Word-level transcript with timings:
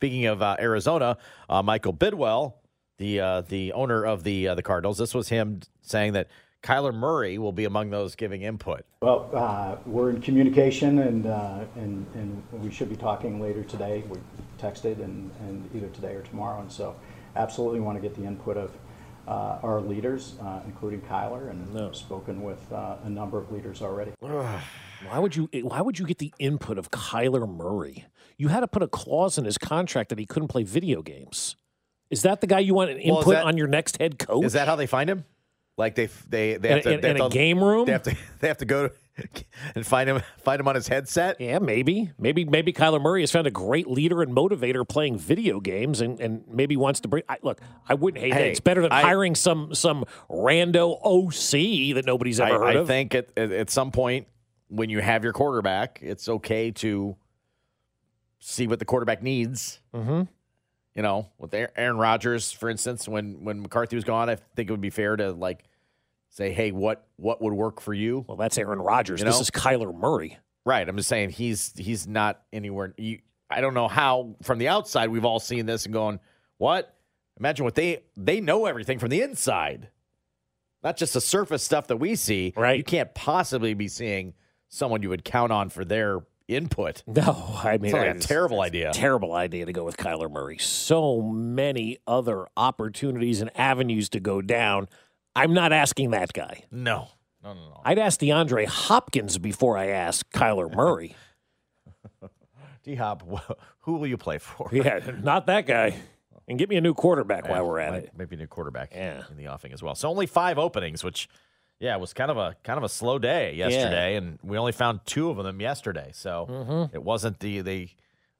Speaking 0.00 0.24
of 0.24 0.40
uh, 0.40 0.56
Arizona, 0.58 1.18
uh, 1.50 1.62
Michael 1.62 1.92
Bidwill, 1.92 2.54
the 2.96 3.20
uh, 3.20 3.40
the 3.42 3.74
owner 3.74 4.06
of 4.06 4.24
the 4.24 4.48
uh, 4.48 4.54
the 4.54 4.62
Cardinals, 4.62 4.96
this 4.96 5.14
was 5.14 5.28
him 5.28 5.60
saying 5.82 6.14
that 6.14 6.28
Kyler 6.62 6.94
Murray 6.94 7.36
will 7.36 7.52
be 7.52 7.66
among 7.66 7.90
those 7.90 8.14
giving 8.14 8.40
input. 8.40 8.86
Well, 9.02 9.28
uh, 9.34 9.76
we're 9.84 10.08
in 10.08 10.22
communication, 10.22 11.00
and, 11.00 11.26
uh, 11.26 11.64
and 11.76 12.06
and 12.14 12.42
we 12.50 12.70
should 12.70 12.88
be 12.88 12.96
talking 12.96 13.42
later 13.42 13.62
today. 13.62 14.02
We 14.08 14.16
texted, 14.58 15.04
and, 15.04 15.30
and 15.40 15.68
either 15.74 15.88
today 15.88 16.14
or 16.14 16.22
tomorrow, 16.22 16.62
and 16.62 16.72
so 16.72 16.96
absolutely 17.36 17.80
want 17.80 17.98
to 17.98 18.00
get 18.00 18.16
the 18.16 18.24
input 18.24 18.56
of 18.56 18.70
uh, 19.28 19.58
our 19.62 19.82
leaders, 19.82 20.36
uh, 20.40 20.60
including 20.64 21.02
Kyler, 21.02 21.50
and 21.50 21.74
No. 21.74 21.92
spoken 21.92 22.42
with 22.42 22.72
uh, 22.72 22.96
a 23.04 23.10
number 23.10 23.36
of 23.36 23.52
leaders 23.52 23.82
already. 23.82 24.12
Why 24.20 25.18
would 25.18 25.36
you? 25.36 25.50
Why 25.62 25.82
would 25.82 25.98
you 25.98 26.06
get 26.06 26.16
the 26.16 26.32
input 26.38 26.78
of 26.78 26.90
Kyler 26.90 27.46
Murray? 27.46 28.06
You 28.40 28.48
had 28.48 28.60
to 28.60 28.68
put 28.68 28.82
a 28.82 28.88
clause 28.88 29.36
in 29.36 29.44
his 29.44 29.58
contract 29.58 30.08
that 30.08 30.18
he 30.18 30.24
couldn't 30.24 30.48
play 30.48 30.62
video 30.62 31.02
games. 31.02 31.56
Is 32.08 32.22
that 32.22 32.40
the 32.40 32.46
guy 32.46 32.60
you 32.60 32.72
want 32.72 32.88
an 32.90 32.96
Well, 33.04 33.18
input 33.18 33.34
that- 33.34 33.44
on 33.44 33.58
your 33.58 33.66
next 33.66 33.98
head 33.98 34.18
coach? 34.18 34.46
Is 34.46 34.54
that 34.54 34.66
how 34.66 34.76
they 34.76 34.86
find 34.86 35.10
him? 35.10 35.24
Like 35.76 35.94
they 35.94 36.06
they 36.28 36.56
they 36.56 36.68
In- 36.70 36.74
have 36.76 36.82
to 36.84 36.92
in- 36.92 37.00
they 37.02 37.08
have 37.08 37.16
a 37.18 37.28
to- 37.28 37.28
game 37.28 37.62
room? 37.62 37.84
They 37.84 37.92
have 37.92 38.02
to 38.04 38.16
they 38.40 38.48
have 38.48 38.56
to 38.58 38.64
go 38.64 38.88
and 39.74 39.86
find 39.86 40.08
him 40.08 40.22
find 40.42 40.58
him 40.58 40.68
on 40.68 40.74
his 40.74 40.88
headset. 40.88 41.38
Yeah, 41.38 41.58
maybe, 41.58 42.10
maybe, 42.18 42.46
maybe 42.46 42.72
Kyler 42.72 43.00
Murray 43.00 43.20
has 43.20 43.30
found 43.30 43.46
a 43.46 43.50
great 43.50 43.86
leader 43.86 44.22
and 44.22 44.34
motivator 44.34 44.88
playing 44.88 45.18
video 45.18 45.60
games, 45.60 46.00
and, 46.00 46.18
and 46.18 46.42
maybe 46.48 46.76
wants 46.78 47.00
to 47.00 47.08
bring. 47.08 47.22
I, 47.28 47.36
look, 47.42 47.60
I 47.86 47.92
wouldn't 47.94 48.22
hate 48.22 48.32
Hey, 48.32 48.48
it. 48.48 48.50
It's 48.52 48.60
better 48.60 48.80
than 48.80 48.92
I- 48.92 49.02
hiring 49.02 49.34
some 49.34 49.74
some 49.74 50.06
rando 50.30 50.98
OC 51.04 51.94
that 51.94 52.06
nobody's 52.06 52.40
ever 52.40 52.54
I, 52.54 52.58
heard 52.58 52.76
I 52.76 52.80
of. 52.80 52.86
I 52.86 52.88
think 52.88 53.14
at 53.14 53.36
at 53.36 53.68
some 53.70 53.90
point 53.90 54.26
when 54.68 54.88
you 54.88 55.00
have 55.00 55.24
your 55.24 55.34
quarterback, 55.34 55.98
it's 56.02 56.26
okay 56.28 56.70
to 56.72 57.16
see 58.40 58.66
what 58.66 58.78
the 58.78 58.84
quarterback 58.84 59.22
needs. 59.22 59.80
Mhm. 59.94 60.28
You 60.94 61.02
know, 61.02 61.28
with 61.38 61.54
Aaron- 61.54 61.96
Rodgers, 61.98 62.50
for 62.50 62.68
instance, 62.68 63.06
when 63.08 63.44
when 63.44 63.62
McCarthy 63.62 63.96
was 63.96 64.04
gone, 64.04 64.28
I 64.28 64.34
think 64.36 64.68
it 64.68 64.72
would 64.72 64.80
be 64.80 64.90
fair 64.90 65.16
to 65.16 65.32
like 65.32 65.64
say, 66.30 66.52
hey, 66.52 66.72
what 66.72 67.06
what 67.16 67.40
would 67.40 67.52
work 67.52 67.80
for 67.80 67.94
you? 67.94 68.24
Well, 68.26 68.36
that's 68.36 68.58
Aaron 68.58 68.80
Rodgers. 68.80 69.20
You 69.20 69.26
This 69.26 69.40
is 69.40 69.50
Kyler 69.50 69.94
Murray. 69.94 70.38
Right. 70.64 70.88
I'm 70.88 70.96
just 70.96 71.08
saying 71.08 71.30
he's 71.30 71.72
he's 71.76 72.06
not 72.06 72.42
anywhere. 72.52 72.92
You, 72.98 73.20
I 73.48 73.60
don't 73.60 73.74
know 73.74 73.88
how 73.88 74.34
from 74.42 74.58
the 74.58 74.68
outside 74.68 75.08
we've 75.10 75.24
all 75.24 75.40
seen 75.40 75.66
this 75.66 75.84
and 75.84 75.92
going, 75.92 76.20
what? 76.58 76.96
Imagine 77.38 77.64
what 77.64 77.74
they 77.76 78.02
they 78.16 78.40
know 78.40 78.66
everything 78.66 78.98
from 78.98 79.08
the 79.10 79.22
inside, 79.22 79.88
not 80.82 80.96
just 80.96 81.14
the 81.14 81.20
surface 81.20 81.62
stuff 81.62 81.86
that 81.86 81.96
we 81.96 82.14
see. 82.16 82.52
Right. 82.56 82.76
You 82.76 82.84
can't 82.84 83.14
possibly 83.14 83.74
be 83.74 83.88
seeing 83.88 84.34
someone 84.68 85.02
you 85.02 85.08
would 85.08 85.24
count 85.24 85.50
on 85.52 85.68
for 85.70 85.84
their 85.84 86.20
input. 86.50 87.02
No, 87.06 87.58
I 87.64 87.78
mean, 87.78 87.86
It's 87.86 87.94
like 87.94 88.16
a 88.16 88.18
terrible 88.18 88.60
idea. 88.60 88.92
Terrible 88.92 89.32
idea 89.34 89.66
to 89.66 89.72
go 89.72 89.84
with 89.84 89.96
Kyler 89.96 90.30
Murray. 90.30 90.58
So 90.58 91.20
many 91.22 91.98
other 92.06 92.46
opportunities 92.56 93.40
and 93.40 93.50
avenues 93.58 94.08
to 94.10 94.20
go 94.20 94.40
down. 94.42 94.88
I'm 95.36 95.54
not 95.54 95.72
asking 95.72 96.10
that 96.10 96.32
guy. 96.32 96.64
No. 96.70 97.08
No, 97.42 97.54
no, 97.54 97.60
no. 97.60 97.80
I'd 97.84 97.98
ask 97.98 98.20
DeAndre 98.20 98.66
Hopkins 98.66 99.38
before 99.38 99.78
I 99.78 99.86
ask 99.88 100.30
Kyler 100.30 100.74
Murray. 100.74 101.14
D 102.82 102.94
Hop, 102.94 103.22
who 103.80 103.94
will 103.94 104.06
you 104.06 104.16
play 104.16 104.38
for? 104.38 104.68
yeah, 104.72 105.00
not 105.22 105.46
that 105.46 105.66
guy. 105.66 105.96
And 106.48 106.58
get 106.58 106.68
me 106.68 106.76
a 106.76 106.80
new 106.80 106.94
quarterback 106.94 107.48
while 107.48 107.66
we're 107.66 107.78
at 107.78 107.92
Might- 107.92 108.04
it. 108.04 108.10
Maybe 108.16 108.34
a 108.36 108.38
new 108.38 108.46
quarterback 108.46 108.92
Yeah. 108.94 109.22
in 109.30 109.36
the 109.36 109.48
offing 109.48 109.72
as 109.72 109.82
well. 109.82 109.94
So 109.94 110.08
only 110.08 110.26
five 110.26 110.58
openings, 110.58 111.04
which 111.04 111.28
yeah, 111.80 111.96
it 111.96 112.00
was 112.00 112.12
kind 112.12 112.30
of 112.30 112.36
a 112.36 112.54
kind 112.62 112.76
of 112.78 112.84
a 112.84 112.88
slow 112.88 113.18
day 113.18 113.54
yesterday, 113.54 114.14
and 114.16 114.38
we 114.42 114.56
only 114.58 114.72
found 114.72 115.00
two 115.06 115.30
of 115.30 115.36
them 115.38 115.60
yesterday. 115.60 116.10
So 116.12 116.46
Mm-hmm. 116.48 116.94
it 116.94 117.02
wasn't 117.02 117.40
the 117.40 117.60
the 117.62 117.88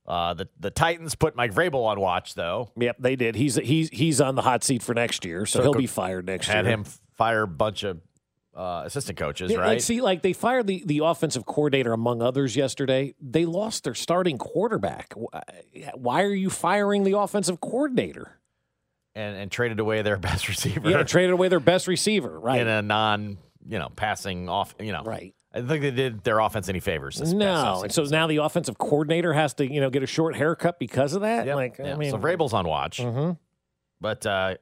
uh, 0.06 0.34
the 0.34 0.48
the 0.58 0.70
Titans 0.70 1.14
put 1.14 1.34
Mike 1.36 1.52
Vrabel 1.54 1.84
on 1.86 1.98
watch 2.00 2.34
though. 2.34 2.70
Yep, 2.76 2.96
they 3.00 3.16
did. 3.16 3.34
He's 3.36 3.56
he's 3.56 3.88
he's 3.90 4.20
on 4.20 4.34
the 4.34 4.42
hot 4.42 4.62
seat 4.64 4.82
for 4.82 4.94
next 4.94 5.24
year, 5.24 5.46
so, 5.46 5.58
So 5.58 5.62
he'll 5.64 5.74
be 5.74 5.86
fired 5.86 6.26
next 6.26 6.46
Had 6.46 6.64
year. 6.64 6.74
him 6.74 6.84
fire 7.16 7.42
a 7.42 7.48
bunch 7.48 7.82
of 7.84 8.00
uh, 8.54 8.82
assistant 8.84 9.16
coaches, 9.18 9.50
Yeah, 9.52 9.58
right? 9.58 9.66
Like, 9.68 9.80
see, 9.80 10.00
like 10.00 10.22
they 10.22 10.32
fired 10.32 10.66
the, 10.66 10.82
the 10.84 10.98
offensive 11.04 11.46
coordinator 11.46 11.92
among 11.92 12.20
others 12.22 12.56
yesterday. 12.56 13.14
They 13.20 13.44
lost 13.46 13.84
their 13.84 13.94
starting 13.94 14.38
quarterback. 14.38 15.14
Why 15.94 16.22
are 16.22 16.34
you 16.34 16.50
firing 16.50 17.04
the 17.04 17.16
offensive 17.16 17.60
coordinator? 17.60 18.39
And 19.20 19.36
and 19.36 19.50
traded 19.50 19.78
away 19.81 20.03
their 20.03 20.16
best 20.28 20.48
receiver 20.48 20.88
Yeah, 20.91 21.03
traded 21.03 21.32
away 21.32 21.48
their 21.48 21.60
best 21.60 21.86
receiver. 21.86 22.38
Right. 22.41 22.60
in 22.60 22.69
a 22.69 22.82
non 22.82 23.38
you 23.66 23.78
know 23.78 23.88
passing 23.94 24.48
off. 24.48 24.75
You 24.81 24.92
know, 24.92 25.03
Right. 25.04 25.34
I 25.53 25.58
don't 25.58 25.69
think 25.69 25.82
they 25.82 25.91
did 25.91 26.22
their 26.22 26.38
offense 26.38 26.69
any 26.69 26.78
favors. 26.78 27.20
No, 27.34 27.82
and 27.82 27.91
so 27.92 28.04
now 28.04 28.28
the 28.28 28.36
offensive 28.36 28.78
coordinator 28.78 29.32
has 29.32 29.53
to, 29.54 29.69
you 29.69 29.81
know, 29.81 29.91
get 29.91 30.04
a 30.04 30.06
short 30.06 30.36
haircut 30.36 30.78
because 30.78 31.12
of 31.12 31.22
that. 31.22 31.44
Yep, 31.44 31.56
Like. 31.56 31.81
I 31.81 31.97
mean, 31.97 32.12
so 32.12 32.19
Vrabel's 32.19 32.53
on 32.53 32.69
watch, 32.69 32.98
Mhm. 33.00 33.36
but 34.00 34.25
uh, 34.26 34.54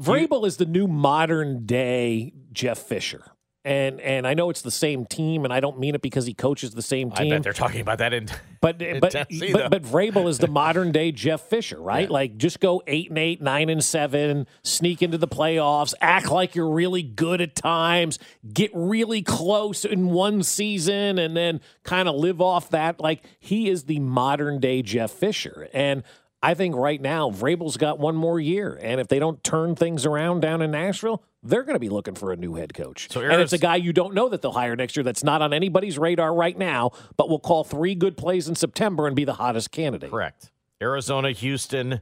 Vrabel 0.00 0.46
is 0.46 0.56
the 0.56 0.64
new 0.64 0.88
modern 0.88 1.66
day 1.66 2.32
Jeff 2.50 2.78
Fisher, 2.78 3.31
and 3.64 4.00
and 4.00 4.26
I 4.26 4.34
know 4.34 4.50
it's 4.50 4.62
the 4.62 4.70
same 4.70 5.04
team, 5.06 5.44
and 5.44 5.52
I 5.52 5.60
don't 5.60 5.78
mean 5.78 5.94
it 5.94 6.02
because 6.02 6.26
he 6.26 6.34
coaches 6.34 6.72
the 6.72 6.82
same 6.82 7.10
team. 7.10 7.32
I 7.32 7.36
bet 7.36 7.42
they're 7.44 7.52
talking 7.52 7.80
about 7.80 7.98
that 7.98 8.12
in 8.12 8.28
But 8.60 8.82
in 8.82 9.00
but, 9.00 9.12
Tennessee, 9.12 9.52
but 9.52 9.70
but 9.70 9.82
Vrabel 9.82 10.28
is 10.28 10.38
the 10.38 10.46
modern 10.48 10.90
day 10.90 11.12
Jeff 11.12 11.42
Fisher, 11.42 11.80
right? 11.80 12.08
Yeah. 12.08 12.12
Like 12.12 12.36
just 12.36 12.58
go 12.58 12.82
eight 12.86 13.10
and 13.10 13.18
eight, 13.18 13.40
nine 13.40 13.68
and 13.68 13.82
seven, 13.82 14.48
sneak 14.64 15.00
into 15.00 15.16
the 15.16 15.28
playoffs, 15.28 15.94
act 16.00 16.30
like 16.30 16.56
you're 16.56 16.70
really 16.70 17.02
good 17.02 17.40
at 17.40 17.54
times, 17.54 18.18
get 18.52 18.70
really 18.74 19.22
close 19.22 19.84
in 19.84 20.10
one 20.10 20.42
season, 20.42 21.18
and 21.18 21.36
then 21.36 21.60
kind 21.84 22.08
of 22.08 22.16
live 22.16 22.40
off 22.40 22.70
that. 22.70 23.00
Like 23.00 23.24
he 23.38 23.68
is 23.68 23.84
the 23.84 24.00
modern 24.00 24.58
day 24.58 24.82
Jeff 24.82 25.12
Fisher, 25.12 25.68
and 25.72 26.02
I 26.42 26.54
think 26.54 26.74
right 26.74 27.00
now 27.00 27.30
Vrabel's 27.30 27.76
got 27.76 28.00
one 28.00 28.16
more 28.16 28.40
year, 28.40 28.76
and 28.82 29.00
if 29.00 29.06
they 29.06 29.20
don't 29.20 29.42
turn 29.44 29.76
things 29.76 30.04
around 30.04 30.40
down 30.40 30.62
in 30.62 30.72
Nashville. 30.72 31.22
They're 31.42 31.64
going 31.64 31.74
to 31.74 31.80
be 31.80 31.88
looking 31.88 32.14
for 32.14 32.32
a 32.32 32.36
new 32.36 32.54
head 32.54 32.72
coach. 32.72 33.10
So 33.10 33.20
and 33.20 33.40
it's 33.42 33.52
a 33.52 33.58
guy 33.58 33.76
you 33.76 33.92
don't 33.92 34.14
know 34.14 34.28
that 34.28 34.42
they'll 34.42 34.52
hire 34.52 34.76
next 34.76 34.96
year 34.96 35.02
that's 35.02 35.24
not 35.24 35.42
on 35.42 35.52
anybody's 35.52 35.98
radar 35.98 36.32
right 36.32 36.56
now, 36.56 36.92
but 37.16 37.28
will 37.28 37.40
call 37.40 37.64
three 37.64 37.94
good 37.96 38.16
plays 38.16 38.48
in 38.48 38.54
September 38.54 39.06
and 39.06 39.16
be 39.16 39.24
the 39.24 39.34
hottest 39.34 39.70
candidate. 39.72 40.10
Correct. 40.10 40.50
Arizona, 40.80 41.32
Houston, 41.32 42.00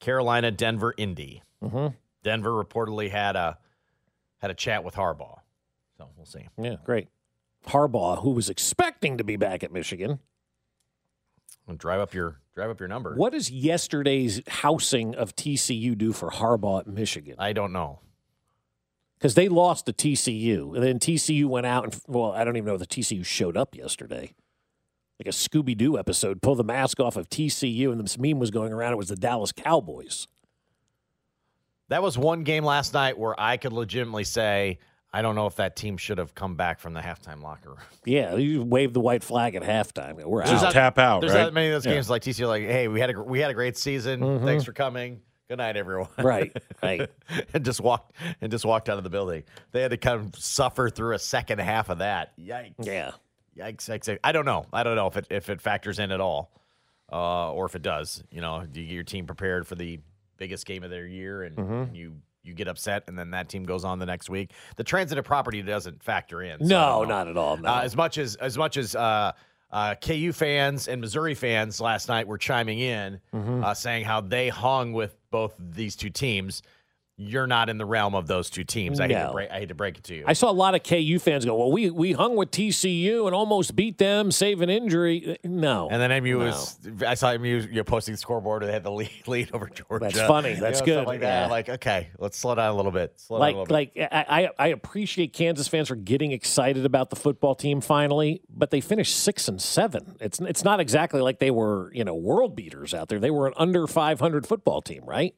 Carolina, 0.00 0.50
Denver, 0.50 0.94
Indy. 0.96 1.42
Mhm. 1.62 1.94
Denver 2.22 2.50
reportedly 2.50 3.10
had 3.10 3.36
a 3.36 3.58
had 4.38 4.50
a 4.50 4.54
chat 4.54 4.84
with 4.84 4.94
Harbaugh. 4.94 5.38
So 5.96 6.10
we'll 6.16 6.26
see. 6.26 6.48
Yeah, 6.58 6.76
great. 6.84 7.08
Harbaugh, 7.68 8.22
who 8.22 8.30
was 8.30 8.50
expecting 8.50 9.16
to 9.18 9.24
be 9.24 9.36
back 9.36 9.64
at 9.64 9.72
Michigan. 9.72 10.18
Drive 11.76 12.00
up 12.00 12.14
your 12.14 12.40
drive 12.54 12.70
up 12.70 12.78
your 12.80 12.88
number. 12.88 13.14
What 13.14 13.32
does 13.32 13.50
yesterday's 13.50 14.40
housing 14.46 15.14
of 15.14 15.34
TCU 15.34 15.96
do 15.96 16.12
for 16.12 16.30
Harbaugh 16.30 16.80
at 16.80 16.86
Michigan? 16.86 17.34
I 17.38 17.52
don't 17.52 17.72
know. 17.72 18.00
Because 19.18 19.34
they 19.34 19.48
lost 19.48 19.86
to 19.86 19.92
TCU, 19.92 20.74
and 20.74 20.82
then 20.82 20.98
TCU 20.98 21.46
went 21.46 21.64
out 21.66 21.84
and 21.84 21.98
well, 22.06 22.32
I 22.32 22.44
don't 22.44 22.56
even 22.56 22.66
know 22.66 22.74
if 22.74 22.80
the 22.80 22.86
TCU 22.86 23.24
showed 23.24 23.56
up 23.56 23.74
yesterday. 23.74 24.32
Like 25.18 25.26
a 25.28 25.30
Scooby 25.36 25.74
Doo 25.74 25.98
episode, 25.98 26.42
pull 26.42 26.54
the 26.56 26.64
mask 26.64 27.00
off 27.00 27.16
of 27.16 27.30
TCU, 27.30 27.90
and 27.90 27.98
this 28.02 28.18
meme 28.18 28.38
was 28.38 28.50
going 28.50 28.72
around. 28.74 28.92
It 28.92 28.96
was 28.96 29.08
the 29.08 29.16
Dallas 29.16 29.52
Cowboys. 29.52 30.28
That 31.88 32.02
was 32.02 32.18
one 32.18 32.42
game 32.42 32.64
last 32.64 32.92
night 32.92 33.16
where 33.16 33.38
I 33.40 33.56
could 33.56 33.72
legitimately 33.72 34.24
say 34.24 34.78
I 35.12 35.22
don't 35.22 35.34
know 35.34 35.46
if 35.46 35.56
that 35.56 35.76
team 35.76 35.96
should 35.96 36.18
have 36.18 36.34
come 36.34 36.56
back 36.56 36.78
from 36.80 36.92
the 36.92 37.00
halftime 37.00 37.42
locker 37.42 37.70
room. 37.70 37.78
Yeah, 38.04 38.36
you 38.36 38.62
wave 38.62 38.92
the 38.92 39.00
white 39.00 39.22
flag 39.24 39.54
at 39.54 39.62
halftime. 39.62 40.22
We're 40.22 40.44
Just 40.44 40.64
out. 40.64 40.72
tap 40.72 40.98
out, 40.98 41.20
There's 41.22 41.32
right? 41.32 41.42
not 41.44 41.54
many 41.54 41.68
of 41.68 41.72
those 41.72 41.86
Yeah. 41.86 41.94
games 41.94 42.10
like 42.10 42.22
TCU. 42.22 42.46
Like, 42.46 42.64
hey, 42.64 42.86
we 42.88 43.00
had 43.00 43.10
a 43.10 43.22
we 43.22 43.40
had 43.40 43.50
a 43.50 43.54
great 43.54 43.76
season. 43.78 44.20
Mm-hmm. 44.20 44.44
Thanks 44.44 44.64
for 44.64 44.72
coming. 44.72 45.22
Good 45.48 45.58
night, 45.58 45.76
everyone. 45.76 46.08
Right, 46.18 46.56
right. 46.82 47.08
and 47.54 47.64
just 47.64 47.80
walked 47.80 48.12
and 48.40 48.50
just 48.50 48.64
walked 48.64 48.88
out 48.88 48.98
of 48.98 49.04
the 49.04 49.10
building. 49.10 49.44
They 49.72 49.80
had 49.82 49.92
to 49.92 49.96
kind 49.96 50.20
of 50.20 50.34
suffer 50.40 50.90
through 50.90 51.14
a 51.14 51.18
second 51.20 51.60
half 51.60 51.88
of 51.88 51.98
that. 51.98 52.36
Yikes! 52.38 52.74
Yeah. 52.84 53.12
Yikes! 53.56 53.88
yikes. 53.88 54.18
I 54.24 54.32
don't 54.32 54.44
know. 54.44 54.66
I 54.72 54.82
don't 54.82 54.96
know 54.96 55.06
if 55.06 55.16
it 55.16 55.26
if 55.30 55.48
it 55.48 55.60
factors 55.60 55.98
in 56.00 56.10
at 56.10 56.20
all, 56.20 56.50
uh, 57.12 57.52
or 57.52 57.64
if 57.66 57.74
it 57.76 57.82
does. 57.82 58.24
You 58.30 58.40
know, 58.40 58.64
do 58.70 58.80
you 58.80 58.86
get 58.88 58.94
your 58.94 59.04
team 59.04 59.26
prepared 59.26 59.66
for 59.68 59.76
the 59.76 60.00
biggest 60.36 60.66
game 60.66 60.82
of 60.82 60.90
their 60.90 61.06
year, 61.06 61.42
and 61.44 61.56
Mm-hmm. 61.56 61.94
you 61.94 62.12
you 62.42 62.52
get 62.54 62.68
upset, 62.68 63.04
and 63.08 63.18
then 63.18 63.30
that 63.30 63.48
team 63.48 63.64
goes 63.64 63.84
on 63.84 63.98
the 63.98 64.06
next 64.06 64.28
week. 64.30 64.52
The 64.76 64.84
transitive 64.84 65.24
property 65.24 65.62
doesn't 65.62 66.02
factor 66.02 66.42
in. 66.42 66.60
so 66.60 66.66
No, 66.66 67.04
not 67.04 67.26
at 67.28 67.36
all. 67.36 67.56
No. 67.56 67.68
Uh, 67.72 67.80
as 67.82 67.96
much 67.96 68.18
as 68.18 68.34
as 68.36 68.58
much 68.58 68.76
as 68.76 68.94
uh, 68.96 69.32
uh, 69.70 69.94
KU 69.96 70.32
fans 70.32 70.88
and 70.88 71.00
Missouri 71.00 71.34
fans 71.34 71.80
last 71.80 72.08
night 72.08 72.26
were 72.26 72.38
chiming 72.38 72.78
in, 72.78 73.20
Mm-hmm. 73.34 73.64
uh, 73.64 73.74
saying 73.74 74.04
how 74.04 74.20
they 74.20 74.48
hung 74.48 74.92
with 74.92 75.16
both 75.30 75.54
these 75.58 75.96
two 75.96 76.10
teams. 76.10 76.62
You're 77.18 77.46
not 77.46 77.70
in 77.70 77.78
the 77.78 77.86
realm 77.86 78.14
of 78.14 78.26
those 78.26 78.50
two 78.50 78.62
teams. 78.62 79.00
I 79.00 79.08
hate 79.08 79.14
to 79.14 79.30
break. 79.32 79.50
I 79.50 79.58
hate 79.60 79.68
to 79.70 79.74
break 79.74 79.96
it 79.96 80.04
to 80.04 80.14
you. 80.14 80.24
I 80.26 80.34
saw 80.34 80.50
a 80.50 80.52
lot 80.52 80.74
of 80.74 80.82
KU 80.82 81.18
fans 81.18 81.46
go, 81.46 81.56
"Well, 81.56 81.72
we 81.72 81.88
we 81.90 82.12
hung 82.12 82.36
with 82.36 82.50
TCU 82.50 83.24
and 83.24 83.34
almost 83.34 83.74
beat 83.74 83.96
them, 83.96 84.30
save 84.30 84.60
an 84.60 84.68
injury." 84.68 85.38
No, 85.42 85.88
and 85.90 86.00
then 86.02 86.10
MU 86.22 86.38
No. 86.38 86.44
was. 86.44 86.78
I 87.06 87.14
saw 87.14 87.32
MU 87.38 87.46
you 87.46 87.68
know, 87.76 87.84
posting 87.84 88.12
the 88.12 88.18
scoreboard. 88.18 88.64
They 88.64 88.72
had 88.72 88.82
the 88.82 88.90
lead, 88.92 89.10
lead 89.26 89.50
over 89.54 89.66
Georgia. 89.66 90.04
That's 90.14 90.20
funny. 90.28 90.50
You 90.50 90.56
That's 90.60 90.80
know, 90.80 90.84
good. 90.86 91.06
Like 91.06 91.20
that. 91.20 91.48
Like 91.50 91.68
okay, 91.70 92.08
let's 92.18 92.36
slow 92.36 92.54
down 92.54 92.70
a 92.70 92.76
little 92.76 92.92
bit. 92.92 93.18
Slow 93.18 93.38
down 93.38 93.44
a 93.54 93.58
little 93.60 93.74
like 93.74 93.94
bit. 93.94 94.08
like 94.12 94.26
I, 94.28 94.50
I 94.58 94.66
appreciate 94.68 95.32
Kansas 95.32 95.68
fans 95.68 95.88
for 95.88 95.96
getting 95.96 96.32
excited 96.32 96.84
about 96.84 97.08
the 97.08 97.16
football 97.16 97.54
team 97.54 97.80
finally, 97.80 98.42
but 98.50 98.70
they 98.70 98.82
finished 98.82 99.16
six 99.16 99.48
and 99.48 99.60
seven. 99.62 100.16
It's 100.20 100.38
it's 100.40 100.64
not 100.64 100.80
exactly 100.80 101.22
like 101.22 101.38
they 101.38 101.50
were 101.50 101.90
you 101.94 102.04
know 102.04 102.14
world 102.14 102.54
beaters 102.54 102.92
out 102.92 103.08
there. 103.08 103.18
They 103.18 103.30
were 103.30 103.46
an 103.46 103.54
under 103.56 103.86
five 103.86 104.20
hundred 104.20 104.46
football 104.46 104.82
team, 104.82 105.02
right? 105.06 105.34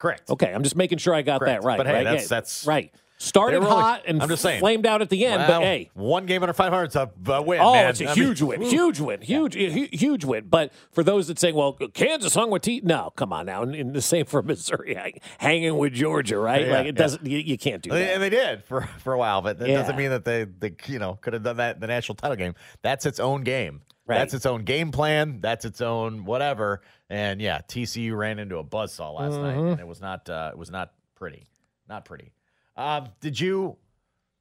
Correct. 0.00 0.28
Okay, 0.28 0.52
I'm 0.52 0.64
just 0.64 0.74
making 0.74 0.98
sure 0.98 1.14
I 1.14 1.22
got 1.22 1.38
Correct. 1.40 1.62
that 1.62 1.66
right. 1.66 1.76
But 1.76 1.86
hey, 1.86 1.92
right? 1.92 2.04
that's- 2.04 2.22
Yeah, 2.24 2.28
that's- 2.28 2.66
right. 2.66 2.92
Started 3.22 3.58
were 3.58 3.66
only- 3.68 3.82
hot 3.82 4.02
and 4.06 4.22
I'm 4.22 4.30
just 4.30 4.40
saying. 4.40 4.60
flamed 4.60 4.86
out 4.86 5.02
at 5.02 5.10
the 5.10 5.26
end, 5.26 5.40
Well, 5.46 5.60
but 5.60 5.62
hey, 5.66 5.90
one 5.92 6.24
game 6.24 6.42
under 6.42 6.54
500 6.54 6.84
is 6.86 6.96
a, 6.96 7.10
a 7.26 7.42
win. 7.42 7.60
Oh, 7.60 7.74
man. 7.74 7.90
it's 7.90 8.00
a 8.00 8.04
I 8.06 8.14
mean, 8.14 8.16
huge 8.16 8.40
win, 8.40 8.62
huge 8.62 8.98
win, 8.98 9.20
huge, 9.20 9.52
hu- 9.56 9.88
huge 9.92 10.24
win. 10.24 10.46
But 10.48 10.72
for 10.92 11.04
those 11.04 11.28
that 11.28 11.38
say, 11.38 11.52
"Well, 11.52 11.74
Kansas 11.92 12.34
hung 12.34 12.50
with 12.50 12.62
T," 12.62 12.80
no, 12.82 13.12
come 13.16 13.30
on 13.34 13.44
now, 13.44 13.60
and, 13.62 13.74
and 13.74 13.92
the 13.94 14.00
same 14.00 14.24
for 14.24 14.40
Missouri, 14.42 14.94
hang- 14.94 15.20
hanging 15.36 15.76
with 15.76 15.92
Georgia, 15.92 16.38
right? 16.38 16.66
Yeah, 16.66 16.72
like 16.72 16.86
it 16.86 16.94
yeah. 16.96 17.02
doesn't, 17.02 17.26
you, 17.26 17.36
you 17.36 17.58
can't 17.58 17.82
do 17.82 17.90
that. 17.90 18.14
And 18.14 18.22
they 18.22 18.30
did 18.30 18.64
for, 18.64 18.88
for 19.00 19.12
a 19.12 19.18
while, 19.18 19.42
but 19.42 19.58
that 19.58 19.68
Yeah. 19.68 19.76
doesn't 19.80 19.96
mean 19.96 20.08
that 20.08 20.24
they, 20.24 20.44
they 20.44 20.72
you 20.86 20.98
know 20.98 21.18
could 21.20 21.34
have 21.34 21.42
done 21.42 21.58
that 21.58 21.74
in 21.74 21.80
the 21.82 21.88
national 21.88 22.14
title 22.16 22.36
game. 22.38 22.54
That's 22.80 23.04
its 23.04 23.20
own 23.20 23.42
game. 23.42 23.82
Right. 24.10 24.18
That's 24.18 24.34
its 24.34 24.46
own 24.46 24.64
game 24.64 24.90
plan. 24.92 25.38
That's 25.40 25.64
its 25.64 25.80
own 25.80 26.24
whatever. 26.24 26.82
And 27.08 27.40
yeah, 27.40 27.60
TCU 27.68 28.16
ran 28.16 28.38
into 28.38 28.58
a 28.58 28.64
buzzsaw 28.64 29.18
last 29.18 29.34
night, 29.36 29.56
Mm-hmm. 29.56 29.66
and 29.68 29.80
it 29.80 29.86
was 29.86 30.00
not 30.00 30.28
uh, 30.28 30.50
it 30.52 30.58
was 30.58 30.70
not 30.70 30.92
pretty, 31.14 31.46
not 31.88 32.04
pretty. 32.04 32.32
Um, 32.76 33.08
did 33.20 33.38
you? 33.38 33.76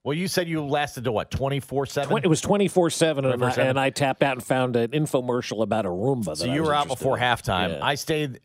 Well, 0.04 0.16
you 0.16 0.27
said 0.30 0.48
you 0.48 0.63
lasted 0.66 1.04
to 1.04 1.12
what 1.12 1.30
twenty 1.30 1.60
four 1.60 1.86
seven. 1.86 2.18
It 2.24 2.27
was 2.27 2.42
twenty 2.42 2.68
four 2.68 2.89
seven, 2.89 3.25
and 3.25 3.44
I 3.44 3.50
24/7. 3.51 3.57
and 3.69 3.80
I 3.80 3.89
tapped 3.89 4.24
out 4.24 4.33
and 4.38 4.44
found 4.44 4.75
an 4.75 4.92
infomercial 4.92 5.62
about 5.62 5.86
a 5.86 5.89
Roomba. 5.89 6.36
So 6.38 6.45
you 6.45 6.63
were 6.63 6.74
out 6.74 6.88
before 6.88 7.18
in. 7.18 7.24
halftime. 7.24 7.69
Yeah. 7.77 7.86
I 7.86 7.95
stayed. 7.95 8.39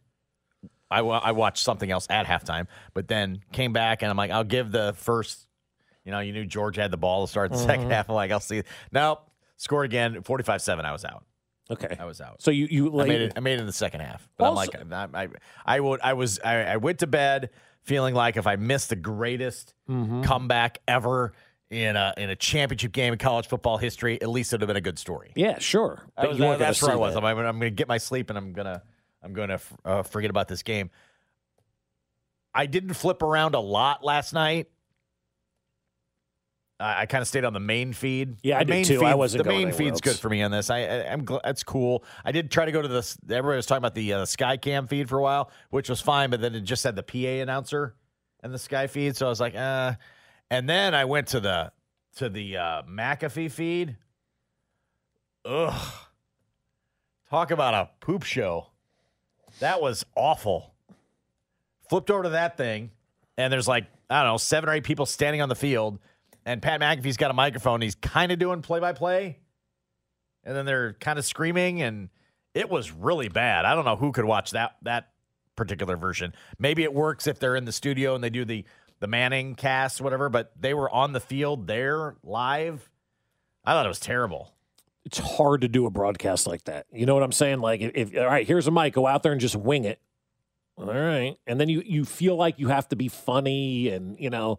I, 0.91 1.01
I 1.01 1.33
watched 1.33 1.65
something 1.65 1.91
else 1.91 2.07
at 2.11 2.27
halftime, 2.27 2.67
but 2.93 3.09
then 3.09 3.41
came 3.53 3.73
back 3.73 4.03
and 4.03 4.11
I'm 4.11 4.17
like, 4.17 4.31
I'll 4.31 4.45
give 4.45 4.71
the 4.71 4.95
first. 4.97 5.47
You 6.05 6.13
know, 6.13 6.21
you 6.21 6.33
knew 6.33 6.45
George 6.45 6.77
had 6.77 6.91
the 6.91 6.97
ball 6.99 7.27
to 7.27 7.31
start 7.31 7.51
the 7.51 7.57
Mm-hmm. 7.57 7.67
second 7.67 7.91
half. 7.91 8.09
I'm 8.11 8.15
like, 8.15 8.31
I'll 8.31 8.39
see. 8.41 8.63
Nope, 8.93 9.27
scored 9.57 9.87
again. 9.87 10.23
45-7. 10.23 10.85
I 10.85 10.93
was 10.93 11.05
out. 11.05 11.25
okay. 11.71 11.97
I 11.99 12.05
was 12.05 12.21
out. 12.21 12.43
So 12.43 12.51
you 12.51 12.67
you 12.71 13.01
I 13.01 13.07
made 13.07 13.21
it. 13.23 13.33
I 13.37 13.41
made 13.41 13.55
it 13.55 13.61
in 13.61 13.67
the 13.67 13.73
second 13.73 14.01
half. 14.01 14.29
But 14.37 14.47
Also- 14.47 14.71
I'm 14.81 14.91
like, 14.91 15.15
I, 15.15 15.23
I, 15.25 15.29
I 15.77 15.81
would. 15.81 16.01
I 16.03 16.13
was. 16.13 16.39
I, 16.45 16.63
I 16.65 16.77
went 16.77 16.99
to 17.01 17.07
bed 17.07 17.51
feeling 17.83 18.15
like 18.15 18.37
if 18.37 18.47
I 18.47 18.57
missed 18.57 18.89
the 18.91 18.97
greatest 18.97 19.75
Mm-hmm. 19.89 20.23
comeback 20.23 20.79
ever 20.89 21.33
in 21.71 21.97
a 21.97 22.15
in 22.17 22.31
a 22.31 22.37
championship 22.37 22.93
game 22.93 23.13
in 23.13 23.19
college 23.19 23.47
football 23.49 23.77
history, 23.79 24.21
at 24.21 24.29
least 24.29 24.53
it'd 24.53 24.61
have 24.63 24.69
been 24.69 24.77
a 24.77 24.81
good 24.81 24.99
story. 24.99 25.33
yeah, 25.37 25.59
sure. 25.59 26.03
But 26.17 26.29
was- 26.31 26.39
you 26.39 26.57
that's 26.57 26.81
where 26.83 26.93
I 26.93 26.97
was. 26.97 27.15
That. 27.15 27.25
I'm, 27.25 27.39
I'm 27.39 27.59
going 27.59 27.61
to 27.61 27.71
get 27.71 27.89
my 27.89 27.99
sleep, 27.99 28.29
and 28.31 28.39
I'm 28.39 28.53
gonna 28.53 28.83
I'm 29.23 29.33
going 29.33 29.49
to 29.49 29.61
uh, 29.85 30.03
forget 30.03 30.31
about 30.31 30.49
this 30.49 30.63
game. 30.63 30.91
I 32.55 32.67
didn't 32.67 32.95
flip 32.95 33.23
around 33.23 33.55
a 33.55 33.61
lot 33.61 34.05
last 34.05 34.33
night. 34.33 34.69
I, 36.85 37.03
I 37.03 37.07
kind 37.07 37.23
of 37.23 37.29
stayed 37.29 37.45
on 37.45 37.55
the 37.55 37.61
main 37.61 37.93
feed. 37.93 38.37
Yeah, 38.43 38.57
I 38.57 38.61
the 38.61 38.65
did 38.67 38.71
main 38.73 38.85
too. 38.85 38.99
Feed, 39.01 39.07
I 39.07 39.15
wasn't 39.15 39.45
The 39.45 39.49
main 39.49 39.73
feed's 39.73 40.01
good 40.01 40.17
for 40.17 40.29
me 40.29 40.43
on 40.43 40.51
this. 40.51 40.69
I, 40.69 40.81
I 40.81 41.13
I'm 41.13 41.25
gl- 41.25 41.41
that's 41.43 41.63
cool. 41.63 42.05
I 42.25 42.33
did 42.33 42.51
try 42.51 42.67
to 42.67 42.73
go 42.73 42.83
to 42.83 42.89
the. 42.89 43.17
Everybody 43.31 43.57
was 43.57 43.67
talking 43.67 43.79
about 43.79 43.95
the 43.95 44.13
uh, 44.13 44.25
Sky 44.27 44.59
Cam 44.59 44.87
feed 44.87 45.09
for 45.09 45.19
a 45.19 45.23
while, 45.23 45.51
which 45.71 45.89
was 45.89 46.01
fine, 46.01 46.29
but 46.31 46.41
then 46.43 46.55
it 46.55 46.61
just 46.61 46.85
had 46.85 46.95
the 46.95 47.03
PA 47.03 47.43
announcer 47.43 47.95
and 48.43 48.53
the 48.53 48.59
Sky 48.59 48.87
feed, 48.87 49.17
so 49.17 49.27
I 49.27 49.29
was 49.31 49.41
like, 49.41 49.55
uh. 49.55 49.95
And 50.51 50.69
then 50.69 50.95
I 50.95 51.07
went 51.07 51.29
to 51.29 51.41
the 51.41 51.73
to 52.17 52.29
the 52.29 52.59
uh, 52.59 52.83
McAfee 52.83 53.51
feed. 53.51 53.97
Ugh. 55.47 55.93
Talk 57.31 57.51
about 57.51 57.75
a 57.75 57.91
poop 58.05 58.23
show. 58.23 58.67
That 59.61 59.81
was 59.81 60.05
awful. 60.15 60.75
Flipped 61.89 62.11
over 62.11 62.25
to 62.25 62.29
that 62.31 62.57
thing, 62.57 62.91
and 63.37 63.53
there's 63.53 63.67
like, 63.69 63.87
I 64.11 64.23
don't 64.23 64.33
know, 64.33 64.37
seven 64.37 64.69
or 64.69 64.75
eight 64.75 64.85
people 64.85 65.07
standing 65.07 65.41
on 65.41 65.49
the 65.49 65.55
field, 65.55 65.99
and 66.45 66.61
Pat 66.63 66.81
McAfee's 66.81 67.17
got 67.17 67.31
a 67.31 67.35
microphone. 67.35 67.81
He's 67.81 67.95
kind 67.95 68.33
of 68.33 68.39
doing 68.39 68.63
play 68.63 68.81
by 68.81 68.93
play, 68.93 69.39
and 70.45 70.55
then 70.57 70.67
they're 70.67 70.95
kind 70.95 71.19
of 71.19 71.25
screaming, 71.25 71.83
and 71.83 72.09
it 72.55 72.69
was 72.69 72.93
really 72.93 73.29
bad. 73.29 73.65
I 73.65 73.75
don't 73.75 73.85
know 73.85 73.97
who 73.97 74.13
could 74.13 74.25
watch 74.25 74.51
that 74.53 74.77
that 74.83 75.11
particular 75.57 75.97
version. 75.97 76.35
Maybe 76.59 76.83
it 76.83 76.93
works 76.93 77.27
if 77.27 77.39
they're 77.39 77.57
in 77.57 77.65
the 77.65 77.73
studio 77.73 78.15
and 78.15 78.23
they 78.25 78.31
do 78.31 78.45
the 78.45 78.65
the 79.01 79.07
Manning 79.07 79.55
cast, 79.55 80.01
whatever, 80.01 80.29
but 80.29 80.53
they 80.59 80.73
were 80.75 80.89
on 80.91 81.13
the 81.13 81.21
field 81.21 81.67
there 81.67 82.17
live. 82.23 82.89
I 83.65 83.73
thought 83.73 83.87
it 83.87 83.89
was 83.89 84.01
terrible. 84.01 84.53
it's 85.05 85.19
hard 85.19 85.61
to 85.61 85.69
do 85.69 85.87
a 85.87 85.91
broadcast 85.91 86.47
like 86.47 86.65
that. 86.65 86.87
You 86.93 87.07
know 87.07 87.15
what 87.15 87.23
I'm 87.23 87.33
saying? 87.33 87.61
Like, 87.61 87.81
if, 87.81 87.93
if 87.95 88.17
all 88.19 88.27
right, 88.27 88.47
here's 88.47 88.67
a 88.67 88.71
mic, 88.71 88.95
go 88.95 89.07
out 89.07 89.23
there 89.23 89.33
and 89.33 89.41
just 89.41 89.57
wing 89.57 89.85
it. 89.85 90.01
All 90.77 90.87
right, 90.87 91.37
and 91.47 91.61
then 91.61 91.69
you 91.69 91.83
you 91.87 92.05
feel 92.05 92.35
like 92.37 92.59
you 92.59 92.69
have 92.69 92.89
to 92.89 92.97
be 92.97 93.09
funny, 93.09 93.89
and 93.89 94.19
you 94.19 94.31
know. 94.31 94.59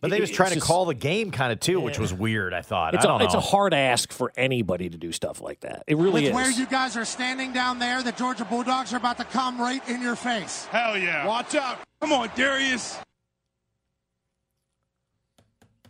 But 0.00 0.10
they 0.10 0.18
it- 0.18 0.20
was 0.20 0.30
trying 0.30 0.50
to 0.50 0.54
just- 0.56 0.66
call 0.66 0.84
the 0.86 0.94
game 0.94 1.30
kind 1.30 1.52
of 1.52 1.60
too, 1.60 1.80
which 1.80 1.98
was 1.98 2.12
weird. 2.12 2.52
I 2.52 2.62
thought. 2.62 2.94
It's 2.94 3.04
I 3.04 3.08
a 3.08 3.10
don't 3.12 3.22
it's 3.22 3.34
a 3.34 3.40
hard 3.40 3.72
ask 3.74 4.12
for 4.12 4.32
anybody 4.36 4.88
to 4.88 4.98
do 4.98 5.12
stuff 5.12 5.40
like 5.40 5.60
that. 5.60 5.84
It 5.86 5.96
really 5.96 6.22
With 6.22 6.30
is. 6.30 6.34
where 6.34 6.50
you 6.50 6.66
guys 6.66 6.96
are 6.96 7.04
standing 7.04 7.52
down 7.52 7.78
there, 7.78 8.02
the 8.02 8.12
Georgia 8.12 8.44
Bulldogs 8.44 8.92
are 8.92 8.96
about 8.96 9.18
to 9.18 9.24
come 9.24 9.60
right 9.60 9.86
in 9.88 10.02
your 10.02 10.16
face. 10.16 10.64
Hell 10.66 10.98
yeah. 10.98 11.26
Watch 11.26 11.54
out. 11.54 11.78
Come 12.00 12.12
on, 12.12 12.28
Darius. 12.36 12.98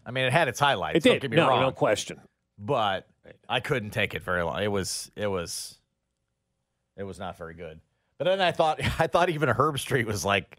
I 0.07 0.11
mean, 0.11 0.25
it 0.25 0.33
had 0.33 0.49
its 0.49 0.61
highlights. 0.61 0.99
it 0.99 1.05
Don't 1.05 1.15
did. 1.15 1.23
get 1.23 1.31
me 1.31 1.37
no, 1.39 1.49
wrong. 1.49 1.63
no 1.63 1.73
question. 1.73 2.21
but 2.59 3.07
I 3.49 3.61
couldn't 3.61 3.91
take 3.91 4.15
it 4.15 4.23
very 4.23 4.43
long. 4.43 4.63
It 4.63 4.71
was 4.71 5.11
it 5.17 5.27
was 5.27 5.79
it 6.97 7.05
was 7.05 7.19
not 7.19 7.39
very 7.39 7.55
good. 7.55 7.81
But 8.19 8.25
then 8.27 8.41
I 8.41 8.53
thought 8.53 8.81
I 9.01 9.07
thought 9.07 9.31
even 9.31 9.49
Herbstreit 9.49 10.05
was 10.05 10.25
like 10.25 10.59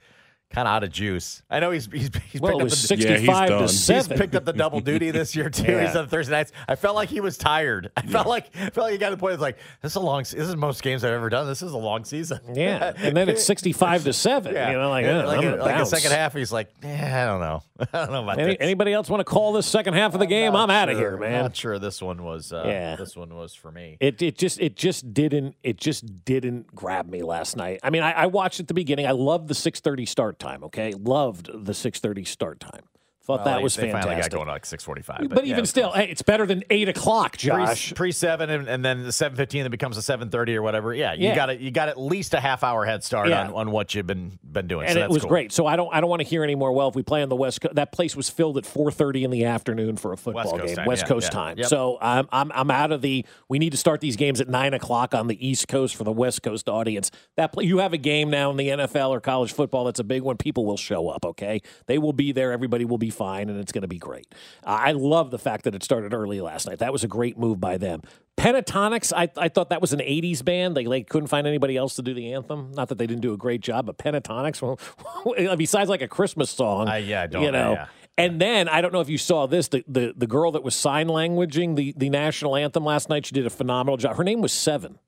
kind 0.55 0.67
of 0.67 0.73
out 0.73 0.83
of 0.83 0.91
juice. 0.91 1.43
I 1.49 1.59
know 1.59 1.71
he's 1.71 1.85
he's, 1.91 2.09
he's 2.31 2.39
Well, 2.41 2.53
picked 2.53 2.61
up 2.61 2.63
was 2.63 2.87
the, 2.87 2.95
Yeah, 2.97 3.17
he's 3.17 3.25
65 3.27 3.49
done. 3.49 3.57
to 3.57 3.61
He's 3.63 3.71
he's 3.71 3.83
seven. 3.83 4.17
picked 4.17 4.35
up 4.35 4.45
the 4.45 4.53
double 4.53 4.79
duty 4.79 5.11
this 5.11 5.35
year 5.35 5.49
too. 5.49 5.71
Yeah. 5.71 5.85
He's 5.85 5.95
on 5.95 6.07
Thursday 6.07 6.31
nights. 6.33 6.51
I 6.67 6.75
felt 6.75 6.95
like 6.95 7.09
he 7.09 7.19
was 7.19 7.37
tired. 7.37 7.91
I 7.97 8.01
felt 8.03 8.27
like 8.27 8.47
I 8.55 8.69
felt 8.69 8.85
like 8.85 8.93
he 8.93 8.97
got 8.97 9.09
to 9.09 9.15
the 9.15 9.19
point. 9.19 9.33
It's 9.33 9.41
like 9.41 9.57
this 9.81 9.91
is 9.91 9.95
a 9.97 9.99
long. 9.99 10.21
This 10.21 10.33
is 10.33 10.55
most 10.55 10.81
games 10.81 11.03
I've 11.03 11.11
ever 11.13 11.29
done. 11.29 11.45
This 11.47 11.61
is 11.61 11.73
a 11.73 11.77
long 11.77 12.05
season. 12.05 12.39
Yeah, 12.53 12.93
and 12.97 13.15
then 13.17 13.27
it's 13.29 13.43
65 13.55 14.05
to 14.05 14.13
seven. 14.13 14.53
Yeah, 14.53 14.71
You 14.71 14.77
know, 14.77 14.89
like, 14.89 15.05
And 15.05 15.17
uh, 15.17 15.27
like, 15.27 15.37
I'm 15.39 15.43
a- 15.45 15.51
gonna 15.57 15.63
like 15.63 15.77
the 15.77 15.85
second 15.85 16.11
half, 16.11 16.33
he's 16.33 16.51
like, 16.53 16.69
eh, 16.83 17.23
I 17.23 17.25
don't 17.25 17.41
know, 17.41 17.61
I 17.79 17.85
don't 18.05 18.11
know 18.11 18.23
about 18.23 18.39
Any, 18.39 18.53
this. 18.53 18.57
anybody 18.61 18.93
else 18.93 19.09
want 19.09 19.19
to 19.19 19.25
call 19.25 19.51
this 19.53 19.65
second 19.67 19.93
half 19.95 20.13
of 20.13 20.19
the 20.19 20.25
game? 20.25 20.55
I'm 20.55 20.67
Not 20.69 20.71
out 20.71 20.89
of 20.89 20.95
sure. 20.97 21.09
here, 21.11 21.17
man. 21.19 21.43
Not 21.43 21.55
sure 21.55 21.77
this 21.79 22.01
one 22.01 22.23
was. 22.23 22.53
Uh, 22.53 22.63
Yeah. 22.65 22.95
this 22.95 23.15
one 23.17 23.35
was 23.35 23.53
for 23.53 23.71
me. 23.71 23.97
It 23.99 24.21
it 24.21 24.37
just 24.37 24.59
it 24.61 24.75
just 24.75 25.13
didn't 25.13 25.55
it 25.63 25.77
just 25.77 26.23
didn't 26.25 26.73
grab 26.73 27.09
me 27.09 27.21
last 27.23 27.57
night. 27.57 27.79
I 27.83 27.89
mean, 27.89 28.03
I, 28.03 28.11
I 28.11 28.25
watched 28.27 28.59
at 28.59 28.67
the 28.67 28.73
beginning. 28.73 29.05
I 29.07 29.11
love 29.11 29.47
the 29.47 29.55
six 29.55 29.79
thirty 29.79 30.05
start 30.05 30.39
time. 30.39 30.44
Okay, 30.63 30.93
loved 30.93 31.49
the 31.53 31.73
six 31.73 31.99
thirty 31.99 32.23
start 32.23 32.59
time. 32.59 32.83
Thought 33.25 33.37
Well, 33.37 33.45
that 33.45 33.57
they- 33.57 33.63
was 33.63 33.75
they 33.75 33.81
fantastic. 33.83 34.03
finally 34.09 34.21
got 34.21 34.31
going 34.31 34.47
at 34.49 34.51
like 34.51 34.65
six 34.67 34.83
forty-five. 34.83 35.29
but, 35.29 35.45
even 35.45 35.65
still, 35.65 35.91
hey, 35.91 36.05
it's 36.09 36.21
better 36.21 36.45
than 36.45 36.63
eight 36.69 36.87
o'clock, 36.87 37.37
Josh. 37.37 37.91
pre 37.95 38.11
seven 38.11 38.51
and, 38.51 38.67
and 38.67 38.85
then 38.85 39.01
the 39.03 39.11
seven 39.11 39.35
fifteen 39.35 39.63
that 39.63 39.71
becomes 39.71 39.97
a 39.97 40.01
seven 40.03 40.29
thirty 40.29 40.55
or 40.55 40.61
whatever. 40.61 40.93
Yeah, 40.93 41.13
you 41.13 41.29
Yeah. 41.29 41.35
got 41.35 41.49
it. 41.49 41.59
You 41.59 41.71
got 41.71 41.89
at 41.89 41.99
least 41.99 42.33
a 42.35 42.39
half 42.39 42.63
hour 42.63 42.85
head 42.85 43.03
start 43.03 43.29
Yeah. 43.29 43.47
on, 43.47 43.53
on 43.53 43.71
what 43.71 43.95
you've 43.95 44.05
been 44.05 44.37
been 44.43 44.67
doing. 44.67 44.85
and 44.85 44.93
so 44.93 44.99
it 44.99 45.01
that's 45.03 45.13
was 45.13 45.21
cool. 45.23 45.29
great. 45.29 45.51
So 45.51 45.65
I 45.65 45.75
don't 45.75 45.93
I 45.93 46.01
don't 46.01 46.09
want 46.09 46.21
to 46.21 46.27
hear 46.27 46.43
anymore. 46.43 46.71
Well, 46.71 46.87
if 46.87 46.95
we 46.95 47.01
play 47.01 47.23
on 47.23 47.29
the 47.29 47.35
West 47.35 47.61
Coast, 47.61 47.73
that 47.75 47.91
place 47.91 48.15
was 48.15 48.29
filled 48.29 48.57
at 48.59 48.65
four 48.65 48.91
thirty 48.91 49.23
in 49.23 49.31
the 49.31 49.45
afternoon 49.45 49.97
for 49.97 50.13
a 50.13 50.17
football 50.17 50.53
West 50.53 50.65
game, 50.67 50.75
time, 50.75 50.85
West 50.85 51.01
yeah, 51.03 51.07
Coast 51.07 51.27
yeah. 51.27 51.39
time. 51.39 51.57
Yep. 51.57 51.67
So 51.67 51.97
I'm 52.01 52.27
I'm 52.31 52.51
I'm 52.53 52.69
out 52.69 52.91
of 52.91 53.01
the. 53.01 53.25
We 53.49 53.57
need 53.57 53.71
to 53.71 53.77
start 53.77 54.01
these 54.01 54.15
games 54.17 54.39
at 54.39 54.49
nine 54.49 54.75
o'clock 54.75 55.15
on 55.15 55.25
the 55.27 55.47
East 55.47 55.67
Coast 55.67 55.95
for 55.95 56.03
the 56.03 56.11
West 56.11 56.43
Coast 56.43 56.69
audience. 56.69 57.09
That 57.37 57.53
pla- 57.53 57.63
you 57.63 57.79
have 57.79 57.93
a 57.93 57.97
game 57.97 58.29
now 58.29 58.51
in 58.51 58.57
the 58.57 58.67
NFL 58.69 59.09
or 59.09 59.19
college 59.19 59.51
football 59.51 59.85
that's 59.85 59.99
a 59.99 60.03
big 60.03 60.21
one. 60.21 60.37
People 60.37 60.65
will 60.65 60.77
show 60.77 61.09
up. 61.09 61.25
Okay, 61.25 61.61
they 61.87 61.97
will 61.97 62.13
be 62.13 62.31
there. 62.31 62.51
Everybody 62.51 62.85
will 62.85 62.99
be 62.99 63.09
fine 63.15 63.49
and 63.49 63.59
it's 63.59 63.71
going 63.71 63.81
to 63.81 63.87
be 63.87 63.97
great. 63.97 64.27
I 64.63 64.91
love 64.91 65.31
the 65.31 65.39
fact 65.39 65.63
that 65.63 65.73
it 65.73 65.83
started 65.83 66.13
early 66.13 66.41
last 66.41 66.67
night. 66.67 66.79
That 66.79 66.91
was 66.91 67.03
a 67.03 67.07
great 67.07 67.37
move 67.37 67.59
by 67.59 67.77
them. 67.77 68.01
Pentatonix, 68.37 69.13
I, 69.15 69.29
I 69.37 69.47
thought 69.47 69.69
that 69.69 69.81
was 69.81 69.93
an 69.93 69.99
80s 69.99 70.43
band. 70.43 70.75
They, 70.75 70.83
they 70.83 71.03
couldn't 71.03 71.27
find 71.27 71.47
anybody 71.47 71.77
else 71.77 71.95
to 71.95 72.01
do 72.01 72.13
the 72.13 72.33
anthem. 72.33 72.71
Not 72.73 72.89
that 72.89 72.97
they 72.97 73.07
didn't 73.07 73.21
do 73.21 73.33
a 73.33 73.37
great 73.37 73.61
job, 73.61 73.85
but 73.85 73.97
Pentatonix, 73.97 74.61
well, 75.25 75.55
besides 75.55 75.89
like 75.89 76.01
a 76.01 76.07
Christmas 76.07 76.49
song. 76.49 76.89
Uh, 76.89 76.95
yeah, 76.95 77.23
I 77.23 77.27
don't 77.27 77.43
you 77.43 77.51
know. 77.51 77.71
yeah. 77.73 77.87
And 78.17 78.39
then 78.39 78.69
I 78.69 78.81
don't 78.81 78.93
know 78.93 79.01
if 79.01 79.09
you 79.09 79.17
saw 79.17 79.45
this. 79.45 79.67
The, 79.67 79.83
the 79.89 80.13
the 80.15 80.27
girl 80.27 80.53
that 80.53 80.63
was 80.63 80.73
sign 80.73 81.07
languaging 81.07 81.75
the 81.75 81.93
the 81.97 82.09
national 82.09 82.55
anthem 82.55 82.85
last 82.85 83.09
night. 83.09 83.25
She 83.25 83.33
did 83.33 83.45
a 83.45 83.49
phenomenal 83.49 83.97
job. 83.97 84.15
Her 84.15 84.23
name 84.23 84.39
was 84.39 84.53
Seven. 84.53 84.99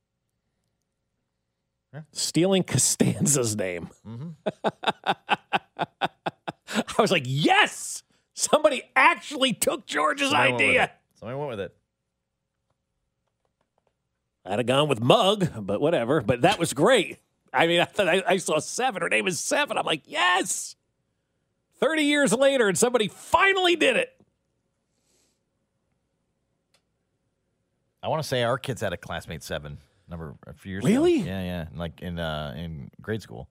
Stealing 2.12 2.64
Costanza's 2.64 3.56
name. 3.56 3.90
Mm-hmm. 4.06 4.30
I 6.98 7.02
was 7.02 7.12
like, 7.12 7.24
yes, 7.26 8.04
somebody 8.34 8.84
actually 8.96 9.54
took 9.54 9.86
George's 9.86 10.30
Somebody 10.32 10.54
idea. 10.66 10.84
it. 10.86 10.92
Somebody 11.16 11.38
went 11.38 11.50
with 11.52 11.60
it. 11.60 11.76
I'd 14.46 14.60
have 14.60 14.66
gone 14.66 14.88
with 14.88 15.02
Mug, 15.02 15.50
but 15.66 15.82
whatever. 15.82 16.22
But 16.22 16.42
that 16.42 16.58
was 16.60 16.74
great. 16.74 17.20
I 17.52 17.68
mean, 17.68 17.82
I 17.82 17.86
thought 17.86 18.08
I, 18.08 18.24
I 18.28 18.38
saw 18.38 18.60
Seven. 18.60 19.02
Her 19.02 19.10
name 19.10 19.28
is 19.28 19.40
Seven. 19.40 19.78
I'm 19.78 19.86
like, 19.86 20.04
yes. 20.06 20.76
30 21.80 22.04
years 22.04 22.34
later, 22.34 22.68
and 22.68 22.78
somebody 22.78 23.08
finally 23.08 23.76
did 23.76 23.98
it. 23.98 24.14
I 28.02 28.08
want 28.10 28.22
to 28.22 28.28
say 28.28 28.44
our 28.44 28.58
kids 28.58 28.82
had 28.82 28.94
a 28.94 28.98
classmate 28.98 29.44
seven 29.44 29.80
number 30.08 30.36
a 30.46 30.54
few 30.54 30.72
years 30.72 30.84
Really? 30.86 31.18
ago. 31.22 31.26
Yeah, 31.30 31.42
yeah. 31.44 31.66
Like 31.76 32.02
in 32.02 32.20
uh 32.20 32.54
in 32.56 32.90
grade 33.02 33.22
school. 33.22 33.50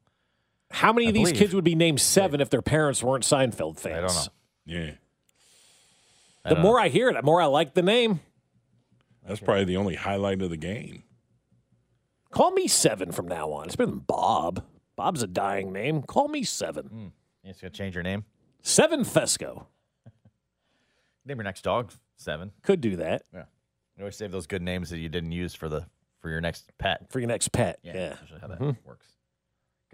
How 0.70 0.92
many 0.92 1.06
I 1.06 1.08
of 1.10 1.14
these 1.14 1.28
believe. 1.28 1.38
kids 1.38 1.54
would 1.54 1.64
be 1.64 1.74
named 1.74 2.00
Seven 2.00 2.40
if 2.40 2.50
their 2.50 2.62
parents 2.62 3.02
weren't 3.02 3.24
Seinfeld 3.24 3.78
fans? 3.78 3.96
I 3.96 4.00
don't 4.00 4.14
know. 4.14 4.32
Yeah. 4.66 4.90
I 6.44 6.48
The 6.50 6.54
don't 6.56 6.62
more 6.62 6.80
I 6.80 6.88
hear 6.88 7.08
it, 7.08 7.14
the 7.14 7.22
more 7.22 7.40
I 7.40 7.46
like 7.46 7.74
the 7.74 7.82
name. 7.82 8.20
That's 9.26 9.40
probably 9.40 9.64
the 9.64 9.76
only 9.76 9.94
highlight 9.96 10.40
of 10.42 10.50
the 10.50 10.56
game. 10.56 11.02
Call 12.30 12.50
me 12.52 12.68
Seven 12.68 13.12
from 13.12 13.26
now 13.28 13.50
on. 13.52 13.66
It's 13.66 13.76
been 13.76 13.98
Bob. 13.98 14.64
Bob's 14.96 15.22
a 15.22 15.26
dying 15.26 15.72
name. 15.72 16.02
Call 16.02 16.28
me 16.28 16.42
Seven. 16.42 17.12
You 17.42 17.50
just 17.50 17.60
gonna 17.62 17.70
change 17.70 17.94
your 17.94 18.04
name? 18.04 18.24
Seven 18.62 19.00
Fesco. 19.04 19.66
Name 21.24 21.38
your 21.38 21.44
next 21.44 21.62
dog 21.62 21.92
seven. 22.16 22.52
Could 22.62 22.80
do 22.80 22.96
that 22.96 23.22
Yeah. 23.34 23.44
You 23.96 24.02
always 24.04 24.16
save 24.16 24.30
those 24.32 24.46
good 24.46 24.62
names 24.62 24.90
that 24.90 24.98
you 24.98 25.08
didn't 25.08 25.32
use 25.32 25.54
for 25.54 25.68
the 25.68 25.86
for 26.20 26.30
your 26.30 26.40
next 26.40 26.70
pet. 26.78 27.10
for 27.10 27.18
your 27.20 27.28
next 27.28 27.48
pet. 27.52 27.78
Yeah, 27.82 27.92
Yeah. 27.94 28.08
that's 28.10 28.20
usually 28.22 28.40
how 28.40 28.46
that 28.48 28.58
Mhm. 28.60 28.76
works. 28.84 29.06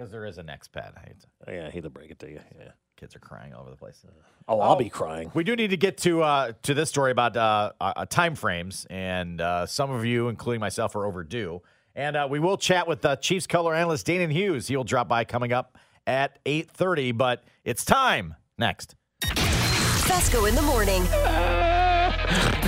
Because 0.03 0.11
there 0.11 0.27
is 0.27 0.39
a 0.39 0.43
next 0.43 0.73
pet. 0.73 0.95
I 0.97 1.01
hate 1.07 1.21
to, 1.21 1.55
Yeah, 1.55 1.67
I 1.69 1.71
hate 1.71 1.85
to 1.85 1.91
break 1.91 2.11
it 2.11 2.19
to 2.19 2.29
you. 2.29 2.41
Yeah. 2.59 2.73
kids 2.97 3.15
are 3.15 3.21
crying 3.21 3.55
all 3.55 3.61
over 3.61 3.71
the 3.71 3.77
place. 3.77 4.05
Oh, 4.49 4.59
I'll 4.59 4.75
be 4.75 4.89
crying. 4.89 5.31
We 5.33 5.45
do 5.45 5.55
need 5.55 5.71
to 5.71 5.77
get 5.77 5.97
to 5.99 6.25
uh, 6.25 6.53
to 6.63 6.75
this 6.75 6.89
story 6.89 7.13
about 7.13 7.37
uh, 7.37 7.71
uh, 7.81 8.05
time 8.07 8.35
frames, 8.35 8.85
and 8.91 9.41
uh, 9.41 9.65
some 9.65 9.93
of 9.93 10.05
you, 10.05 10.27
including 10.29 10.59
myself, 10.59 10.97
are 10.97 11.07
overdue. 11.07 11.63
And 11.95 12.17
uh, 12.17 12.27
we 12.29 12.41
will 12.41 12.59
chat 12.59 12.89
with 12.89 13.05
uh, 13.05 13.15
Chiefs 13.15 13.47
color 13.47 13.77
analyst 13.77 14.05
Danan 14.09 14.33
Hughes. 14.33 14.67
He'll 14.67 14.83
drop 14.83 15.07
by 15.07 15.23
coming 15.23 15.53
up 15.53 15.79
at 16.05 16.41
eight 16.47 16.69
thirty. 16.69 17.13
But 17.13 17.45
it's 17.65 17.85
time 17.85 18.35
next. 18.59 18.97
Fesco 19.23 20.49
in 20.49 20.57
the 20.57 20.63
morning. 20.63 21.03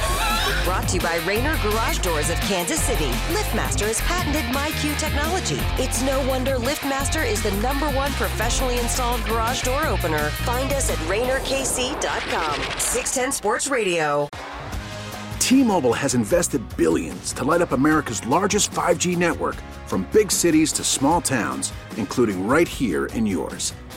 Brought 0.64 0.88
to 0.88 0.94
you 0.94 1.00
by 1.02 1.16
Raynor 1.26 1.59
Garage 1.62 1.99
Doors 1.99 2.30
of 2.30 2.40
Kansas 2.40 2.80
City. 2.80 3.11
LiftMaster 3.35 3.87
has 3.87 4.00
patented 4.00 4.44
MyQ 4.44 4.99
technology. 4.99 5.59
It's 5.76 6.00
no 6.00 6.26
wonder 6.26 6.56
LiftMaster 6.56 7.23
is 7.23 7.42
the 7.42 7.50
number 7.61 7.90
one 7.90 8.11
professionally 8.12 8.78
installed 8.78 9.23
garage 9.25 9.61
door 9.61 9.87
opener. 9.87 10.30
Find 10.47 10.73
us 10.73 10.90
at 10.90 10.97
RaynorKC.com. 11.00 12.78
610 12.78 13.33
Sports 13.33 13.68
Radio. 13.68 14.26
T-Mobile 15.38 15.92
has 15.92 16.14
invested 16.14 16.62
billions 16.78 17.35
to 17.35 17.44
light 17.44 17.61
up 17.61 17.73
America's 17.73 18.26
largest 18.26 18.71
5G 18.71 19.18
network 19.18 19.56
from 19.85 20.09
big 20.12 20.33
cities 20.33 20.73
to 20.73 20.83
small 20.83 21.21
towns, 21.21 21.75
including 21.99 22.47
right 22.47 22.66
here 22.66 23.04
in 23.06 23.26
yours. 23.26 23.75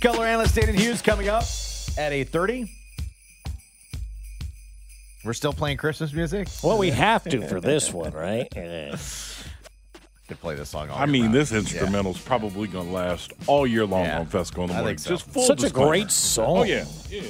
Color 0.00 0.26
analyst 0.26 0.54
Danan 0.54 0.74
Hughes 0.74 1.02
coming 1.02 1.28
up 1.28 1.44
at 1.98 2.12
eight 2.12 2.28
thirty. 2.30 2.70
We're 5.24 5.34
still 5.34 5.52
playing 5.52 5.76
Christmas 5.76 6.14
music. 6.14 6.48
Well, 6.62 6.78
we 6.78 6.90
have 6.90 7.24
to 7.24 7.46
for 7.46 7.60
this 7.60 7.92
one, 7.92 8.12
right? 8.12 8.48
Yeah. 8.56 8.96
Could 10.28 10.40
play 10.40 10.54
this 10.54 10.68
song 10.68 10.88
all 10.90 10.96
I 10.98 11.06
mean, 11.06 11.22
round. 11.24 11.34
this 11.34 11.50
instrumental's 11.52 12.20
probably 12.20 12.68
going 12.68 12.86
to 12.86 12.92
last 12.92 13.32
all 13.48 13.66
year 13.66 13.84
long 13.84 14.04
Yeah. 14.04 14.20
on 14.20 14.26
Fesco 14.26 14.62
in 14.62 14.68
the 14.68 14.74
I 14.74 14.76
morning. 14.76 14.86
think 14.86 14.98
so. 15.00 15.10
Just 15.10 15.26
full 15.28 15.42
Such 15.42 15.64
a 15.64 15.70
great 15.70 16.08
song. 16.12 16.58
Oh 16.58 16.62
yeah, 16.62 16.84
yeah. 17.10 17.20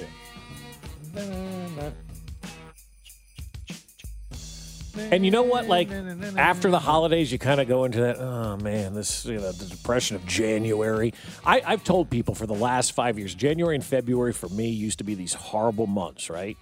And 4.96 5.24
you 5.24 5.30
know 5.30 5.42
what? 5.42 5.66
Like 5.66 5.90
after 5.90 6.70
the 6.70 6.78
holidays, 6.78 7.30
you 7.30 7.38
kind 7.38 7.60
of 7.60 7.68
go 7.68 7.84
into 7.84 8.00
that. 8.00 8.18
Oh 8.18 8.56
man, 8.56 8.94
this 8.94 9.24
you 9.24 9.38
know 9.38 9.52
the 9.52 9.66
depression 9.66 10.16
of 10.16 10.26
January. 10.26 11.14
I, 11.44 11.62
I've 11.64 11.84
told 11.84 12.10
people 12.10 12.34
for 12.34 12.46
the 12.46 12.54
last 12.54 12.92
five 12.92 13.18
years, 13.18 13.34
January 13.34 13.74
and 13.74 13.84
February 13.84 14.32
for 14.32 14.48
me 14.48 14.68
used 14.68 14.98
to 14.98 15.04
be 15.04 15.14
these 15.14 15.34
horrible 15.34 15.86
months. 15.86 16.30
Right? 16.30 16.56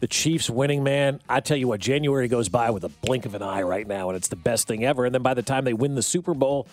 The 0.00 0.08
Chiefs 0.08 0.50
winning, 0.50 0.82
man. 0.82 1.20
I 1.28 1.40
tell 1.40 1.56
you 1.56 1.68
what, 1.68 1.80
January 1.80 2.28
goes 2.28 2.48
by 2.48 2.70
with 2.70 2.84
a 2.84 2.88
blink 2.88 3.26
of 3.26 3.34
an 3.34 3.42
eye 3.42 3.62
right 3.62 3.86
now, 3.86 4.10
and 4.10 4.16
it's 4.16 4.28
the 4.28 4.36
best 4.36 4.66
thing 4.66 4.84
ever. 4.84 5.06
And 5.06 5.14
then 5.14 5.22
by 5.22 5.34
the 5.34 5.42
time 5.42 5.64
they 5.64 5.72
win 5.72 5.94
the 5.94 6.02
Super 6.02 6.34
Bowl, 6.34 6.66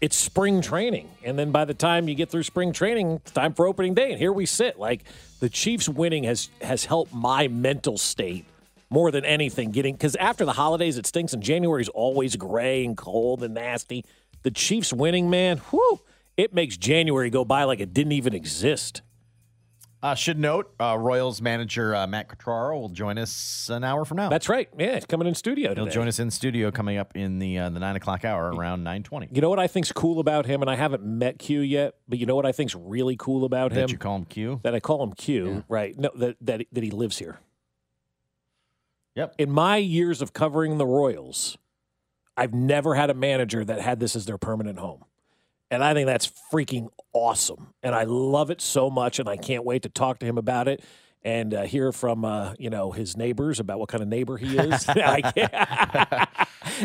it's 0.00 0.16
spring 0.16 0.60
training. 0.60 1.08
And 1.24 1.38
then 1.38 1.52
by 1.52 1.64
the 1.64 1.74
time 1.74 2.08
you 2.08 2.14
get 2.14 2.30
through 2.30 2.42
spring 2.42 2.72
training, 2.72 3.12
it's 3.12 3.32
time 3.32 3.54
for 3.54 3.66
opening 3.66 3.94
day. 3.94 4.10
And 4.10 4.18
here 4.18 4.32
we 4.32 4.46
sit. 4.46 4.78
Like 4.78 5.04
the 5.40 5.48
Chiefs 5.48 5.88
winning 5.88 6.24
has 6.24 6.50
has 6.60 6.84
helped 6.84 7.12
my 7.12 7.48
mental 7.48 7.98
state 7.98 8.44
more 8.90 9.10
than 9.10 9.24
anything 9.24 9.70
getting 9.70 9.94
because 9.94 10.16
after 10.16 10.44
the 10.44 10.52
holidays 10.52 10.96
it 10.98 11.06
stinks 11.06 11.32
and 11.32 11.42
January 11.42 11.82
is 11.82 11.88
always 11.88 12.36
gray 12.36 12.84
and 12.84 12.96
cold 12.96 13.42
and 13.42 13.54
nasty. 13.54 14.04
The 14.42 14.50
Chiefs 14.50 14.92
winning, 14.92 15.28
man, 15.28 15.58
whew, 15.70 16.00
it 16.36 16.54
makes 16.54 16.76
January 16.76 17.30
go 17.30 17.44
by 17.44 17.64
like 17.64 17.80
it 17.80 17.92
didn't 17.92 18.12
even 18.12 18.34
exist. 18.34 19.02
Uh, 20.02 20.14
should 20.14 20.38
note, 20.38 20.72
uh, 20.78 20.96
Royals 20.96 21.40
manager 21.40 21.94
uh, 21.94 22.06
Matt 22.06 22.28
Quatraro 22.28 22.78
will 22.78 22.90
join 22.90 23.18
us 23.18 23.68
an 23.72 23.82
hour 23.82 24.04
from 24.04 24.18
now. 24.18 24.28
That's 24.28 24.48
right. 24.48 24.68
Yeah, 24.78 24.88
it's 24.88 25.06
coming 25.06 25.26
in 25.26 25.34
studio 25.34 25.70
today. 25.70 25.80
He'll 25.80 25.90
join 25.90 26.06
us 26.06 26.18
in 26.20 26.30
studio 26.30 26.70
coming 26.70 26.98
up 26.98 27.16
in 27.16 27.38
the 27.38 27.58
uh, 27.58 27.70
the 27.70 27.80
nine 27.80 27.96
o'clock 27.96 28.24
hour 28.24 28.52
around 28.52 28.84
nine 28.84 29.02
twenty. 29.02 29.28
You 29.32 29.40
know 29.40 29.48
what 29.48 29.58
I 29.58 29.66
think's 29.66 29.90
cool 29.90 30.20
about 30.20 30.46
him, 30.46 30.60
and 30.60 30.70
I 30.70 30.76
haven't 30.76 31.02
met 31.02 31.38
Q 31.38 31.60
yet, 31.60 31.94
but 32.06 32.18
you 32.18 32.26
know 32.26 32.36
what 32.36 32.46
I 32.46 32.52
think's 32.52 32.74
really 32.74 33.16
cool 33.16 33.44
about 33.44 33.72
him? 33.72 33.80
That 33.86 33.90
you 33.90 33.98
call 33.98 34.16
him 34.16 34.26
Q? 34.26 34.60
That 34.62 34.74
I 34.74 34.80
call 34.80 35.02
him 35.02 35.12
Q, 35.14 35.64
right? 35.68 35.98
No, 35.98 36.10
that 36.14 36.36
that 36.42 36.66
that 36.70 36.84
he 36.84 36.90
lives 36.90 37.18
here. 37.18 37.40
Yep. 39.16 39.34
In 39.38 39.50
my 39.50 39.78
years 39.78 40.22
of 40.22 40.32
covering 40.32 40.78
the 40.78 40.86
Royals, 40.86 41.58
I've 42.36 42.54
never 42.54 42.94
had 42.94 43.10
a 43.10 43.14
manager 43.14 43.64
that 43.64 43.80
had 43.80 43.98
this 43.98 44.14
as 44.14 44.26
their 44.26 44.38
permanent 44.38 44.78
home. 44.78 45.04
And 45.70 45.82
I 45.82 45.94
think 45.94 46.06
that's 46.06 46.30
freaking 46.52 46.88
awesome. 47.12 47.74
And 47.82 47.94
I 47.94 48.04
love 48.04 48.50
it 48.50 48.60
so 48.60 48.90
much 48.90 49.18
and 49.18 49.28
I 49.28 49.36
can't 49.36 49.64
wait 49.64 49.82
to 49.82 49.88
talk 49.88 50.20
to 50.20 50.26
him 50.26 50.38
about 50.38 50.68
it. 50.68 50.84
and 51.24 51.52
uh, 51.54 51.62
hear 51.62 51.90
from 51.92 52.24
uh, 52.24 52.54
you 52.58 52.70
know 52.70 52.92
his 52.92 53.16
neighbors 53.16 53.58
about 53.58 53.80
what 53.80 53.88
kind 53.88 54.02
of 54.02 54.08
neighbor 54.08 54.36
he 54.36 54.56
is. 54.58 54.86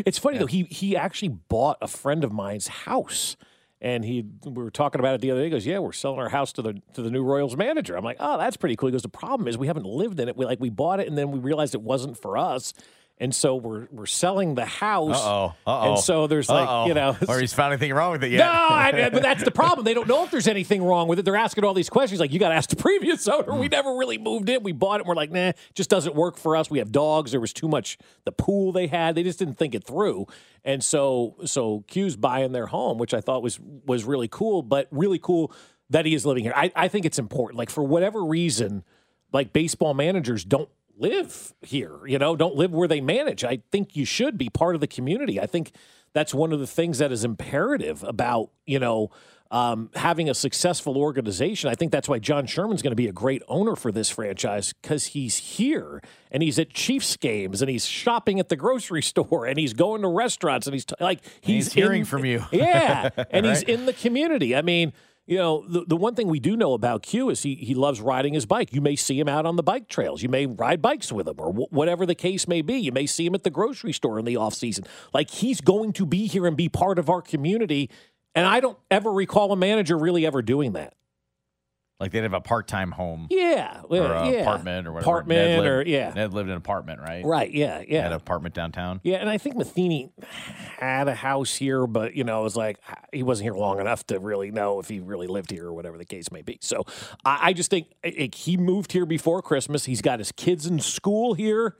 It's 0.05 0.17
funny 0.19 0.37
though. 0.37 0.45
He 0.47 0.63
he 0.63 0.95
actually 0.95 1.29
bought 1.29 1.77
a 1.81 1.87
friend 1.87 2.23
of 2.23 2.31
mine's 2.31 2.67
house. 2.67 3.35
And 3.81 4.05
he, 4.05 4.23
we 4.45 4.51
were 4.63 4.69
talking 4.69 4.99
about 4.99 5.15
it 5.15 5.21
the 5.21 5.31
other 5.31 5.39
day. 5.41 5.45
He 5.45 5.49
goes, 5.49 5.65
"Yeah, 5.65 5.79
we're 5.79 5.91
selling 5.91 6.19
our 6.19 6.29
house 6.29 6.53
to 6.53 6.61
the 6.61 6.81
to 6.93 7.01
the 7.01 7.09
new 7.09 7.23
Royals 7.23 7.57
manager." 7.57 7.97
I'm 7.97 8.03
like, 8.03 8.17
"Oh, 8.19 8.37
that's 8.37 8.55
pretty 8.55 8.75
cool." 8.75 8.87
He 8.87 8.91
goes, 8.91 9.01
"The 9.01 9.09
problem 9.09 9.47
is 9.47 9.57
we 9.57 9.65
haven't 9.67 9.87
lived 9.87 10.19
in 10.19 10.29
it. 10.29 10.37
We 10.37 10.45
like 10.45 10.59
we 10.59 10.69
bought 10.69 10.99
it 10.99 11.07
and 11.07 11.17
then 11.17 11.31
we 11.31 11.39
realized 11.39 11.73
it 11.73 11.81
wasn't 11.81 12.15
for 12.21 12.37
us, 12.37 12.73
and 13.21 13.35
so 13.35 13.55
we're 13.55 13.87
we're 13.91 14.07
selling 14.07 14.55
the 14.55 14.65
house. 14.65 15.15
Uh-oh. 15.15 15.91
And 15.91 15.99
so 15.99 16.25
there's 16.25 16.49
like 16.49 16.67
Uh-oh. 16.67 16.87
you 16.87 16.95
know, 16.95 17.15
or 17.29 17.39
he's 17.39 17.53
found 17.53 17.71
anything 17.71 17.93
wrong 17.93 18.13
with 18.13 18.23
it 18.23 18.31
yet. 18.31 18.39
no, 18.39 18.51
I, 18.51 19.09
but 19.11 19.21
that's 19.21 19.43
the 19.43 19.51
problem. 19.61 19.85
They 19.85 19.93
don't 19.93 20.07
know 20.07 20.23
if 20.23 20.31
there's 20.31 20.47
anything 20.47 20.83
wrong 20.83 21.07
with 21.07 21.19
it. 21.19 21.21
They're 21.23 21.35
asking 21.35 21.63
all 21.63 21.75
these 21.75 21.89
questions. 21.89 22.19
Like, 22.19 22.33
you 22.33 22.39
got 22.39 22.49
to 22.49 22.55
ask 22.55 22.71
the 22.71 22.75
previous 22.75 23.27
owner. 23.27 23.53
We 23.53 23.67
hmm. 23.67 23.71
never 23.71 23.95
really 23.95 24.17
moved 24.17 24.49
in. 24.49 24.63
We 24.63 24.71
bought 24.71 24.95
it. 24.95 25.01
And 25.01 25.07
we're 25.07 25.13
like, 25.13 25.31
nah, 25.31 25.49
it 25.49 25.57
just 25.75 25.91
doesn't 25.91 26.15
work 26.15 26.35
for 26.35 26.55
us. 26.55 26.71
We 26.71 26.79
have 26.79 26.91
dogs. 26.91 27.29
There 27.29 27.39
was 27.39 27.53
too 27.53 27.67
much. 27.67 27.99
The 28.25 28.31
pool 28.31 28.71
they 28.71 28.87
had, 28.87 29.13
they 29.13 29.23
just 29.23 29.37
didn't 29.37 29.59
think 29.59 29.75
it 29.75 29.83
through. 29.83 30.25
And 30.65 30.83
so, 30.83 31.35
so 31.45 31.83
Q's 31.87 32.15
buying 32.15 32.53
their 32.53 32.67
home, 32.67 32.97
which 32.97 33.13
I 33.13 33.21
thought 33.21 33.43
was 33.43 33.59
was 33.59 34.03
really 34.03 34.29
cool. 34.29 34.63
But 34.63 34.87
really 34.89 35.19
cool 35.19 35.53
that 35.91 36.07
he 36.07 36.15
is 36.15 36.25
living 36.25 36.43
here. 36.43 36.53
I, 36.55 36.71
I 36.75 36.87
think 36.87 37.05
it's 37.05 37.19
important. 37.19 37.59
Like 37.59 37.69
for 37.69 37.83
whatever 37.83 38.25
reason, 38.25 38.83
like 39.31 39.53
baseball 39.53 39.93
managers 39.93 40.43
don't 40.43 40.69
live 40.97 41.53
here, 41.61 42.05
you 42.05 42.17
know, 42.19 42.35
don't 42.35 42.55
live 42.55 42.71
where 42.71 42.87
they 42.87 43.01
manage. 43.01 43.43
I 43.43 43.61
think 43.71 43.95
you 43.95 44.05
should 44.05 44.37
be 44.37 44.49
part 44.49 44.75
of 44.75 44.81
the 44.81 44.87
community. 44.87 45.39
I 45.39 45.45
think 45.45 45.71
that's 46.13 46.33
one 46.33 46.51
of 46.53 46.59
the 46.59 46.67
things 46.67 46.97
that 46.99 47.11
is 47.11 47.23
imperative 47.23 48.03
about, 48.03 48.49
you 48.65 48.79
know, 48.79 49.09
um, 49.49 49.89
having 49.95 50.29
a 50.29 50.33
successful 50.33 50.97
organization. 50.97 51.69
I 51.69 51.75
think 51.75 51.91
that's 51.91 52.07
why 52.07 52.19
John 52.19 52.45
Sherman's 52.45 52.81
going 52.81 52.91
to 52.91 52.95
be 52.95 53.07
a 53.09 53.11
great 53.11 53.43
owner 53.49 53.75
for 53.75 53.91
this 53.91 54.09
franchise 54.09 54.71
because 54.81 55.07
he's 55.07 55.35
here 55.37 56.01
and 56.31 56.41
he's 56.41 56.57
at 56.57 56.69
Chiefs 56.69 57.17
games 57.17 57.61
and 57.61 57.69
he's 57.69 57.85
shopping 57.85 58.39
at 58.39 58.47
the 58.47 58.55
grocery 58.55 59.01
store 59.03 59.45
and 59.45 59.59
he's 59.59 59.73
going 59.73 60.03
to 60.03 60.07
restaurants 60.07 60.67
and 60.67 60.73
he's 60.73 60.85
t- 60.85 60.95
like 61.01 61.19
he's, 61.41 61.65
He's 61.65 61.73
hearing 61.73 61.99
in- 62.01 62.05
from 62.05 62.23
you. 62.23 62.45
Yeah, 62.51 63.09
and 63.29 63.45
he's 63.45 63.61
in 63.67 63.85
the 63.85 63.93
community. 63.93 64.55
I 64.55 64.61
mean, 64.61 64.93
you 65.31 65.37
know, 65.37 65.63
the, 65.65 65.85
the 65.87 65.95
one 65.95 66.13
thing 66.13 66.27
we 66.27 66.41
do 66.41 66.57
know 66.57 66.73
about 66.73 67.03
Q 67.03 67.29
is 67.29 67.41
he 67.41 67.55
he 67.55 67.73
loves 67.73 68.01
riding 68.01 68.33
his 68.33 68.45
bike. 68.45 68.73
You 68.73 68.81
may 68.81 68.97
see 68.97 69.17
him 69.17 69.29
out 69.29 69.45
on 69.45 69.55
the 69.55 69.63
bike 69.63 69.87
trails. 69.87 70.21
You 70.21 70.27
may 70.27 70.45
ride 70.45 70.81
bikes 70.81 71.09
with 71.09 71.25
him, 71.25 71.35
or 71.37 71.53
wh- 71.53 71.71
whatever 71.71 72.05
the 72.05 72.15
case 72.15 72.49
may 72.49 72.61
be. 72.61 72.73
You 72.73 72.91
may 72.91 73.05
see 73.05 73.27
him 73.27 73.33
at 73.33 73.45
the 73.45 73.49
grocery 73.49 73.93
store 73.93 74.19
in 74.19 74.25
the 74.25 74.35
off 74.35 74.53
season. 74.53 74.83
Like 75.13 75.29
he's 75.29 75.61
going 75.61 75.93
to 75.93 76.05
be 76.05 76.27
here 76.27 76.45
and 76.47 76.57
be 76.57 76.67
part 76.67 76.99
of 76.99 77.09
our 77.09 77.21
community. 77.21 77.89
And 78.35 78.45
I 78.45 78.59
don't 78.59 78.77
ever 78.91 79.09
recall 79.09 79.53
a 79.53 79.55
manager 79.55 79.97
really 79.97 80.25
ever 80.25 80.41
doing 80.41 80.73
that. 80.73 80.95
Like 82.01 82.11
they'd 82.11 82.23
have 82.23 82.33
a 82.33 82.41
part-time 82.41 82.89
home. 82.89 83.27
Yeah, 83.29 83.81
or 83.87 83.97
yeah, 83.97 84.41
apartment 84.41 84.87
or 84.87 84.91
whatever. 84.91 85.11
Apartment 85.11 85.39
Ned 85.39 85.59
lived, 85.59 85.69
or- 85.69 85.81
yeah. 85.87 86.13
Ned 86.15 86.33
lived 86.33 86.47
in 86.49 86.53
an 86.53 86.57
apartment, 86.57 86.99
right? 86.99 87.23
Right, 87.23 87.51
yeah, 87.51 87.83
yeah. 87.87 88.01
Had 88.01 88.11
an 88.11 88.17
apartment 88.17 88.55
downtown. 88.55 89.01
Yeah, 89.03 89.17
and 89.17 89.29
I 89.29 89.37
think 89.37 89.55
Matheny 89.55 90.11
had 90.79 91.07
a 91.07 91.13
house 91.13 91.53
here, 91.53 91.85
but 91.85 92.15
you 92.15 92.23
know, 92.23 92.39
it 92.39 92.43
was 92.43 92.55
like 92.55 92.79
he 93.13 93.21
wasn't 93.21 93.43
here 93.43 93.53
long 93.53 93.79
enough 93.79 94.03
to 94.07 94.19
really 94.19 94.49
know 94.49 94.79
if 94.79 94.89
he 94.89 94.99
really 94.99 95.27
lived 95.27 95.51
here 95.51 95.67
or 95.67 95.73
whatever 95.73 95.99
the 95.99 96.05
case 96.05 96.31
may 96.31 96.41
be. 96.41 96.57
So 96.59 96.85
I, 97.23 97.49
I 97.49 97.53
just 97.53 97.69
think 97.69 97.93
eh, 98.03 98.29
he 98.33 98.57
moved 98.57 98.93
here 98.93 99.05
before 99.05 99.43
Christmas. 99.43 99.85
He's 99.85 100.01
got 100.01 100.17
his 100.17 100.31
kids 100.31 100.65
in 100.65 100.79
school 100.79 101.35
here. 101.35 101.77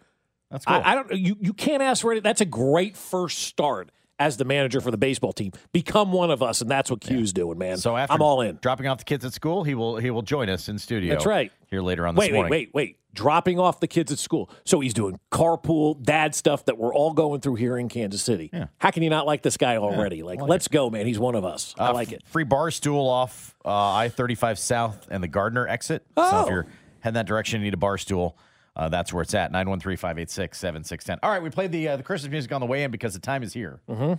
That's 0.51 0.65
cool. 0.65 0.75
I, 0.75 0.91
I 0.91 0.95
don't. 0.95 1.11
You 1.13 1.35
you 1.39 1.53
can't 1.53 1.81
ask 1.81 2.03
for 2.03 2.13
it. 2.13 2.21
That's 2.21 2.41
a 2.41 2.45
great 2.45 2.95
first 2.95 3.39
start 3.39 3.89
as 4.21 4.37
the 4.37 4.45
manager 4.45 4.79
for 4.81 4.91
the 4.91 4.97
baseball 4.97 5.33
team. 5.33 5.51
Become 5.71 6.11
one 6.11 6.29
of 6.31 6.43
us, 6.43 6.61
and 6.61 6.69
that's 6.69 6.89
what 6.91 7.01
Q's 7.01 7.33
doing, 7.33 7.57
man. 7.57 7.77
So 7.77 7.97
after 7.97 8.13
I'm 8.13 8.21
all 8.21 8.41
in. 8.41 8.59
dropping 8.61 8.87
off 8.87 8.99
the 8.99 9.03
kids 9.03 9.25
at 9.25 9.33
school, 9.33 9.63
he 9.63 9.73
will 9.75 9.97
he 9.97 10.11
will 10.11 10.21
join 10.21 10.49
us 10.49 10.69
in 10.69 10.77
studio. 10.77 11.13
That's 11.13 11.25
right. 11.25 11.51
Here 11.69 11.81
later 11.81 12.05
on 12.05 12.15
this 12.15 12.19
Wait, 12.21 12.31
wait, 12.31 12.35
morning. 12.35 12.51
wait, 12.51 12.73
wait. 12.73 12.97
Dropping 13.13 13.59
off 13.59 13.79
the 13.81 13.87
kids 13.87 14.11
at 14.11 14.19
school. 14.19 14.49
So 14.65 14.79
he's 14.79 14.93
doing 14.93 15.19
carpool, 15.31 16.01
dad 16.01 16.33
stuff 16.33 16.63
that 16.65 16.77
we're 16.77 16.93
all 16.93 17.11
going 17.13 17.41
through 17.41 17.55
here 17.55 17.77
in 17.77 17.89
Kansas 17.89 18.21
City. 18.21 18.49
How 18.77 18.91
can 18.91 19.03
you 19.03 19.09
not 19.09 19.25
like 19.25 19.41
this 19.41 19.57
guy 19.57 19.75
already? 19.77 20.23
Like, 20.23 20.41
let's 20.41 20.67
go, 20.69 20.89
man. 20.89 21.05
He's 21.05 21.19
one 21.19 21.35
of 21.35 21.43
us. 21.43 21.75
I 21.77 21.87
Uh, 21.87 21.93
like 21.93 22.11
it. 22.13 22.23
Free 22.27 22.45
bar 22.45 22.71
stool 22.71 23.07
off 23.09 23.55
uh, 23.65 23.69
I 23.93 24.07
thirty 24.09 24.35
five 24.35 24.57
South 24.59 25.07
and 25.11 25.21
the 25.23 25.27
Gardner 25.27 25.67
exit. 25.67 26.03
So 26.17 26.23
Oh. 26.23 26.43
if 26.43 26.49
you're 26.49 26.67
heading 27.01 27.15
that 27.15 27.25
direction, 27.25 27.59
you 27.61 27.65
need 27.65 27.73
a 27.73 27.77
bar 27.77 27.97
stool. 27.97 28.37
Uh, 28.75 28.89
that's 28.89 29.11
where 29.11 29.21
it's 29.21 29.33
at 29.33 29.51
913-586-7610. 29.51 31.19
All 31.23 31.31
right, 31.31 31.43
we 31.43 31.49
played 31.49 31.71
the 31.71 31.89
uh, 31.89 31.97
the 31.97 32.03
Christmas 32.03 32.31
music 32.31 32.51
on 32.53 32.61
the 32.61 32.67
way 32.67 32.83
in 32.83 32.91
because 32.91 33.13
the 33.13 33.19
time 33.19 33.43
is 33.43 33.53
here. 33.53 33.81
Mm-hmm. 33.89 34.13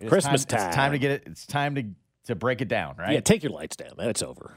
It 0.00 0.08
Christmas 0.08 0.44
time, 0.44 0.66
It's 0.66 0.76
time 0.76 0.92
to 0.92 0.98
get 0.98 1.10
it. 1.12 1.22
It's 1.26 1.46
time 1.46 1.74
to 1.76 1.84
to 2.26 2.34
break 2.34 2.60
it 2.60 2.68
down, 2.68 2.96
right? 2.98 3.12
Yeah, 3.12 3.20
take 3.20 3.42
your 3.42 3.52
lights 3.52 3.76
down, 3.76 3.92
man. 3.96 4.08
It's 4.08 4.22
over. 4.22 4.52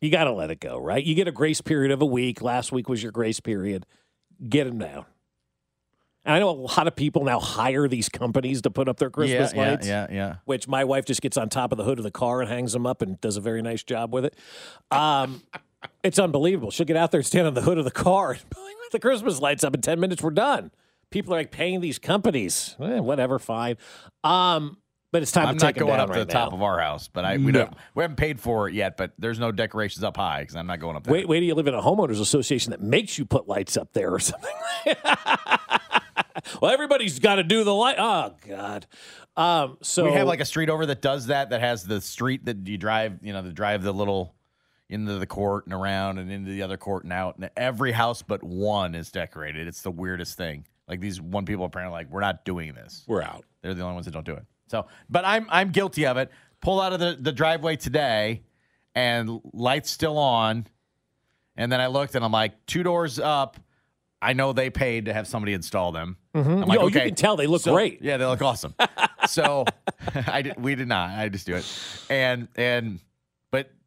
You 0.00 0.10
got 0.10 0.24
to 0.24 0.32
let 0.32 0.50
it 0.50 0.60
go, 0.60 0.78
right? 0.78 1.04
You 1.04 1.14
get 1.14 1.28
a 1.28 1.32
grace 1.32 1.60
period 1.60 1.92
of 1.92 2.00
a 2.00 2.06
week. 2.06 2.40
Last 2.40 2.72
week 2.72 2.88
was 2.88 3.02
your 3.02 3.12
grace 3.12 3.38
period. 3.38 3.84
Get 4.48 4.64
them 4.64 4.78
down. 4.78 5.04
And 6.24 6.34
I 6.34 6.38
know 6.38 6.50
a 6.50 6.52
lot 6.52 6.86
of 6.86 6.96
people 6.96 7.24
now 7.24 7.40
hire 7.40 7.88
these 7.88 8.08
companies 8.08 8.62
to 8.62 8.70
put 8.70 8.88
up 8.88 8.98
their 8.98 9.10
Christmas 9.10 9.52
yeah, 9.54 9.70
lights. 9.70 9.86
Yeah, 9.86 10.06
yeah, 10.08 10.14
yeah. 10.14 10.34
which 10.44 10.68
my 10.68 10.84
wife 10.84 11.04
just 11.06 11.22
gets 11.22 11.36
on 11.36 11.48
top 11.48 11.72
of 11.72 11.78
the 11.78 11.84
hood 11.84 11.98
of 11.98 12.04
the 12.04 12.10
car 12.10 12.40
and 12.40 12.50
hangs 12.50 12.72
them 12.72 12.86
up 12.86 13.00
and 13.02 13.20
does 13.20 13.36
a 13.36 13.40
very 13.40 13.62
nice 13.62 13.82
job 13.82 14.12
with 14.12 14.26
it. 14.26 14.36
Um, 14.90 15.42
it's 16.02 16.18
unbelievable. 16.18 16.70
She'll 16.70 16.86
get 16.86 16.96
out 16.96 17.10
there 17.10 17.20
and 17.20 17.26
stand 17.26 17.46
on 17.46 17.54
the 17.54 17.62
hood 17.62 17.78
of 17.78 17.84
the 17.84 17.90
car 17.90 18.32
and 18.32 18.40
the 18.92 18.98
Christmas 19.00 19.40
lights 19.40 19.64
up 19.64 19.74
in 19.74 19.80
10 19.80 19.98
minutes. 20.00 20.22
We're 20.22 20.30
done. 20.30 20.70
People 21.10 21.34
are 21.34 21.38
like 21.38 21.50
paying 21.50 21.80
these 21.80 21.98
companies. 21.98 22.76
Eh, 22.80 22.98
whatever, 23.00 23.38
fine. 23.38 23.76
Um, 24.22 24.76
but 25.12 25.22
it's 25.22 25.32
time 25.32 25.48
I'm 25.48 25.58
to 25.58 25.64
not 25.64 25.74
take 25.74 25.80
'em 25.82 25.88
going 25.88 25.98
up 25.98 26.06
to 26.06 26.12
right 26.12 26.18
the 26.26 26.32
top 26.32 26.52
now. 26.52 26.56
of 26.56 26.62
our 26.62 26.78
house, 26.78 27.08
but 27.08 27.24
I 27.24 27.36
we 27.36 27.46
No. 27.46 27.64
don't 27.64 27.74
we 27.96 28.02
haven't 28.04 28.16
paid 28.16 28.38
for 28.38 28.68
it 28.68 28.74
yet. 28.74 28.96
But 28.96 29.10
there's 29.18 29.40
no 29.40 29.50
decorations 29.50 30.04
up 30.04 30.16
high 30.16 30.42
because 30.42 30.54
I'm 30.54 30.68
not 30.68 30.78
going 30.78 30.94
up 30.96 31.02
there. 31.02 31.12
Wait, 31.12 31.26
wait 31.28 31.40
till 31.40 31.48
you 31.48 31.54
live 31.56 31.66
in 31.66 31.74
a 31.74 31.82
homeowners 31.82 32.20
association 32.20 32.70
that 32.70 32.80
makes 32.80 33.18
you 33.18 33.24
put 33.24 33.48
lights 33.48 33.76
up 33.76 33.92
there 33.92 34.12
or 34.14 34.18
something. 34.20 34.52
well, 36.60 36.70
everybody's 36.70 37.18
got 37.18 37.36
to 37.36 37.42
do 37.42 37.64
the 37.64 37.74
light. 37.74 37.96
Oh 37.98 38.34
God. 38.46 38.86
Um, 39.36 39.78
so 39.82 40.04
we 40.04 40.12
have 40.12 40.26
like 40.28 40.40
a 40.40 40.44
street 40.44 40.68
over 40.68 40.86
that 40.86 41.02
does 41.02 41.26
that. 41.26 41.50
That 41.50 41.60
has 41.60 41.84
the 41.84 42.00
street 42.00 42.44
that 42.44 42.66
you 42.66 42.78
drive. 42.78 43.18
You 43.22 43.32
know, 43.32 43.42
the 43.42 43.52
drive 43.52 43.82
the 43.82 43.92
little 43.92 44.34
into 44.90 45.18
the 45.18 45.26
court 45.26 45.64
and 45.66 45.72
around 45.72 46.18
and 46.18 46.30
into 46.30 46.50
the 46.50 46.62
other 46.62 46.76
court 46.76 47.04
and 47.04 47.12
out. 47.12 47.36
And 47.36 47.48
every 47.56 47.92
house 47.92 48.22
but 48.22 48.42
one 48.42 48.94
is 48.94 49.10
decorated. 49.10 49.66
It's 49.66 49.80
the 49.82 49.90
weirdest 49.90 50.36
thing. 50.36 50.66
Like 50.88 51.00
these 51.00 51.20
one 51.20 51.44
people 51.46 51.64
apparently 51.64 51.94
like 51.96 52.10
we're 52.10 52.20
not 52.20 52.44
doing 52.44 52.74
this. 52.74 53.04
We're 53.06 53.22
out. 53.22 53.44
They're 53.62 53.72
the 53.74 53.82
only 53.82 53.94
ones 53.94 54.06
that 54.06 54.12
don't 54.12 54.26
do 54.26 54.34
it. 54.34 54.44
So, 54.66 54.86
but 55.08 55.24
I'm 55.24 55.46
I'm 55.48 55.70
guilty 55.70 56.06
of 56.06 56.16
it. 56.16 56.30
Pull 56.60 56.80
out 56.80 56.92
of 56.92 57.00
the, 57.00 57.16
the 57.18 57.32
driveway 57.32 57.76
today, 57.76 58.42
and 58.94 59.40
lights 59.52 59.90
still 59.90 60.18
on. 60.18 60.66
And 61.56 61.70
then 61.70 61.80
I 61.80 61.86
looked 61.88 62.14
and 62.14 62.24
I'm 62.24 62.32
like, 62.32 62.66
two 62.66 62.82
doors 62.82 63.18
up. 63.18 63.56
I 64.22 64.34
know 64.34 64.52
they 64.52 64.68
paid 64.70 65.06
to 65.06 65.12
have 65.14 65.26
somebody 65.26 65.52
install 65.54 65.92
them. 65.92 66.16
Mm-hmm. 66.34 66.50
I'm 66.50 66.60
like, 66.68 66.78
Oh, 66.78 66.86
you 66.88 66.92
can 66.92 67.14
tell 67.14 67.36
they 67.36 67.46
look 67.46 67.62
So- 67.62 67.72
great. 67.72 68.02
Yeah, 68.02 68.16
they 68.18 68.26
look 68.26 68.42
awesome. 68.42 68.74
so 69.26 69.64
I 70.26 70.42
did, 70.42 70.60
we 70.62 70.74
did 70.74 70.88
not. 70.88 71.10
I 71.10 71.28
just 71.28 71.46
do 71.46 71.54
it. 71.54 71.66
And 72.10 72.48
and 72.56 73.00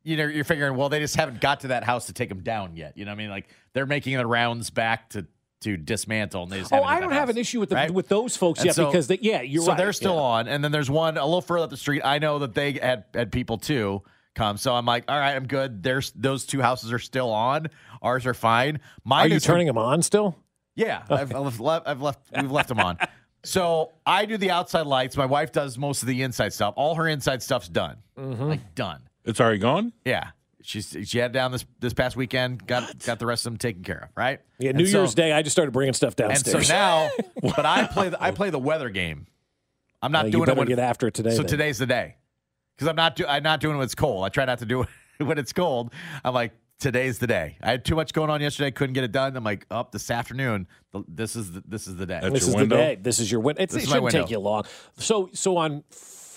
you 0.04 0.18
know 0.18 0.26
you're 0.26 0.44
figuring 0.44 0.76
well 0.76 0.90
they 0.90 1.00
just 1.00 1.16
haven't 1.16 1.42
got 1.42 1.62
to 1.62 1.70
that 1.70 1.84
house 1.84 2.08
to 2.08 2.14
take 2.14 2.30
them 2.30 2.42
down 2.42 2.76
yet. 2.76 2.98
You 2.98 3.06
know 3.06 3.12
what 3.12 3.16
I 3.16 3.18
mean? 3.18 3.30
Like 3.30 3.48
they're 3.74 3.86
making 3.86 4.18
the 4.18 4.28
rounds 4.28 4.70
back 4.70 5.10
to 5.12 5.26
to 5.62 5.78
dismantle 5.78 6.44
and 6.44 6.52
they 6.52 6.60
just 6.60 6.74
oh, 6.74 6.84
I 6.84 7.00
don't 7.00 7.12
have 7.12 7.22
house, 7.22 7.30
an 7.32 7.38
issue 7.38 7.60
with 7.60 7.70
the, 7.70 7.76
right? 7.76 7.92
with 7.92 8.10
those 8.10 8.36
folks 8.36 8.60
and 8.60 8.68
yet 8.68 8.76
so, 8.76 8.86
because 8.86 9.08
they, 9.08 9.18
yeah, 9.22 9.42
you're 9.42 9.64
so 9.64 9.70
right. 9.70 9.78
they're 9.78 9.94
still 9.94 10.16
yeah. 10.16 10.22
on, 10.22 10.48
and 10.48 10.64
then 10.64 10.72
there's 10.72 10.90
one 10.90 11.18
a 11.18 11.26
little 11.26 11.42
further 11.42 11.64
up 11.64 11.70
the 11.70 11.78
street. 11.78 12.02
I 12.04 12.20
know 12.20 12.40
that 12.40 12.54
they 12.54 12.74
had 12.74 13.06
had 13.14 13.32
people 13.32 13.58
too 13.58 14.02
come, 14.36 14.58
so 14.58 14.76
I'm 14.76 14.86
like, 14.86 15.06
all 15.08 15.18
right, 15.18 15.36
I'm 15.36 15.48
good. 15.48 15.82
There's 15.82 16.12
those 16.12 16.46
two 16.46 16.62
houses 16.62 16.92
are 16.92 17.00
still 17.00 17.32
on. 17.32 17.70
Ours 18.02 18.26
are 18.26 18.34
fine. 18.34 18.82
Mine 19.06 19.32
Are 19.32 19.34
you 19.34 19.40
turning 19.40 19.68
them 19.68 19.78
on 19.78 20.02
still? 20.02 20.38
yeah, 20.76 21.04
I've, 21.10 21.34
I've 21.34 21.60
left. 21.60 21.88
I've 21.88 22.02
left. 22.02 22.20
We've 22.36 22.52
left 22.52 22.70
them 22.70 22.80
on. 22.80 22.98
So 23.46 23.92
I 24.06 24.26
do 24.26 24.38
the 24.38 24.52
outside 24.52 24.88
lights. 24.88 25.18
My 25.18 25.26
wife 25.26 25.52
does 25.52 25.78
most 25.78 26.02
of 26.02 26.08
the 26.08 26.22
inside 26.22 26.54
stuff. 26.54 26.76
All 26.78 26.96
her 26.96 27.08
inside 27.08 27.44
stuff's 27.44 27.68
done. 27.68 27.98
Mm-hmm. 28.18 28.44
Like 28.44 28.76
done. 28.76 29.02
It's 29.26 29.40
already 29.40 29.60
gone. 29.60 29.94
Yeah. 30.06 30.30
She's 30.66 30.96
she 31.06 31.18
had 31.18 31.32
down 31.34 31.52
this 31.52 31.66
this 31.80 31.94
past 31.94 32.16
weekend. 32.16 32.66
Got 32.66 33.00
got 33.06 33.20
the 33.20 33.26
rest 33.26 33.46
of 33.46 33.52
them 33.52 33.58
taken 33.58 33.84
care 33.84 34.04
of. 34.04 34.10
Right. 34.16 34.40
Yeah, 34.60 34.70
And 34.70 34.78
New 34.78 34.86
so- 34.86 35.00
Year's 35.00 35.14
Day, 35.14 35.34
I 35.34 35.42
just 35.42 35.54
started 35.54 35.72
bringing 35.72 35.94
stuff 35.94 36.16
downstairs. 36.16 36.56
And 36.56 36.66
so 36.66 36.74
now, 36.74 37.10
but 37.56 37.66
I 37.66 37.86
play 37.88 38.10
the 38.10 38.24
I 38.24 38.32
play 38.32 38.50
the 38.50 38.60
weather 38.60 38.90
game. 38.90 39.28
I'm 40.02 40.12
not 40.14 40.24
Uh, 40.24 40.28
you 40.28 40.32
doing 40.34 40.44
it 40.44 40.46
better 40.48 40.60
when 40.60 40.68
get 40.68 40.80
after 40.80 41.08
it 41.08 41.14
today, 41.14 41.32
So 41.32 41.38
then. 41.38 41.48
today's 41.48 41.78
the 41.80 41.86
day 41.86 42.16
because 42.76 42.88
I'm 42.88 42.96
not 42.96 43.16
do, 43.18 43.26
I'm 43.26 43.44
not 43.44 43.60
doing 43.60 43.76
it 43.76 43.78
when 43.78 43.86
it's 43.86 43.96
cold. 43.96 44.24
I 44.26 44.30
try 44.30 44.46
not 44.46 44.60
to 44.60 44.66
do 44.66 44.84
it 44.84 44.90
when 45.24 45.38
it's 45.38 45.52
cold. 45.54 45.94
I'm 46.24 46.34
like 46.34 46.52
today's 46.80 47.20
the 47.20 47.28
day. 47.28 47.58
I 47.62 47.72
had 47.72 47.84
too 47.86 47.96
much 47.96 48.14
going 48.14 48.30
on 48.30 48.40
yesterday. 48.42 48.72
Couldn't 48.72 48.94
get 48.94 49.04
it 49.04 49.12
done. 49.12 49.36
I'm 49.36 49.44
like 49.44 49.66
up 49.70 49.92
this 49.92 50.10
afternoon. 50.12 50.68
This 51.10 51.36
is 51.36 51.52
the, 51.52 51.64
this 51.68 51.88
is 51.88 51.96
the 51.98 52.06
day. 52.06 52.20
this 52.30 52.48
is 52.48 52.54
the 52.56 52.68
day. 52.68 52.98
This 53.02 53.20
is 53.20 53.30
your 53.32 53.42
win. 53.42 53.58
It's, 53.60 53.74
This 53.74 53.84
it 53.84 53.88
is 53.88 53.90
my 53.90 53.96
shouldn't 53.96 54.04
window. 54.14 54.22
take 54.24 54.32
you 54.32 54.40
long. 54.40 54.64
So, 54.98 55.30
so 55.34 55.58
on 55.58 55.84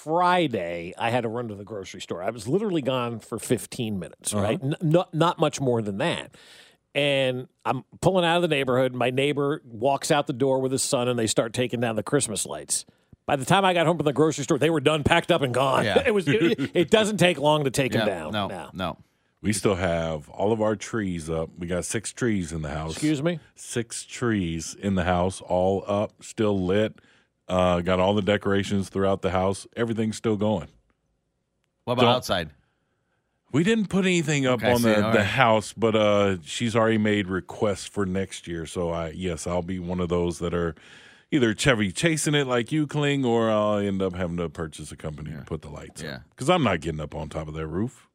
Friday, 0.06 0.94
I 0.96 1.10
had 1.10 1.22
to 1.22 1.28
run 1.28 1.48
to 1.48 1.56
the 1.56 1.64
grocery 1.64 2.00
store. 2.00 2.22
I 2.22 2.30
was 2.30 2.46
literally 2.46 2.80
gone 2.80 3.18
for 3.18 3.40
15 3.40 3.98
minutes, 3.98 4.32
Uh-huh. 4.32 4.40
right? 4.42 4.60
N- 4.62 4.76
not 4.80 5.12
not 5.12 5.40
much 5.40 5.60
more 5.60 5.82
than 5.82 5.98
that. 5.98 6.36
And 6.94 7.48
I'm 7.64 7.82
pulling 8.00 8.24
out 8.24 8.36
of 8.36 8.42
the 8.42 8.48
neighborhood. 8.48 8.94
My 8.94 9.10
neighbor 9.10 9.60
walks 9.64 10.12
out 10.12 10.28
the 10.28 10.32
door 10.32 10.60
with 10.60 10.70
his 10.70 10.82
son, 10.82 11.08
and 11.08 11.18
they 11.18 11.26
start 11.26 11.52
taking 11.52 11.80
down 11.80 11.96
the 11.96 12.04
Christmas 12.04 12.46
lights. 12.46 12.86
By 13.26 13.34
the 13.34 13.44
time 13.44 13.64
I 13.64 13.74
got 13.74 13.86
home 13.86 13.96
from 13.98 14.04
the 14.06 14.12
grocery 14.12 14.44
store, 14.44 14.58
they 14.58 14.70
were 14.70 14.80
done, 14.80 15.02
packed 15.02 15.32
up, 15.32 15.42
and 15.42 15.52
gone. 15.52 15.84
Yeah. 15.84 16.02
it 16.06 16.14
was. 16.14 16.28
It, 16.28 16.70
it 16.72 16.90
doesn't 16.90 17.16
take 17.16 17.38
long 17.38 17.64
to 17.64 17.70
take 17.72 17.92
Yeah, 17.92 18.04
them 18.04 18.32
down. 18.32 18.48
no, 18.48 18.70
no. 18.72 18.96
We 19.42 19.52
still 19.52 19.74
have 19.74 20.28
all 20.30 20.52
of 20.52 20.62
our 20.62 20.76
trees 20.76 21.28
up. 21.28 21.50
We 21.58 21.66
got 21.66 21.84
six 21.84 22.12
trees 22.12 22.52
in 22.52 22.62
the 22.62 22.70
house. 22.70 22.92
Excuse 22.92 23.22
me? 23.22 23.40
Six 23.56 24.04
trees 24.04 24.74
in 24.78 24.94
the 24.94 25.04
house, 25.04 25.40
all 25.40 25.84
up, 25.88 26.22
still 26.22 26.64
lit. 26.64 27.00
Uh, 27.48 27.80
got 27.80 28.00
all 28.00 28.14
the 28.14 28.22
decorations 28.22 28.88
throughout 28.88 29.22
the 29.22 29.30
house. 29.30 29.66
Everything's 29.76 30.16
still 30.16 30.36
going. 30.36 30.68
What 31.84 31.94
about 31.94 32.02
Don't- 32.02 32.14
outside? 32.16 32.50
We 33.52 33.62
didn't 33.62 33.86
put 33.86 34.04
anything 34.04 34.44
up 34.44 34.58
Okay, 34.60 34.72
on 34.72 34.82
the, 34.82 34.94
the 34.96 35.00
right. 35.02 35.20
house, 35.24 35.72
but 35.72 35.94
uh, 35.94 36.38
she's 36.42 36.74
already 36.74 36.98
made 36.98 37.28
requests 37.28 37.86
for 37.86 38.04
next 38.04 38.48
year. 38.48 38.66
So 38.66 38.90
I 38.90 39.10
yes, 39.10 39.46
I'll 39.46 39.62
be 39.62 39.78
one 39.78 40.00
of 40.00 40.08
those 40.08 40.40
that 40.40 40.52
are 40.52 40.74
either 41.30 41.54
Chevy 41.54 41.92
chasing 41.92 42.34
it 42.34 42.48
like 42.48 42.72
you, 42.72 42.86
Kling, 42.88 43.24
or 43.24 43.48
I'll 43.50 43.78
end 43.78 44.02
up 44.02 44.14
having 44.14 44.36
to 44.38 44.48
purchase 44.48 44.90
a 44.90 44.96
company 44.96 45.30
to 45.30 45.42
put 45.42 45.62
the 45.62 45.70
lights 45.70 46.02
Yeah. 46.02 46.14
on. 46.16 46.24
Because 46.30 46.50
I'm 46.50 46.64
not 46.64 46.80
getting 46.80 47.00
up 47.00 47.14
on 47.14 47.28
top 47.28 47.46
of 47.46 47.54
that 47.54 47.66
roof. 47.68 48.08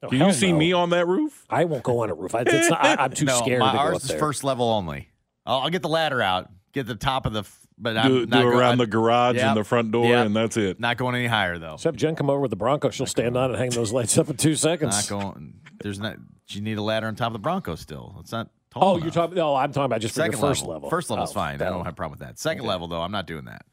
Oh, 0.00 0.08
Can 0.10 0.20
you 0.20 0.32
see 0.32 0.52
no. 0.52 0.58
me 0.58 0.72
on 0.72 0.90
that 0.90 1.08
roof? 1.08 1.44
I 1.50 1.64
won't 1.64 1.82
go 1.82 2.04
on 2.04 2.10
a 2.10 2.14
roof. 2.14 2.34
I, 2.36 2.44
it's 2.46 2.70
not, 2.70 2.82
I, 2.84 3.04
am 3.04 3.10
too 3.12 3.24
no, 3.26 3.36
scared 3.40 3.58
my, 3.58 3.72
to 3.72 3.76
go 3.76 3.82
ours 3.82 3.96
up 3.96 4.02
is 4.02 4.08
there. 4.10 4.18
first 4.20 4.44
level 4.44 4.70
only. 4.70 5.10
I'll, 5.44 5.58
I'll 5.62 5.70
get 5.70 5.82
the 5.82 5.88
ladder 5.88 6.22
out, 6.22 6.50
get 6.72 6.86
the 6.86 6.94
top 6.94 7.26
of 7.26 7.32
the. 7.32 7.40
f- 7.40 7.66
But 7.80 7.92
Do, 7.92 7.98
I'm 8.00 8.08
do 8.10 8.26
not 8.26 8.42
go- 8.42 8.48
around 8.48 8.72
I'm 8.72 8.78
the 8.78 8.86
garage 8.86 9.36
Yep. 9.36 9.44
and 9.44 9.56
the 9.56 9.64
front 9.64 9.92
door, 9.92 10.06
Yep. 10.06 10.26
and 10.26 10.36
that's 10.36 10.56
it. 10.56 10.80
Not 10.80 10.96
going 10.96 11.14
any 11.14 11.26
higher 11.26 11.58
though. 11.58 11.74
Except 11.74 11.96
Jen 11.96 12.16
come 12.16 12.28
over 12.28 12.40
with 12.40 12.50
the 12.50 12.56
Bronco, 12.56 12.90
she'll 12.90 13.06
stand 13.06 13.36
on 13.36 13.50
it 13.50 13.54
and 13.54 13.60
hang 13.62 13.70
those 13.70 13.92
lights 13.92 14.18
up 14.18 14.28
in 14.30 14.36
two 14.36 14.56
seconds. 14.56 15.08
Not 15.10 15.20
going. 15.22 15.54
There's 15.80 16.00
not. 16.00 16.16
You 16.48 16.60
need 16.60 16.78
a 16.78 16.82
ladder 16.82 17.06
on 17.06 17.14
top 17.14 17.28
of 17.28 17.32
the 17.34 17.38
Bronco 17.38 17.74
still. 17.76 18.16
It's 18.20 18.32
not. 18.32 18.48
Tall 18.70 18.82
oh, 18.84 18.90
enough. 18.94 19.04
you're 19.04 19.12
talking. 19.12 19.36
No, 19.36 19.54
I'm 19.54 19.70
talking 19.72 19.86
about 19.86 20.00
just 20.00 20.14
for 20.14 20.20
second 20.22 20.32
your 20.32 20.40
first 20.48 20.62
level. 20.62 20.74
level. 20.74 20.90
First 20.90 21.08
level's 21.10 21.30
Oh, 21.30 21.34
fine. 21.34 21.54
I 21.62 21.66
don't 21.70 21.84
have 21.84 21.92
a 21.92 21.96
problem 21.96 22.18
with 22.18 22.26
that. 22.26 22.38
Second 22.38 22.62
Okay. 22.62 22.68
level 22.68 22.88
though, 22.88 23.00
I'm 23.00 23.12
not 23.12 23.26
doing 23.26 23.44
that. 23.46 23.64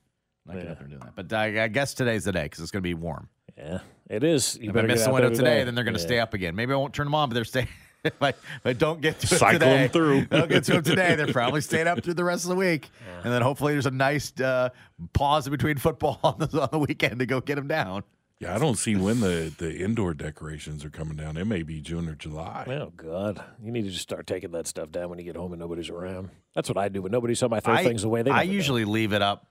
Not 0.46 0.54
getting 0.54 0.68
Yeah. 0.68 0.72
up 0.74 0.78
there 0.80 0.88
and 0.88 0.92
doing 0.92 1.12
that. 1.16 1.16
But 1.16 1.34
I, 1.34 1.64
I 1.64 1.68
guess 1.68 1.94
today's 1.94 2.26
the 2.26 2.32
day 2.32 2.44
because 2.44 2.60
it's 2.60 2.72
going 2.72 2.82
to 2.84 2.88
be 2.88 2.94
warm. 2.94 3.28
Yeah, 3.58 3.80
it 4.10 4.24
is. 4.24 4.58
You 4.62 4.70
if 4.70 4.76
I 4.78 4.82
miss 4.84 5.04
the 5.06 5.12
window 5.12 5.30
there 5.30 5.38
today, 5.38 5.64
then 5.64 5.74
they're 5.76 5.84
going 5.84 5.96
to 5.96 6.00
Yeah. 6.02 6.06
stay 6.06 6.20
up 6.20 6.34
again. 6.34 6.56
Maybe 6.56 6.74
I 6.74 6.76
won't 6.76 6.94
turn 6.94 7.08
them 7.08 7.16
on, 7.16 7.30
but 7.30 7.34
they're 7.34 7.44
staying. 7.46 7.68
if, 8.06 8.22
I, 8.22 8.30
if 8.30 8.66
I 8.66 8.74
don't 8.74 9.02
get 9.02 9.20
to 9.20 9.26
it 9.36 9.38
Cycle 9.40 9.60
today, 9.60 9.84
'em 9.84 9.90
through. 9.90 10.18
if 10.20 10.28
I 10.34 10.38
don't 10.40 10.50
get 10.50 10.64
to 10.66 10.72
them 10.74 10.84
today. 10.84 11.16
They're 11.16 11.28
probably 11.34 11.62
staying 11.62 11.88
up 11.88 12.04
through 12.04 12.14
the 12.16 12.24
rest 12.24 12.46
of 12.46 12.50
the 12.50 12.56
week, 12.56 12.90
and 13.24 13.32
then 13.34 13.42
hopefully 13.42 13.74
there's 13.74 13.86
a 13.86 13.92
nice 13.92 14.32
uh, 14.40 14.70
pause 15.14 15.48
in 15.48 15.52
between 15.52 15.78
football 15.78 16.20
on 16.24 16.40
the, 16.40 16.62
on 16.62 16.70
the 16.72 16.80
weekend 16.80 17.20
to 17.20 17.26
go 17.26 17.42
get 17.42 17.56
them 17.56 17.68
down. 17.68 18.04
Yeah, 18.40 18.54
I 18.54 18.60
don't 18.60 18.76
see 18.78 18.98
when 18.98 19.22
the, 19.22 19.54
the 19.58 19.78
indoor 19.78 20.14
decorations 20.14 20.84
are 20.84 20.90
coming 20.90 21.16
down. 21.16 21.38
It 21.38 21.46
may 21.46 21.64
be 21.64 21.80
June 21.80 22.10
or 22.10 22.16
July. 22.16 22.66
Oh 22.68 22.92
God! 22.98 23.42
You 23.64 23.72
need 23.72 23.84
to 23.84 23.90
just 23.90 24.04
start 24.04 24.28
taking 24.28 24.52
that 24.52 24.68
stuff 24.68 24.92
down 24.92 25.10
when 25.10 25.18
you 25.20 25.26
get 25.26 25.38
home 25.38 25.54
and 25.54 25.60
nobody's 25.60 25.90
around. 25.90 26.30
That's 26.54 26.68
what 26.70 26.78
I 26.78 26.90
do. 26.90 27.02
When 27.02 27.14
nobody's 27.14 27.40
home, 27.40 27.54
I 27.54 27.62
throw 27.62 27.76
I, 27.76 27.84
things 27.84 28.04
away. 28.04 28.24
They 28.24 28.32
I 28.32 28.40
never 28.40 28.46
know. 28.48 28.52
usually 28.54 28.86
leave 28.86 29.14
it 29.14 29.22
up. 29.22 29.48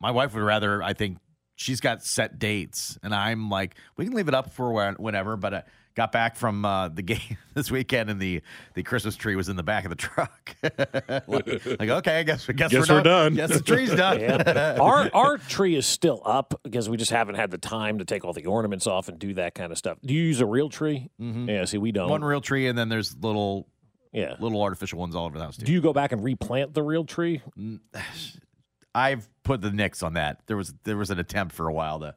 My 0.00 0.10
wife 0.10 0.34
would 0.34 0.42
rather. 0.42 0.82
I 0.82 0.92
think 0.92 1.16
she's 1.56 1.80
got 1.80 2.04
set 2.04 2.38
dates, 2.38 2.98
and 3.02 3.14
I'm 3.14 3.48
like, 3.48 3.76
we 3.96 4.04
can 4.04 4.12
leave 4.14 4.28
it 4.28 4.34
up 4.34 4.52
for 4.52 4.92
whenever. 4.98 5.36
But 5.38 5.54
I 5.54 5.62
got 5.98 6.12
back 6.12 6.36
from 6.36 6.64
uh, 6.64 6.88
the 6.88 7.02
game 7.02 7.36
this 7.54 7.72
weekend, 7.72 8.08
and 8.08 8.20
the 8.20 8.40
the 8.74 8.84
Christmas 8.84 9.16
tree 9.16 9.34
was 9.34 9.48
in 9.48 9.56
the 9.56 9.64
back 9.64 9.84
of 9.84 9.90
the 9.90 9.96
truck. 9.96 10.54
like, 10.62 11.90
okay, 11.90 12.20
I 12.20 12.22
guess, 12.22 12.48
I 12.48 12.52
guess, 12.52 12.70
Guess 12.70 12.88
we're, 12.88 12.96
we're 12.96 13.02
done. 13.02 13.34
Guess 13.34 13.50
the 13.50 13.62
tree's 13.62 13.94
done. 13.94 14.20
Yeah. 14.28 14.78
our 14.80 15.10
our 15.12 15.38
tree 15.38 15.74
is 15.76 15.86
still 15.86 16.22
up 16.24 16.60
because 16.62 16.88
we 16.88 16.96
just 16.96 17.10
haven't 17.10 17.34
had 17.34 17.50
the 17.50 17.58
time 17.58 17.98
to 17.98 18.04
take 18.04 18.24
all 18.24 18.32
the 18.32 18.46
ornaments 18.46 18.86
off 18.86 19.08
and 19.08 19.18
do 19.18 19.34
that 19.34 19.54
kind 19.54 19.70
of 19.70 19.78
stuff. 19.78 19.98
Do 20.04 20.14
you 20.14 20.22
use 20.22 20.40
a 20.40 20.46
real 20.46 20.68
tree? 20.68 21.08
Mm-hmm. 21.20 21.48
Yeah. 21.48 21.64
See, 21.64 21.78
we 21.78 21.92
don't. 21.92 22.08
One 22.08 22.24
real 22.24 22.40
tree, 22.40 22.68
and 22.68 22.78
then 22.78 22.88
there's 22.88 23.16
little 23.16 23.68
yeah. 24.12 24.34
little 24.38 24.62
artificial 24.62 24.98
ones 24.98 25.14
all 25.14 25.26
over 25.26 25.36
the 25.36 25.44
house 25.44 25.56
too. 25.56 25.66
Do 25.66 25.72
you 25.72 25.80
go 25.80 25.92
back 25.92 26.12
and 26.12 26.22
replant 26.22 26.74
the 26.74 26.82
real 26.82 27.04
tree? 27.04 27.42
I've 28.94 29.28
put 29.42 29.60
the 29.60 29.70
nix 29.70 30.02
on 30.02 30.14
that. 30.14 30.42
There 30.46 30.56
was 30.56 30.74
there 30.84 30.96
was 30.96 31.10
an 31.10 31.18
attempt 31.18 31.54
for 31.54 31.68
a 31.68 31.72
while 31.72 32.00
to 32.00 32.14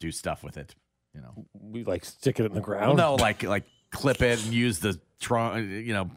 do 0.00 0.10
stuff 0.10 0.42
with 0.42 0.56
it. 0.56 0.74
You 1.14 1.20
know, 1.20 1.46
We 1.52 1.84
like 1.84 2.04
stick 2.04 2.40
it 2.40 2.46
in 2.46 2.52
the 2.52 2.60
Well, 2.60 2.64
ground. 2.64 2.96
no, 2.98 3.14
like 3.16 3.42
like 3.42 3.64
clip 3.90 4.22
it 4.22 4.42
and 4.44 4.52
use 4.52 4.78
the 4.78 4.98
trunk. 5.20 5.68
You 5.70 5.92
know, 5.92 6.10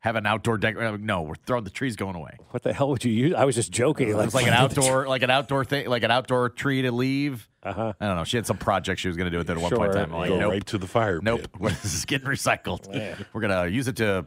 have 0.00 0.14
an 0.16 0.26
outdoor 0.26 0.58
deck. 0.58 0.76
uh, 0.76 0.96
No, 1.00 1.22
we're 1.22 1.34
throwing 1.34 1.64
the 1.64 1.70
trees 1.70 1.96
going 1.96 2.14
away. 2.14 2.36
What 2.50 2.62
the 2.62 2.72
hell 2.72 2.88
would 2.90 3.04
you 3.04 3.12
use? 3.12 3.34
I 3.34 3.44
was 3.44 3.56
just 3.56 3.72
joking. 3.72 4.08
It 4.08 4.14
was 4.16 4.34
like 4.34 4.46
an 4.46 4.52
outdoor, 4.54 5.08
like 5.08 5.22
an 5.22 5.30
outdoor 5.30 5.64
thing, 5.64 5.88
like 5.88 6.04
an 6.04 6.10
outdoor 6.12 6.50
tree 6.50 6.82
to 6.82 6.92
leave. 6.92 7.48
Uh-huh. 7.64 7.92
I 8.00 8.06
don't 8.06 8.16
know. 8.16 8.24
She 8.24 8.36
had 8.36 8.46
some 8.46 8.56
project 8.58 9.00
she 9.00 9.08
was 9.08 9.16
going 9.16 9.24
to 9.26 9.30
do 9.32 9.38
with 9.38 9.50
it 9.50 9.56
at 9.56 9.58
one 9.60 9.72
point 9.72 9.90
in 9.90 9.96
time. 9.98 10.12
I'm 10.12 10.20
like, 10.20 10.28
Go 10.30 10.38
nope, 10.38 10.52
right 10.52 10.66
to 10.66 10.78
the 10.78 10.86
fire 10.86 11.18
nope. 11.20 11.40
pit. 11.40 11.50
this 11.82 11.94
is 11.94 12.04
getting 12.04 12.28
recycled. 12.28 12.86
We're 13.32 13.40
gonna 13.40 13.66
use 13.66 13.88
it 13.88 13.96
to 13.96 14.26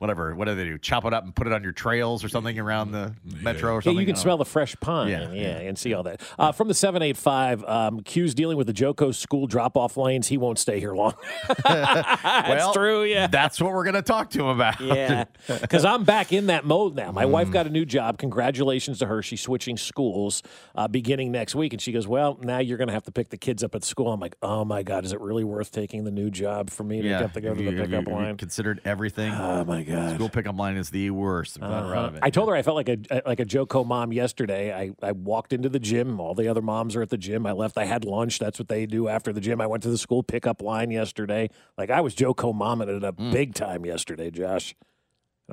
whatever. 0.00 0.34
What 0.34 0.46
do 0.46 0.54
they 0.54 0.64
do? 0.64 0.76
Chop 0.78 1.04
it 1.04 1.12
up 1.14 1.24
and 1.24 1.34
put 1.34 1.46
it 1.46 1.52
on 1.52 1.62
your 1.62 1.72
trails 1.72 2.24
or 2.24 2.28
something 2.28 2.58
around 2.58 2.90
the 2.92 3.14
metro 3.42 3.70
or 3.72 3.74
Yeah, 3.76 3.80
something. 3.84 4.00
you 4.00 4.06
can 4.06 4.16
smell 4.16 4.36
know. 4.38 4.44
the 4.44 4.50
fresh 4.50 4.74
pine. 4.80 5.08
Yeah, 5.10 5.30
Yeah, 5.30 5.58
and 5.60 5.78
see 5.78 5.94
all 5.94 6.02
that. 6.04 6.20
Uh, 6.38 6.52
from 6.52 6.68
the 6.68 6.74
785, 6.74 7.64
um, 7.64 8.00
Q's 8.00 8.34
dealing 8.34 8.56
with 8.56 8.66
the 8.66 8.72
JoCo 8.72 9.14
school 9.14 9.46
drop 9.46 9.76
off 9.76 9.96
lanes. 9.96 10.28
He 10.28 10.36
won't 10.38 10.58
stay 10.58 10.80
here 10.80 10.94
long. 10.94 11.14
That's 11.64 12.48
Well, 12.48 12.72
true, 12.72 13.04
yeah. 13.04 13.26
That's 13.26 13.60
what 13.60 13.72
we're 13.72 13.84
going 13.84 13.94
to 13.94 14.02
talk 14.02 14.30
to 14.30 14.40
him 14.40 14.46
about. 14.48 14.80
Yeah, 14.80 15.24
because 15.60 15.84
I'm 15.84 16.04
back 16.04 16.32
in 16.32 16.46
that 16.46 16.64
mode 16.64 16.94
now. 16.96 17.12
My 17.12 17.24
Mm. 17.24 17.30
wife 17.30 17.50
got 17.50 17.66
a 17.66 17.70
new 17.70 17.84
job. 17.84 18.18
Congratulations 18.18 18.98
to 19.00 19.06
her. 19.06 19.22
She's 19.22 19.40
switching 19.40 19.76
schools 19.76 20.42
uh, 20.74 20.88
beginning 20.88 21.30
next 21.30 21.54
week. 21.54 21.72
And 21.72 21.80
she 21.82 21.92
goes, 21.92 22.08
Well, 22.08 22.38
now 22.42 22.58
you're 22.58 22.78
going 22.78 22.88
to 22.88 22.94
have 22.94 23.04
to 23.04 23.12
pick 23.12 23.28
the 23.28 23.36
kids 23.36 23.62
up 23.62 23.74
at 23.74 23.84
school. 23.84 24.12
I'm 24.12 24.18
like, 24.20 24.36
Oh 24.42 24.64
my 24.64 24.82
God, 24.82 25.04
is 25.04 25.12
it 25.12 25.20
really 25.20 25.44
worth 25.44 25.70
taking 25.70 26.04
the 26.04 26.10
new 26.10 26.30
job 26.30 26.70
for 26.70 26.82
me 26.84 27.02
to 27.02 27.08
have 27.10 27.32
to 27.34 27.40
go 27.40 27.54
to 27.54 27.62
the 27.62 27.70
you- 27.70 27.82
pickup 27.82 28.06
you 28.08 28.12
line? 28.14 28.36
considered 28.36 28.80
everything. 28.84 29.32
Oh 29.32 29.64
my 29.64 29.82
God. 29.82 29.89
School 30.14 30.28
pickup 30.28 30.56
line 30.58 30.76
is 30.76 30.90
the 30.90 31.10
worst. 31.10 31.58
I'm 31.60 31.68
glad 31.68 31.84
we're 31.84 31.94
out 31.94 32.04
of 32.06 32.14
it. 32.14 32.16
Uh-huh. 32.18 32.26
I 32.26 32.30
told 32.30 32.48
her 32.48 32.54
I 32.54 32.62
felt 32.62 32.76
like 32.76 32.88
a 32.88 33.22
like 33.26 33.40
a 33.40 33.44
JoCo 33.44 33.86
mom 33.86 34.12
yesterday. 34.12 34.72
I, 34.74 34.90
I 35.02 35.12
walked 35.12 35.52
into 35.52 35.68
the 35.68 35.78
gym. 35.78 36.20
All 36.20 36.34
the 36.34 36.48
other 36.48 36.62
moms 36.62 36.96
are 36.96 37.02
at 37.02 37.10
the 37.10 37.18
gym. 37.18 37.46
I 37.46 37.52
left. 37.52 37.78
I 37.78 37.84
had 37.84 38.04
lunch. 38.04 38.38
That's 38.38 38.58
what 38.58 38.68
they 38.68 38.86
do 38.86 39.08
after 39.08 39.32
the 39.32 39.40
gym. 39.40 39.60
I 39.60 39.66
went 39.66 39.82
to 39.84 39.90
the 39.90 39.98
school 39.98 40.22
pickup 40.22 40.62
line 40.62 40.90
yesterday. 40.90 41.50
Like 41.78 41.90
I 41.90 42.00
was 42.00 42.14
JoCo 42.14 42.54
momming 42.54 42.88
it 42.94 43.04
up 43.04 43.16
Mm. 43.16 43.32
big 43.32 43.54
time 43.54 43.84
yesterday, 43.84 44.30
Josh. 44.30 44.74
I 44.80 44.84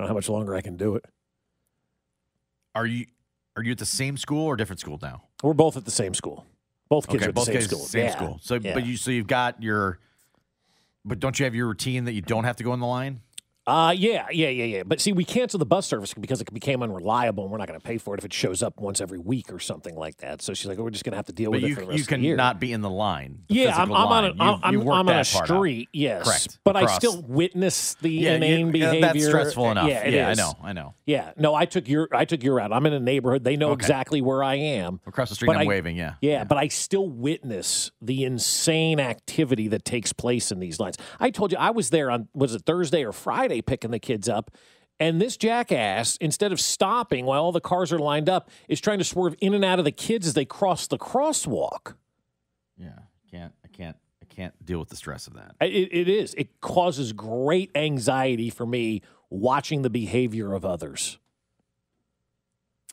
don't 0.00 0.04
know 0.04 0.08
how 0.08 0.14
much 0.14 0.28
longer 0.28 0.54
I 0.54 0.60
can 0.60 0.76
do 0.76 0.94
it. 0.94 1.04
Are 2.74 2.86
you 2.86 3.06
are 3.56 3.62
you 3.62 3.72
at 3.72 3.78
the 3.78 3.86
same 3.86 4.16
school 4.16 4.46
or 4.46 4.56
different 4.56 4.80
school 4.80 4.98
now? 5.02 5.24
We're 5.42 5.52
both 5.54 5.76
at 5.76 5.84
the 5.84 5.90
same 5.90 6.14
school. 6.14 6.46
Both 6.88 7.08
kids 7.08 7.16
okay, 7.22 7.26
are 7.26 7.28
at 7.30 7.34
the 7.34 7.40
same 7.44 7.60
school. 7.62 7.78
same 7.80 8.04
Yeah. 8.04 8.10
school. 8.12 8.38
So, 8.42 8.54
Yeah. 8.54 8.74
but 8.74 8.86
you 8.86 8.96
so 8.96 9.10
you've 9.10 9.26
got 9.26 9.62
your, 9.62 9.98
but 11.04 11.18
don't 11.20 11.38
you 11.38 11.44
have 11.44 11.54
your 11.54 11.66
routine 11.66 12.04
that 12.04 12.12
you 12.12 12.22
don't 12.22 12.44
have 12.44 12.56
to 12.56 12.64
go 12.64 12.72
in 12.72 12.80
the 12.80 12.86
line? 12.86 13.20
Uh, 13.68 13.90
yeah, 13.90 14.26
yeah, 14.32 14.48
yeah, 14.48 14.64
yeah. 14.64 14.82
But 14.82 14.98
see, 14.98 15.12
we 15.12 15.24
canceled 15.24 15.60
the 15.60 15.66
bus 15.66 15.86
service 15.86 16.14
because 16.14 16.40
it 16.40 16.50
became 16.54 16.82
unreliable, 16.82 17.44
and 17.44 17.52
we're 17.52 17.58
not 17.58 17.68
going 17.68 17.78
to 17.78 17.86
pay 17.86 17.98
for 17.98 18.14
it 18.14 18.18
if 18.18 18.24
it 18.24 18.32
shows 18.32 18.62
up 18.62 18.80
once 18.80 18.98
every 19.02 19.18
week 19.18 19.52
or 19.52 19.58
something 19.58 19.94
like 19.94 20.16
that. 20.18 20.40
So 20.40 20.54
she's 20.54 20.66
like, 20.66 20.78
oh, 20.78 20.84
"We're 20.84 20.90
just 20.90 21.04
going 21.04 21.12
to 21.12 21.16
have 21.16 21.26
to 21.26 21.34
deal 21.34 21.50
But 21.50 21.56
with 21.60 21.64
it 21.64 21.68
you 21.68 21.74
for 21.74 21.80
the 21.82 21.86
you 21.88 21.90
rest 21.92 22.00
of 22.04 22.06
the 22.08 22.14
can 22.14 22.24
year." 22.24 22.36
not 22.36 22.60
be 22.60 22.72
in 22.72 22.80
the 22.80 22.88
line. 22.88 23.40
the 23.48 23.54
Yeah, 23.56 23.76
I'm, 23.76 23.92
I'm 23.92 24.06
on 24.06 24.24
a, 24.24 24.28
line. 24.32 24.60
I'm, 24.62 24.72
You- 24.72 24.80
I'm 24.80 24.88
on 24.88 25.08
a 25.08 25.12
part 25.24 25.26
out. 25.36 25.44
street, 25.44 25.90
yes, 25.92 26.24
Correct. 26.24 26.58
but 26.64 26.76
I 26.76 26.86
still 26.96 27.20
witness 27.20 27.92
the 28.00 28.08
Yeah, 28.10 28.36
inane 28.36 28.66
yeah, 28.68 28.72
behavior. 28.72 29.00
that's 29.02 29.26
stressful 29.26 29.70
enough. 29.70 29.86
Yeah, 29.88 30.06
it 30.06 30.14
Yeah, 30.14 30.28
I 30.30 30.34
know, 30.34 30.54
I 30.62 30.72
know. 30.72 30.94
Yeah, 31.04 31.32
no, 31.36 31.54
I 31.54 31.66
took 31.66 31.86
your 31.88 32.08
I 32.10 32.24
took 32.24 32.42
your 32.42 32.54
route. 32.54 32.72
I'm 32.72 32.86
in 32.86 32.94
a 32.94 33.00
neighborhood; 33.00 33.44
they 33.44 33.56
know 33.56 33.72
Okay. 33.72 33.80
exactly 33.82 34.22
where 34.22 34.42
I 34.42 34.54
am. 34.54 35.00
Across 35.06 35.28
the 35.28 35.34
street, 35.34 35.50
I'm 35.50 35.58
I- 35.58 35.66
waving. 35.66 35.94
Yeah, 35.96 36.14
Yeah, 36.22 36.44
but 36.44 36.56
I 36.56 36.68
still 36.68 37.06
witness 37.06 37.90
the 38.00 38.24
insane 38.24 38.98
activity 38.98 39.68
that 39.68 39.84
takes 39.84 40.14
place 40.14 40.50
in 40.50 40.58
these 40.58 40.80
lines. 40.80 40.96
I 41.20 41.28
told 41.30 41.52
you 41.52 41.58
I 41.58 41.68
was 41.70 41.90
there 41.90 42.10
on 42.10 42.28
was 42.32 42.54
it 42.54 42.62
Thursday 42.64 43.04
or 43.04 43.12
Friday 43.12 43.57
picking 43.62 43.90
the 43.90 43.98
kids 43.98 44.28
up, 44.28 44.50
and 45.00 45.20
this 45.20 45.36
jackass 45.36 46.16
instead 46.16 46.52
of 46.52 46.60
stopping 46.60 47.24
while 47.24 47.42
all 47.42 47.52
the 47.52 47.60
cars 47.60 47.92
are 47.92 47.98
lined 47.98 48.28
up 48.28 48.50
is 48.68 48.80
trying 48.80 48.98
to 48.98 49.04
swerve 49.04 49.34
in 49.40 49.54
and 49.54 49.64
out 49.64 49.78
of 49.78 49.84
the 49.84 49.92
kids 49.92 50.26
as 50.26 50.34
they 50.34 50.44
cross 50.44 50.86
the 50.86 50.98
crosswalk. 50.98 51.94
yeah. 52.76 52.98
Can't 53.30 53.52
I 53.64 53.68
can't 53.68 53.96
I 54.22 54.26
can't 54.26 54.54
deal 54.64 54.78
with 54.78 54.88
the 54.88 54.96
stress 54.96 55.26
of 55.26 55.34
that. 55.34 55.54
It, 55.60 55.92
it 55.92 56.08
is. 56.08 56.34
It 56.34 56.60
causes 56.60 57.12
great 57.12 57.70
anxiety 57.74 58.48
for 58.50 58.64
me 58.66 59.02
watching 59.30 59.82
the 59.82 59.90
behavior 59.90 60.54
of 60.54 60.64
others. 60.64 61.18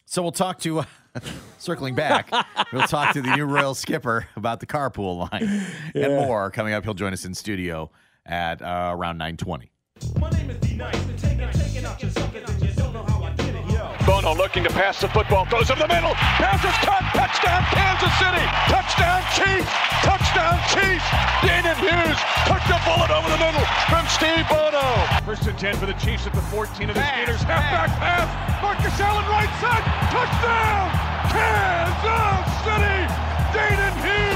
So 0.05 0.21
we'll 0.21 0.31
talk 0.31 0.59
to, 0.59 0.83
circling 1.57 1.95
back, 1.95 2.31
we'll 2.71 2.87
talk 2.87 3.13
to 3.13 3.21
the 3.21 3.35
new 3.35 3.45
Royal 3.45 3.73
skipper 3.73 4.27
about 4.35 4.59
the 4.59 4.65
carpool 4.67 5.29
line 5.31 5.65
and 5.95 6.13
more 6.13 6.51
coming 6.51 6.73
up. 6.73 6.83
He'll 6.83 6.93
join 6.93 7.11
us 7.11 7.25
in 7.25 7.33
studio 7.33 7.89
at 8.25 8.61
uh, 8.61 8.91
around 8.93 9.17
920. 9.95 11.15
Bono 14.05 14.35
looking 14.35 14.63
to 14.63 14.69
pass 14.69 14.99
the 14.99 15.07
football, 15.07 15.45
throws 15.45 15.71
in 15.71 15.79
the 15.79 15.87
middle, 15.87 16.13
pass 16.37 16.59
is 16.59 16.77
caught, 16.83 17.01
touchdown 17.15 17.63
Kansas 17.71 18.13
City, 18.19 18.45
touchdown 18.67 19.23
Chiefs, 19.33 19.71
touchdown 20.03 20.59
Chiefs. 20.69 21.07
Daniel 21.41 21.73
Hughes 21.79 22.19
took 22.45 22.61
the 22.67 22.77
bullet 22.85 23.09
over 23.09 23.29
the 23.31 23.39
middle 23.39 23.65
from 23.87 24.05
Steve 24.11 24.45
Bono. 24.51 24.83
First 25.23 25.47
and 25.47 25.57
10 25.57 25.77
for 25.77 25.87
the 25.87 25.97
Chiefs 25.97 26.27
at 26.27 26.33
the 26.33 26.43
14 26.53 26.89
of 26.91 26.95
the 26.95 27.01
Gators. 27.01 27.41
Halfback 27.47 27.95
pass, 27.97 28.27
Marcus 28.61 28.99
Allen 28.99 29.25
right 29.31 29.49
side, 29.63 29.85
touchdown 30.11 30.91
Kansas 31.31 32.45
City. 32.67 32.99
Dayton 33.55 33.95
Hughes 34.03 34.25
from 34.25 34.34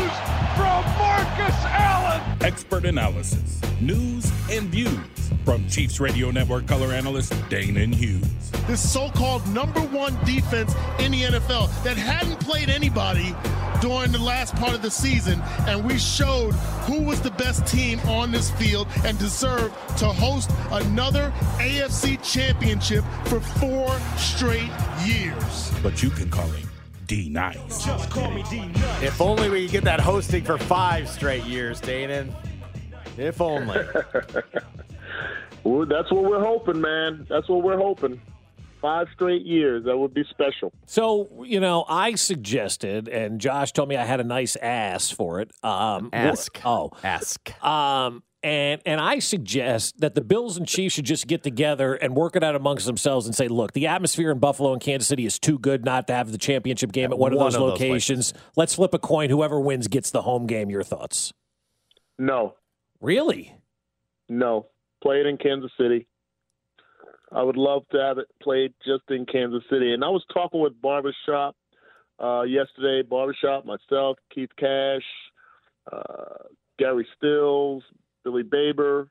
Marcus 0.97 1.55
Allen. 1.65 2.21
Expert 2.41 2.85
analysis, 2.85 3.61
news, 3.81 4.31
and 4.49 4.69
views 4.69 4.97
from 5.45 5.67
Chiefs 5.67 5.99
Radio 5.99 6.31
Network 6.31 6.67
color 6.67 6.93
analyst 6.93 7.33
Danan 7.49 7.93
Hughes. 7.93 8.51
This 8.67 8.87
so-called 8.91 9.47
number 9.47 9.81
one 9.81 10.13
defense 10.25 10.73
in 10.99 11.11
the 11.11 11.23
NFL 11.23 11.83
that 11.83 11.97
hadn't 11.97 12.39
played 12.39 12.69
anybody 12.69 13.35
during 13.81 14.11
the 14.11 14.19
last 14.19 14.55
part 14.55 14.73
of 14.73 14.81
the 14.81 14.91
season, 14.91 15.41
and 15.67 15.83
we 15.83 15.97
showed 15.97 16.51
who 16.85 17.01
was 17.01 17.21
the 17.21 17.31
best 17.31 17.65
team 17.65 17.99
on 18.01 18.31
this 18.31 18.51
field 18.51 18.87
and 19.05 19.17
deserved 19.17 19.73
to 19.97 20.05
host 20.05 20.51
another 20.71 21.31
AFC 21.57 22.21
championship 22.21 23.03
for 23.25 23.39
four 23.39 23.97
straight 24.17 24.71
years. 25.05 25.71
But 25.81 26.03
you 26.03 26.09
can 26.09 26.29
call 26.29 26.47
him 26.47 26.68
D 27.09 27.27
Nice. 27.27 27.83
Just 27.85 28.09
call 28.11 28.29
me 28.29 28.43
D 28.49 28.67
Nice. 28.67 29.01
If 29.01 29.19
only 29.19 29.49
we 29.49 29.63
could 29.65 29.71
get 29.71 29.83
that 29.85 29.99
hosting 29.99 30.43
for 30.43 30.59
five 30.59 31.09
straight 31.09 31.43
years, 31.43 31.81
Danan. 31.81 32.31
If 33.17 33.41
only. 33.41 33.79
Well, 35.65 35.85
that's 35.85 36.09
what 36.09 36.23
we're 36.23 36.39
hoping, 36.43 36.79
man. 36.79 37.27
That's 37.29 37.49
what 37.49 37.63
we're 37.63 37.77
hoping. 37.77 38.21
Five 38.81 39.07
straight 39.13 39.45
years. 39.45 39.83
That 39.83 39.97
would 39.97 40.13
be 40.13 40.23
special. 40.29 40.71
So, 40.85 41.43
you 41.45 41.59
know, 41.59 41.83
I 41.87 42.15
suggested, 42.15 43.09
and 43.09 43.41
Josh 43.41 43.73
told 43.73 43.89
me 43.89 43.97
I 43.97 44.05
had 44.05 44.21
a 44.21 44.23
nice 44.23 44.55
ass 44.55 45.11
for 45.11 45.41
it. 45.41 45.51
Um, 45.61 46.09
Ask. 46.13 46.61
Oh, 46.63 46.91
ask. 47.03 47.51
Um, 47.63 48.23
and 48.41 48.81
and 48.85 49.01
I 49.01 49.19
suggest 49.19 49.99
that 49.99 50.15
the 50.15 50.21
Bills 50.21 50.57
and 50.57 50.67
Chiefs 50.67 50.95
should 50.95 51.05
just 51.05 51.27
get 51.27 51.43
together 51.43 51.95
and 51.95 52.15
work 52.15 52.35
it 52.35 52.43
out 52.43 52.55
amongst 52.55 52.85
themselves 52.85 53.25
and 53.25 53.35
say, 53.35 53.47
look, 53.47 53.73
the 53.73 53.87
atmosphere 53.87 54.31
in 54.31 54.39
Buffalo 54.39 54.71
and 54.71 54.81
Kansas 54.81 55.07
City 55.07 55.25
is 55.25 55.39
too 55.39 55.59
good 55.59 55.83
not 55.83 56.07
to 56.07 56.13
have 56.13 56.31
the 56.31 56.37
championship 56.37 56.91
game 56.91 57.11
at 57.11 57.17
one, 57.17 57.33
of 57.33 57.39
those 57.39 57.55
of 57.55 57.61
those 57.61 57.71
locations. 57.71 58.33
Let's 58.55 58.75
flip 58.75 58.93
a 58.93 58.99
coin. 58.99 59.29
Whoever 59.29 59.59
wins 59.59 59.87
gets 59.87 60.11
the 60.11 60.21
home 60.21 60.47
game. 60.47 60.69
Your 60.69 60.83
thoughts? 60.83 61.33
No. 62.17 62.55
Really? 63.01 63.55
No. 64.29 64.67
Play 65.03 65.21
it 65.21 65.25
in 65.25 65.37
Kansas 65.37 65.71
City. 65.79 66.07
I 67.31 67.43
would 67.43 67.57
love 67.57 67.83
to 67.91 67.99
have 67.99 68.17
it 68.17 68.27
played 68.41 68.73
just 68.85 69.03
in 69.09 69.25
Kansas 69.25 69.63
City. 69.69 69.93
And 69.93 70.03
I 70.03 70.09
was 70.09 70.23
talking 70.33 70.61
with 70.61 70.81
Barbershop 70.81 71.55
uh, 72.21 72.41
yesterday. 72.41 73.07
Barbershop, 73.07 73.65
myself, 73.65 74.17
Keith 74.33 74.49
Cash, 74.57 75.03
uh, 75.91 76.43
Gary 76.79 77.07
Stills, 77.17 77.83
Billy 78.23 78.43
Baber, 78.43 79.09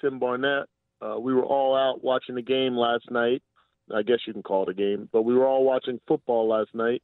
Tim 0.00 0.18
Barnett. 0.18 0.66
Uh, 1.00 1.18
we 1.18 1.34
were 1.34 1.44
all 1.44 1.76
out 1.76 2.04
watching 2.04 2.34
the 2.34 2.42
game 2.42 2.74
last 2.74 3.10
night. 3.10 3.42
I 3.94 4.02
guess 4.02 4.18
you 4.26 4.32
can 4.32 4.42
call 4.42 4.64
it 4.64 4.68
a 4.68 4.74
game, 4.74 5.08
but 5.12 5.22
we 5.22 5.34
were 5.34 5.46
all 5.46 5.64
watching 5.64 6.00
football 6.06 6.48
last 6.48 6.74
night. 6.74 7.02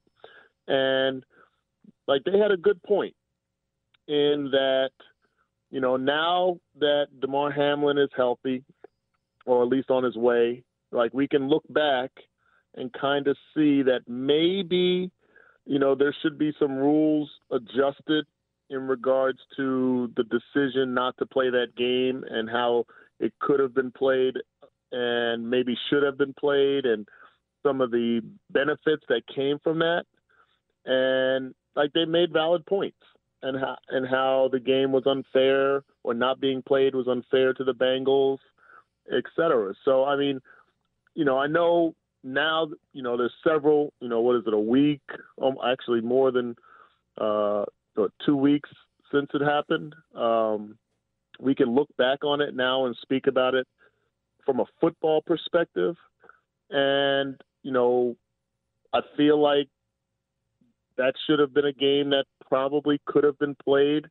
And 0.69 1.25
like 2.07 2.23
they 2.25 2.39
had 2.39 2.51
a 2.51 2.57
good 2.57 2.83
point 2.83 3.15
in 4.09 4.51
that, 4.53 4.91
you 5.71 5.81
know, 5.81 5.97
now 5.97 6.59
that 6.79 7.07
Damar 7.21 7.51
Hamlin 7.51 7.99
is 7.99 8.11
healthy, 8.17 8.63
or 9.47 9.63
at 9.63 9.69
least 9.69 9.91
on 9.91 10.05
his 10.05 10.17
way, 10.17 10.63
like 10.93 11.13
we 11.13 11.27
can 11.27 11.49
look 11.49 11.65
back 11.71 12.11
and 12.75 12.93
kind 12.93 13.27
of 13.27 13.37
see 13.55 13.83
that 13.83 14.01
maybe, 14.07 15.11
you 15.65 15.79
know, 15.79 15.95
there 15.95 16.15
should 16.23 16.39
be 16.39 16.53
some 16.59 16.77
rules 16.77 17.31
adjusted 17.51 18.27
in 18.71 18.87
regards 18.89 19.39
to 19.57 20.11
the 20.17 20.25
decision 20.25 20.95
not 20.95 21.17
to 21.19 21.27
play 21.27 21.51
that 21.51 21.77
game 21.77 22.25
and 22.29 22.51
how 22.51 22.85
it 23.21 23.33
could 23.41 23.61
have 23.61 23.75
been 23.75 23.93
played 23.93 24.35
and 24.93 25.49
maybe 25.49 25.77
should 25.89 26.03
have 26.03 26.19
been 26.19 26.35
played 26.35 26.85
and 26.85 27.07
some 27.63 27.81
of 27.81 27.91
the 27.91 28.21
benefits 28.51 29.03
that 29.09 29.23
came 29.35 29.59
from 29.63 29.81
that. 29.81 30.05
And 30.85 31.55
like 31.75 31.93
they 31.93 32.05
made 32.05 32.33
valid 32.33 32.65
points 32.67 32.97
and 33.43 33.59
how 33.59 33.77
and 33.89 34.07
how 34.09 34.49
the 34.51 34.61
game 34.61 34.93
was 34.93 35.05
unfair 35.07 35.83
or 36.03 36.15
not 36.15 36.41
being 36.41 36.63
played 36.63 36.95
was 36.95 37.09
unfair 37.09 37.53
to 37.55 37.65
the 37.65 37.75
Bengals, 37.75 38.39
etc. 39.13 39.75
So 39.85 40.05
I 40.05 40.17
mean, 40.17 40.41
you 41.15 41.25
know, 41.25 41.39
I 41.39 41.47
know 41.47 41.95
now, 42.23 42.69
you 42.93 43.03
know, 43.03 43.17
there's 43.17 43.33
several, 43.47 43.93
you 44.01 44.09
know, 44.09 44.21
what 44.21 44.37
is 44.37 44.43
it, 44.47 44.53
a 44.53 44.59
week, 44.59 45.03
um, 45.41 45.57
actually 45.65 46.01
more 46.01 46.33
than 46.33 46.57
uh, 47.19 47.65
what, 47.97 48.13
two 48.25 48.37
weeks 48.37 48.71
since 49.13 49.29
it 49.35 49.43
happened. 49.43 49.95
Um, 50.15 50.79
we 51.41 51.55
can 51.55 51.75
look 51.75 51.89
back 51.97 52.25
on 52.25 52.41
it 52.41 52.55
now 52.55 52.87
and 52.87 52.97
speak 53.03 53.27
about 53.27 53.55
it 53.55 53.67
from 54.45 54.61
a 54.61 54.65
football 54.81 55.23
perspective. 55.23 55.97
And, 56.71 57.41
you 57.63 57.73
know, 57.73 58.17
I 58.93 59.01
feel 59.17 59.41
like 59.41 59.69
that 60.97 61.15
should 61.27 61.39
have 61.39 61.53
been 61.53 61.67
a 61.67 61.73
game 61.73 62.11
that 62.11 62.25
probably 62.49 63.01
could 63.07 63.25
have 63.25 63.39
been 63.39 63.57
played 63.65 64.07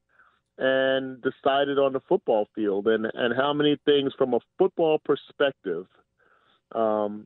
and 0.57 1.21
decided 1.21 1.77
on 1.79 1.93
the 1.93 1.99
football 2.07 2.47
field 2.55 2.87
and, 2.87 3.05
and 3.13 3.35
how 3.35 3.53
many 3.53 3.77
things 3.85 4.13
from 4.17 4.33
a 4.33 4.39
football 4.57 4.99
perspective 5.03 5.85
um, 6.73 7.25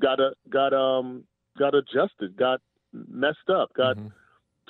got 0.00 0.20
a, 0.20 0.32
got 0.48 0.72
um 0.72 1.24
got 1.58 1.74
adjusted, 1.74 2.36
got 2.36 2.60
messed 2.92 3.50
up, 3.52 3.72
got 3.74 3.96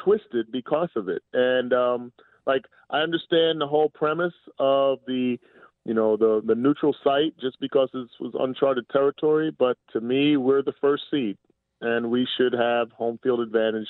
twisted 0.05 0.53
because 0.53 0.90
of 0.97 1.09
it. 1.09 1.23
And 1.33 1.73
um, 1.73 2.12
like 2.47 2.64
I 2.90 2.99
understand 2.99 3.61
the 3.61 3.67
whole 3.67 3.88
premise 3.88 4.35
of 4.59 4.99
the 5.07 5.38
you 5.85 5.95
know 5.95 6.17
the 6.17 6.43
the 6.45 6.55
neutral 6.55 6.95
site 7.03 7.37
just 7.40 7.59
because 7.61 7.88
it 7.95 8.09
was 8.21 8.33
uncharted 8.38 8.88
territory, 8.90 9.51
but 9.51 9.77
to 9.93 10.01
me 10.01 10.37
we're 10.37 10.62
the 10.62 10.75
first 10.81 11.05
seed 11.11 11.37
and 11.81 12.11
we 12.11 12.27
should 12.37 12.53
have 12.53 12.90
home 12.93 13.19
field 13.23 13.40
advantage 13.40 13.88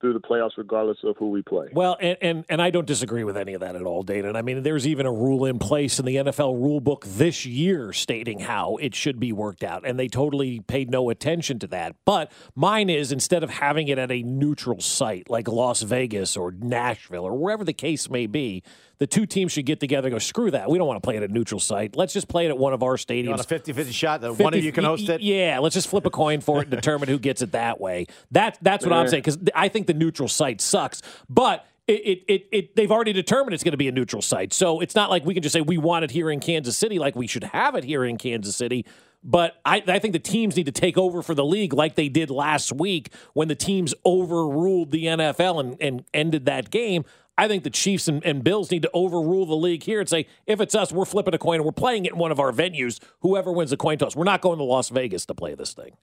through 0.00 0.12
the 0.12 0.20
playoffs 0.20 0.52
regardless 0.56 0.98
of 1.04 1.16
who 1.18 1.30
we 1.30 1.42
play. 1.42 1.68
Well, 1.72 1.96
and, 2.00 2.18
and 2.20 2.44
and 2.48 2.62
I 2.62 2.70
don't 2.70 2.86
disagree 2.86 3.24
with 3.24 3.36
any 3.36 3.54
of 3.54 3.60
that 3.60 3.76
at 3.76 3.82
all, 3.82 4.02
Dana. 4.02 4.32
I 4.32 4.42
mean, 4.42 4.62
there's 4.62 4.86
even 4.86 5.06
a 5.06 5.12
rule 5.12 5.44
in 5.46 5.58
place 5.58 5.98
in 5.98 6.04
the 6.04 6.16
NFL 6.16 6.54
rule 6.54 6.80
book 6.80 7.04
this 7.06 7.46
year 7.46 7.92
stating 7.92 8.40
how 8.40 8.76
it 8.76 8.94
should 8.94 9.18
be 9.18 9.32
worked 9.32 9.64
out, 9.64 9.86
and 9.86 9.98
they 9.98 10.08
totally 10.08 10.60
paid 10.60 10.90
no 10.90 11.10
attention 11.10 11.58
to 11.60 11.66
that. 11.68 11.96
But 12.04 12.30
mine 12.54 12.90
is 12.90 13.12
instead 13.12 13.42
of 13.42 13.50
having 13.50 13.88
it 13.88 13.98
at 13.98 14.10
a 14.10 14.22
neutral 14.22 14.80
site 14.80 15.30
like 15.30 15.48
Las 15.48 15.82
Vegas 15.82 16.36
or 16.36 16.52
Nashville 16.52 17.24
or 17.24 17.36
wherever 17.36 17.64
the 17.64 17.72
case 17.72 18.10
may 18.10 18.26
be, 18.26 18.62
the 18.98 19.06
two 19.06 19.26
teams 19.26 19.52
should 19.52 19.66
get 19.66 19.80
together 19.80 20.08
and 20.08 20.14
go, 20.14 20.18
screw 20.18 20.50
that. 20.50 20.70
We 20.70 20.78
don't 20.78 20.86
want 20.86 21.02
to 21.02 21.06
play 21.06 21.16
it 21.16 21.22
at 21.22 21.30
a 21.30 21.32
neutral 21.32 21.60
site. 21.60 21.96
Let's 21.96 22.12
just 22.12 22.28
play 22.28 22.46
it 22.46 22.48
at 22.50 22.58
one 22.58 22.72
of 22.72 22.82
our 22.82 22.96
stadiums. 22.96 23.24
You 23.24 23.30
want 23.30 23.40
a 23.40 23.44
50 23.44 23.72
50 23.72 23.92
shot 23.92 24.20
that 24.20 24.38
one 24.38 24.54
of 24.54 24.64
you 24.64 24.72
can 24.72 24.84
host 24.84 25.08
it? 25.08 25.20
Yeah, 25.20 25.58
let's 25.60 25.74
just 25.74 25.88
flip 25.88 26.06
a 26.06 26.10
coin 26.10 26.40
for 26.40 26.58
it 26.58 26.62
and 26.62 26.70
determine 26.70 27.08
who 27.08 27.18
gets 27.18 27.42
it 27.42 27.52
that 27.52 27.80
way. 27.80 28.06
That 28.30 28.58
that's 28.62 28.84
what 28.84 28.92
I'm 28.92 29.08
saying 29.08 29.22
because 29.22 29.38
I 29.54 29.68
think 29.68 29.86
the 29.86 29.94
neutral 29.94 30.28
site 30.28 30.60
sucks, 30.60 31.02
but. 31.28 31.66
It, 31.86 31.92
it, 31.92 32.24
it, 32.28 32.48
it, 32.50 32.76
they've 32.76 32.90
already 32.90 33.12
determined 33.12 33.52
it's 33.52 33.62
going 33.62 33.72
to 33.72 33.76
be 33.76 33.88
a 33.88 33.92
neutral 33.92 34.22
site. 34.22 34.54
So 34.54 34.80
it's 34.80 34.94
not 34.94 35.10
like 35.10 35.26
we 35.26 35.34
can 35.34 35.42
just 35.42 35.52
say 35.52 35.60
we 35.60 35.76
want 35.76 36.02
it 36.02 36.10
here 36.10 36.30
in 36.30 36.40
Kansas 36.40 36.78
City, 36.78 36.98
like 36.98 37.14
we 37.14 37.26
should 37.26 37.44
have 37.44 37.74
it 37.74 37.84
here 37.84 38.06
in 38.06 38.16
Kansas 38.16 38.56
City. 38.56 38.86
But 39.24 39.58
I, 39.64 39.82
I 39.86 39.98
think 39.98 40.12
the 40.12 40.18
teams 40.18 40.54
need 40.54 40.66
to 40.66 40.72
take 40.72 40.98
over 40.98 41.22
for 41.22 41.34
the 41.34 41.44
league 41.44 41.72
like 41.72 41.94
they 41.94 42.10
did 42.10 42.28
last 42.30 42.72
week 42.72 43.10
when 43.32 43.48
the 43.48 43.54
teams 43.54 43.94
overruled 44.04 44.90
the 44.90 45.06
NFL 45.06 45.60
and, 45.60 45.76
and 45.80 46.04
ended 46.12 46.44
that 46.44 46.70
game. 46.70 47.06
I 47.36 47.48
think 47.48 47.64
the 47.64 47.70
Chiefs 47.70 48.06
and, 48.06 48.24
and 48.24 48.44
Bills 48.44 48.70
need 48.70 48.82
to 48.82 48.90
overrule 48.94 49.44
the 49.46 49.56
league 49.56 49.82
here 49.82 49.98
and 50.00 50.08
say, 50.08 50.26
if 50.46 50.60
it's 50.60 50.74
us, 50.74 50.92
we're 50.92 51.04
flipping 51.04 51.34
a 51.34 51.38
coin 51.38 51.56
and 51.56 51.64
we're 51.64 51.72
playing 51.72 52.04
it 52.04 52.12
in 52.12 52.18
one 52.18 52.30
of 52.30 52.38
our 52.38 52.52
venues. 52.52 53.00
Whoever 53.20 53.50
wins 53.52 53.70
the 53.70 53.76
coin 53.76 53.98
toss, 53.98 54.14
we're 54.14 54.24
not 54.24 54.40
going 54.40 54.58
to 54.58 54.64
Las 54.64 54.88
Vegas 54.88 55.26
to 55.26 55.34
play 55.34 55.54
this 55.54 55.72
thing. 55.72 55.96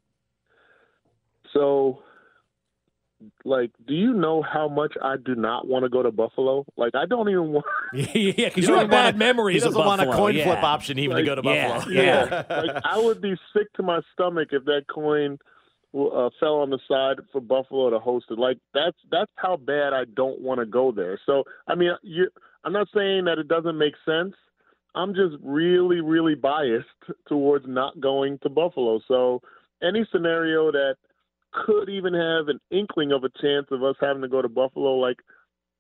So, 1.54 2.04
like, 3.46 3.72
do 3.88 3.94
you 3.94 4.14
know 4.14 4.42
how 4.42 4.68
much 4.68 4.94
I 5.02 5.16
do 5.18 5.36
not 5.36 5.68
want 5.68 5.84
to 5.84 5.90
go 5.90 6.02
to 6.04 6.12
Buffalo? 6.12 6.66
Like, 6.76 6.96
I 6.96 7.06
don't 7.06 7.30
even 7.30 7.52
want. 7.54 7.66
yeah, 7.94 8.50
because 8.50 8.68
you 8.68 8.76
have 8.76 8.90
bad 8.90 9.18
memories 9.18 9.62
He 9.64 9.68
of 9.68 9.74
doesn't 9.74 9.86
want 9.88 10.02
a 10.02 10.12
coin 10.12 10.36
yeah. 10.36 10.46
flip 10.46 10.64
option 10.64 11.00
even 11.00 11.18
to 11.18 11.24
go 11.24 11.36
to 11.36 11.42
Yeah, 11.46 11.68
Buffalo. 11.78 11.94
yeah. 11.96 12.44
like, 12.50 12.84
I 12.84 12.98
would 13.00 13.22
be 13.22 13.36
sick 13.56 13.72
to 13.74 13.84
my 13.84 14.02
stomach 14.14 14.50
if 14.52 14.66
that 14.66 14.84
coin 14.94 15.40
uh, 15.94 16.30
fell 16.40 16.56
on 16.56 16.70
the 16.70 16.80
side 16.88 17.18
for 17.32 17.42
Buffalo 17.42 17.90
to 17.90 18.00
host 18.00 18.28
it. 18.30 18.40
Like, 18.40 18.58
that's 18.74 18.98
that's 19.12 19.32
how 19.36 19.58
bad 19.58 19.94
I 19.94 20.06
don't 20.16 20.42
want 20.42 20.60
to 20.60 20.66
go 20.66 20.92
there. 20.92 21.20
So, 21.26 21.44
I 21.68 21.76
mean, 21.76 21.92
you, 22.02 22.30
I'm 22.64 22.74
not 22.74 22.88
saying 22.96 23.26
that 23.26 23.40
it 23.40 23.48
doesn't 23.48 23.78
make 23.78 23.96
sense. 24.06 24.34
I'm 24.94 25.14
just 25.14 25.36
really, 25.42 26.02
really 26.02 26.36
biased 26.36 26.88
towards 27.28 27.66
not 27.68 28.00
going 28.00 28.40
to 28.44 28.50
Buffalo. 28.50 29.02
So, 29.08 29.42
any 29.82 30.06
scenario 30.12 30.72
that 30.72 30.96
could 31.52 31.90
even 31.90 32.14
have 32.14 32.48
an 32.48 32.60
inkling 32.72 33.12
of 33.12 33.24
a 33.24 33.42
chance 33.42 33.68
of 33.72 33.84
us 33.84 33.96
having 34.00 34.22
to 34.22 34.28
go 34.28 34.42
to 34.42 34.50
Buffalo, 34.50 34.96
like 34.96 35.18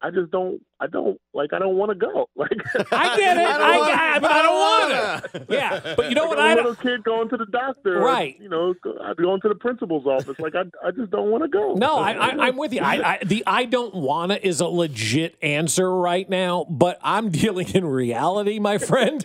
I 0.04 0.10
just 0.10 0.32
don't, 0.32 0.62
I 0.80 0.88
don't 0.88 1.20
like, 1.34 1.54
I 1.54 1.60
don't 1.60 1.76
want 1.76 1.92
to 1.92 1.96
go. 1.96 2.28
Like 2.36 2.50
I 2.92 3.16
get 3.18 3.38
it. 3.38 3.46
I, 3.48 4.16
I, 4.16 4.20
but 4.20 4.32
I 4.32 4.42
don't 4.42 4.56
want 4.56 5.32
to. 5.34 5.46
Yeah, 5.54 5.94
but 5.96 6.10
you 6.10 6.16
know 6.16 6.24
like 6.24 6.30
what? 6.30 6.40
a 6.40 6.42
I 6.42 6.54
little 6.56 6.74
don't. 6.74 6.82
kid 6.82 7.04
going 7.04 7.30
to 7.30 7.38
the 7.38 7.46
doctor, 7.46 8.00
or, 8.00 8.06
Right. 8.06 8.36
you 8.42 8.50
know, 8.50 8.74
I'd 9.04 9.16
be 9.18 9.24
going 9.24 9.42
to 9.42 9.50
the 9.50 9.56
principal's 9.56 10.08
office. 10.08 10.40
Like 10.40 10.56
I, 10.56 10.64
I 10.86 10.92
just 10.92 11.12
don't 11.12 11.30
want 11.30 11.44
to 11.44 11.50
go. 11.50 11.74
No, 11.76 11.98
I, 11.98 12.14
I, 12.14 12.48
I'm 12.48 12.58
with 12.58 12.74
you. 12.74 12.82
I, 12.82 13.14
I, 13.14 13.20
the 13.24 13.44
I 13.46 13.66
don't 13.66 13.94
wanna 13.94 14.40
is 14.42 14.60
a 14.60 14.66
legit 14.66 15.36
answer 15.44 15.94
right 15.96 16.28
now, 16.30 16.66
but 16.70 16.98
I'm 17.04 17.30
dealing 17.30 17.70
in 17.70 17.86
reality, 17.86 18.58
my 18.60 18.78
friend. 18.80 19.24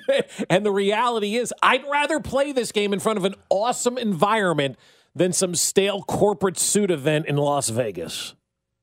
and 0.51 0.67
the 0.67 0.73
reality 0.73 1.37
is, 1.37 1.55
I'd 1.63 1.85
rather 1.91 2.21
play 2.21 2.53
this 2.53 2.71
game 2.73 2.93
in 2.93 3.01
front 3.01 3.19
of 3.19 3.25
an 3.25 3.35
awesome 3.49 3.97
environment 3.97 4.77
than 5.15 5.33
some 5.33 5.55
stale 5.55 6.03
corporate 6.03 6.59
suit 6.59 6.91
event 6.91 7.25
in 7.27 7.37
Las 7.37 7.71
Vegas. 7.71 8.35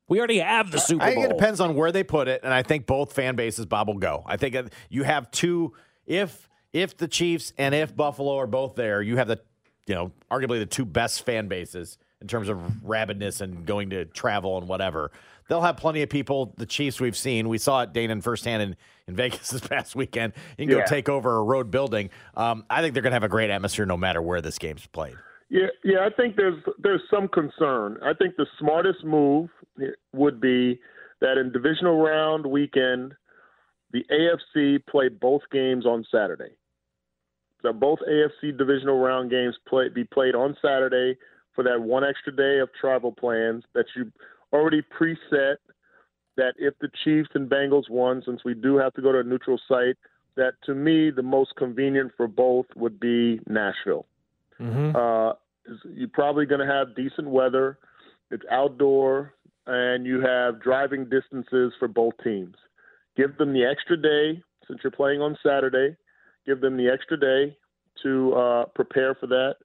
We 0.10 0.20
already 0.20 0.40
have 0.40 0.72
the 0.72 0.80
Super 0.80 1.00
Bowl. 1.00 1.08
I 1.08 1.14
think 1.14 1.26
it 1.26 1.30
depends 1.30 1.60
on 1.60 1.76
where 1.76 1.92
they 1.92 2.04
put 2.04 2.28
it, 2.28 2.42
and 2.44 2.54
I 2.54 2.62
think 2.64 2.86
both 2.86 3.14
fan 3.14 3.36
bases 3.36 3.66
Bob 3.66 3.88
will 3.88 3.98
go. 3.98 4.24
I 4.26 4.38
think 4.38 4.56
you 4.90 5.04
have 5.04 5.32
two. 5.32 5.74
If 6.06 6.50
if 6.74 6.98
the 6.98 7.08
Chiefs 7.08 7.54
and 7.58 7.74
if 7.74 7.96
Buffalo 7.96 8.38
are 8.38 8.48
both 8.48 8.76
there, 8.76 9.02
you 9.02 9.18
have 9.18 9.28
the 9.28 9.40
you 9.88 9.96
know 9.96 10.12
arguably 10.30 10.60
the 10.60 10.66
two 10.66 10.86
best 10.86 11.26
fan 11.26 11.48
bases 11.48 11.98
in 12.22 12.28
terms 12.28 12.50
of 12.50 12.58
rabidness 12.86 13.42
and 13.42 13.66
going 13.66 13.90
to 13.92 14.06
travel 14.06 14.58
and 14.58 14.68
whatever. 14.68 15.12
They'll 15.50 15.62
have 15.62 15.76
plenty 15.78 16.02
of 16.04 16.10
people. 16.10 16.54
The 16.58 16.66
Chiefs 16.66 17.02
we've 17.02 17.18
seen, 17.18 17.50
we 17.50 17.58
saw 17.58 17.82
it 17.82 17.92
Dana 17.92 18.22
firsthand 18.22 18.64
in, 18.64 18.76
in 19.08 19.16
Vegas 19.18 19.50
this 19.50 19.60
past 19.68 19.94
weekend. 19.96 20.34
You 20.58 20.68
can 20.68 20.78
Yeah. 20.78 20.84
go 20.84 20.88
take 20.88 21.10
over 21.10 21.36
a 21.38 21.44
road 21.44 21.70
building. 21.70 22.10
Um, 22.36 22.66
I 22.70 22.82
think 22.82 22.94
they're 22.94 23.04
going 23.04 23.12
to 23.12 23.16
have 23.16 23.24
a 23.26 23.30
great 23.30 23.50
atmosphere 23.50 23.86
no 23.86 23.98
matter 23.98 24.22
where 24.22 24.40
this 24.42 24.58
game's 24.58 24.86
played. 24.88 25.16
Yeah, 25.50 25.68
yeah, 25.84 26.00
I 26.06 26.10
think 26.16 26.36
there's 26.36 26.62
there's 26.80 27.02
some 27.12 27.28
concern. 27.28 27.98
I 28.04 28.14
think 28.14 28.36
the 28.38 28.48
smartest 28.60 29.04
move 29.04 29.50
eh, 29.82 29.88
would 30.14 30.42
be 30.42 30.80
that 31.22 31.38
in 31.38 31.52
divisional 31.52 32.02
round 32.02 32.46
weekend, 32.46 33.14
the 33.92 34.04
AFC 34.12 34.86
play 34.88 35.10
both 35.10 35.42
games 35.52 35.86
on 35.86 36.06
Saturday. 36.12 36.56
So 37.62 37.72
both 37.72 38.00
AFC 38.10 38.58
divisional 38.58 39.00
round 39.00 39.32
games 39.32 39.56
play 39.68 39.90
be 39.90 40.04
played 40.04 40.36
on 40.36 40.58
Saturday 40.62 41.18
for 41.56 41.64
that 41.64 41.82
one 41.82 42.04
extra 42.04 42.36
day 42.36 42.60
of 42.60 42.70
travel 42.80 43.12
plans 43.12 43.64
that 43.74 43.86
you 43.96 44.12
already 44.52 44.82
preset. 44.82 45.56
That 46.36 46.56
if 46.58 46.74
the 46.82 46.90
Chiefs 47.04 47.30
and 47.36 47.48
Bengals 47.48 47.92
won, 47.92 48.24
since 48.26 48.44
we 48.44 48.56
do 48.56 48.76
have 48.78 48.92
to 48.96 49.04
go 49.04 49.12
to 49.12 49.20
a 49.20 49.24
neutral 49.24 49.60
site, 49.68 49.98
that 50.36 50.54
to 50.66 50.74
me 50.74 51.12
the 51.12 51.22
most 51.22 51.56
convenient 51.56 52.12
for 52.18 52.28
both 52.28 52.66
would 52.76 53.00
be 53.00 53.40
Nashville. 53.48 54.08
Uh, 54.96 55.34
you're 55.96 56.10
probably 56.10 56.46
going 56.46 56.66
to 56.66 56.72
have 56.72 56.96
decent 56.96 57.28
weather. 57.30 57.80
It's 58.32 58.44
outdoor, 58.52 59.34
and 59.68 60.06
you 60.06 60.22
have 60.22 60.62
driving 60.62 61.10
distances 61.10 61.74
for 61.80 61.88
both 61.88 62.14
teams. 62.24 62.56
Give 63.16 63.38
them 63.38 63.54
the 63.54 63.64
extra 63.64 63.96
day 63.96 64.42
since 64.68 64.80
you're 64.84 64.92
playing 64.92 65.22
on 65.22 65.38
Saturday. 65.46 65.96
Give 66.46 66.60
them 66.62 66.78
the 66.78 66.90
extra 66.90 67.20
day 67.20 67.56
to 68.04 68.34
uh, 68.34 68.66
prepare 68.76 69.16
for 69.16 69.28
that 69.28 69.56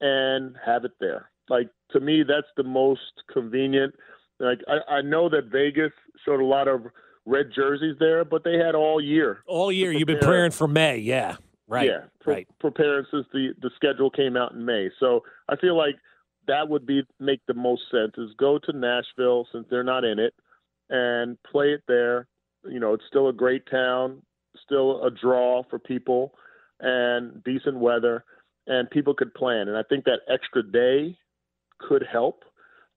and 0.00 0.54
have 0.64 0.84
it 0.84 0.92
there. 1.00 1.30
Like 1.48 1.70
to 1.92 2.00
me, 2.00 2.22
that's 2.26 2.46
the 2.56 2.62
most 2.62 3.22
convenient. 3.32 3.94
Like 4.38 4.60
I, 4.68 4.96
I 4.96 5.02
know 5.02 5.28
that 5.28 5.46
Vegas 5.50 5.92
showed 6.24 6.40
a 6.40 6.44
lot 6.44 6.68
of 6.68 6.82
red 7.26 7.46
jerseys 7.54 7.96
there, 7.98 8.24
but 8.24 8.44
they 8.44 8.58
had 8.58 8.74
all 8.74 9.00
year. 9.00 9.42
All 9.46 9.72
year 9.72 9.92
you've 9.92 10.06
been 10.06 10.18
preparing 10.18 10.50
for 10.50 10.68
May. 10.68 10.98
Yeah. 10.98 11.36
Right. 11.66 11.88
Yeah, 11.88 12.00
pre- 12.20 12.34
right. 12.34 12.48
preparing 12.60 13.06
since 13.10 13.26
the 13.32 13.54
the 13.62 13.70
schedule 13.76 14.10
came 14.10 14.36
out 14.36 14.52
in 14.52 14.64
May. 14.64 14.90
So 15.00 15.22
I 15.48 15.56
feel 15.56 15.76
like 15.76 15.96
that 16.46 16.68
would 16.68 16.86
be 16.86 17.02
make 17.18 17.40
the 17.46 17.54
most 17.54 17.82
sense 17.90 18.12
is 18.18 18.34
go 18.38 18.58
to 18.58 18.72
Nashville 18.72 19.46
since 19.52 19.66
they're 19.70 19.82
not 19.84 20.04
in 20.04 20.18
it 20.18 20.34
and 20.90 21.38
play 21.42 21.68
it 21.68 21.82
there. 21.88 22.26
You 22.68 22.80
know, 22.80 22.92
it's 22.94 23.04
still 23.08 23.28
a 23.28 23.32
great 23.32 23.62
town, 23.70 24.22
still 24.62 25.04
a 25.04 25.10
draw 25.10 25.62
for 25.68 25.78
people, 25.78 26.34
and 26.80 27.42
decent 27.44 27.78
weather, 27.78 28.24
and 28.66 28.90
people 28.90 29.14
could 29.14 29.32
plan. 29.34 29.68
And 29.68 29.76
I 29.76 29.82
think 29.88 30.04
that 30.04 30.20
extra 30.32 30.62
day 30.62 31.16
could 31.78 32.04
help. 32.10 32.44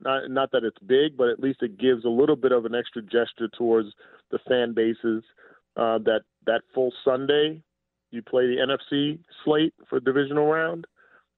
Not 0.01 0.29
not 0.29 0.51
that 0.51 0.65
it's 0.65 0.79
big, 0.85 1.15
but 1.17 1.29
at 1.29 1.39
least 1.39 1.63
it 1.63 1.79
gives 1.79 2.03
a 2.03 2.09
little 2.09 2.35
bit 2.35 2.51
of 2.51 2.65
an 2.65 2.75
extra 2.75 3.01
gesture 3.01 3.49
towards 3.57 3.89
the 4.29 4.39
fan 4.47 4.73
bases. 4.73 5.23
Uh, 5.77 5.99
that 5.99 6.21
that 6.45 6.61
full 6.73 6.91
Sunday 7.05 7.61
you 8.11 8.21
play 8.21 8.47
the 8.47 8.57
NFC 8.57 9.19
slate 9.43 9.73
for 9.89 9.99
divisional 9.99 10.47
round, 10.47 10.85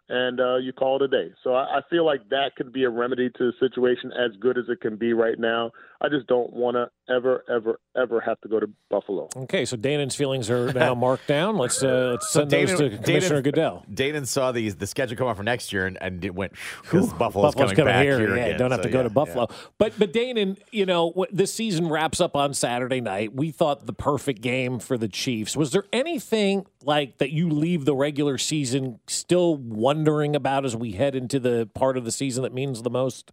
and 0.10 0.39
uh, 0.39 0.58
you 0.58 0.73
call 0.73 0.95
it 0.97 1.03
a 1.03 1.08
day. 1.08 1.34
So 1.43 1.53
I, 1.53 1.77
I 1.77 1.82
feel 1.89 2.05
like 2.05 2.27
that 2.29 2.51
could 2.55 2.73
be 2.73 2.84
a 2.84 2.89
remedy 2.89 3.29
to 3.29 3.51
the 3.51 3.53
situation 3.60 4.12
as 4.13 4.36
good 4.39 4.58
as 4.58 4.65
it 4.69 4.82
can 4.82 4.95
be 4.95 5.13
right 5.13 5.39
now. 5.39 5.71
I 6.01 6.10
just 6.10 6.27
don't 6.27 6.51
want 6.53 6.75
to 6.75 6.89
ever, 7.10 7.43
ever, 7.50 7.80
ever 7.98 8.22
have 8.22 8.39
to 8.41 8.48
go 8.48 8.60
to 8.60 8.69
Buffalo. 8.89 9.30
Okay, 9.36 9.65
so 9.65 9.76
Danan's 9.76 10.15
feelings 10.15 10.50
are 10.50 10.72
now 10.74 10.95
marked 10.95 11.28
down. 11.28 11.58
Let's 11.58 11.82
uh, 11.84 12.12
let's 12.12 12.32
send 12.32 12.52
those 12.52 12.78
to 12.78 12.98
Commissioner 12.98 13.41
Goodell. 13.41 13.86
Dayton 13.93 14.26
saw 14.26 14.52
these 14.52 14.76
the 14.76 14.88
schedule 14.88 15.17
come 15.17 15.28
out 15.28 15.38
for 15.38 15.43
next 15.43 15.74
year 15.74 15.86
and, 15.88 15.98
and 16.02 16.24
it 16.24 16.34
went 16.34 16.54
because 16.82 17.12
Buffalo's, 17.13 17.54
Buffalo's 17.56 17.74
coming, 17.74 17.93
back 17.93 18.04
here, 18.04 18.36
yeah, 18.36 18.45
again. 18.45 18.60
Don't 18.60 18.72
have 18.72 18.80
So, 18.80 18.84
to 18.84 18.89
go 18.89 19.00
yeah, 19.00 19.04
to 19.04 19.10
Buffalo. 19.10 19.48
But 19.78 19.93
but 19.98 20.13
Danon, 20.13 20.58
you 20.72 20.86
know, 20.86 21.26
this 21.32 21.54
season 21.54 21.89
wraps 21.89 22.22
up 22.22 22.36
on 22.36 22.54
Saturday 22.54 23.02
night. 23.02 23.34
We 23.34 23.52
thought 23.52 23.86
the 23.86 23.93
perfect 23.93 24.41
game 24.41 24.80
for 24.80 24.98
the 24.98 25.08
Chiefs. 25.08 25.58
Was 25.58 25.72
there 25.72 25.86
anything 25.91 26.65
like 26.84 27.17
that 27.17 27.32
you 27.32 27.50
leave 27.50 27.86
the 27.86 27.95
regular 27.95 28.38
season 28.38 29.00
still 29.08 29.56
wondering 29.58 30.36
about 30.36 30.65
as 30.65 30.76
we 30.76 30.93
head 30.93 31.15
into 31.15 31.39
the 31.39 31.69
part 31.74 31.98
of 31.98 32.06
the 32.06 32.12
season 32.12 32.43
that 32.43 32.54
means 32.54 32.82
the 32.82 32.89
most? 32.89 33.32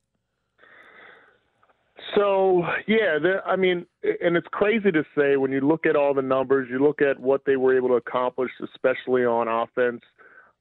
So 2.15 2.63
yeah, 2.87 3.19
I 3.45 3.57
mean, 3.57 3.87
and 4.03 4.37
it's 4.37 4.47
crazy 4.51 4.91
to 4.93 5.03
say 5.17 5.37
when 5.37 5.53
you 5.53 5.61
look 5.61 5.87
at 5.87 5.97
all 5.97 6.15
the 6.15 6.23
numbers, 6.23 6.69
you 6.71 6.79
look 6.79 7.01
at 7.01 7.19
what 7.19 7.43
they 7.47 7.57
were 7.57 7.77
able 7.77 7.89
to 7.89 7.95
accomplish, 7.95 8.51
especially 8.63 9.25
on 9.25 9.49
offense. 9.49 10.03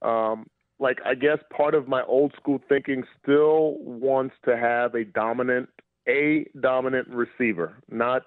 Um, 0.01 0.47
like 0.79 0.99
I 1.05 1.15
guess 1.15 1.37
part 1.55 1.75
of 1.75 1.87
my 1.87 2.03
old 2.03 2.33
school 2.37 2.59
thinking 2.67 3.03
still 3.21 3.77
wants 3.79 4.35
to 4.45 4.57
have 4.57 4.95
a 4.95 5.05
dominant, 5.05 5.69
a 6.07 6.45
dominant 6.59 7.07
receiver, 7.09 7.77
not 7.89 8.23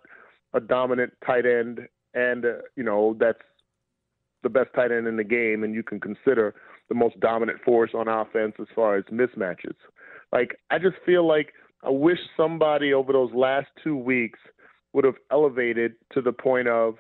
a 0.55 0.61
dominant 0.61 1.13
tight 1.27 1.47
end, 1.47 1.81
and 2.15 2.45
uh, 2.45 2.49
you 2.77 2.85
know 2.85 3.17
that's 3.19 3.39
the 4.43 4.49
best 4.49 4.71
tight 4.75 4.93
end 4.93 5.07
in 5.07 5.17
the 5.17 5.25
game, 5.25 5.65
and 5.65 5.75
you 5.75 5.83
can 5.83 6.01
consider 6.01 6.55
the 6.89 6.95
most 6.95 7.19
dominant 7.21 7.61
force 7.65 7.91
on 7.95 8.09
offense 8.09 8.55
as 8.61 8.67
far 8.75 8.97
as 8.97 9.05
mismatches. 9.07 9.77
Like 10.33 10.59
I 10.71 10.79
just 10.79 10.97
feel 11.05 11.27
like 11.27 11.53
I 11.83 11.91
wish 11.91 12.19
somebody 12.37 12.93
over 12.93 13.13
those 13.13 13.33
last 13.33 13.69
two 13.83 13.97
weeks 13.97 14.39
would 14.93 15.05
have 15.05 15.15
elevated 15.31 15.95
to 16.13 16.21
the 16.21 16.33
point 16.33 16.69
of 16.69 16.97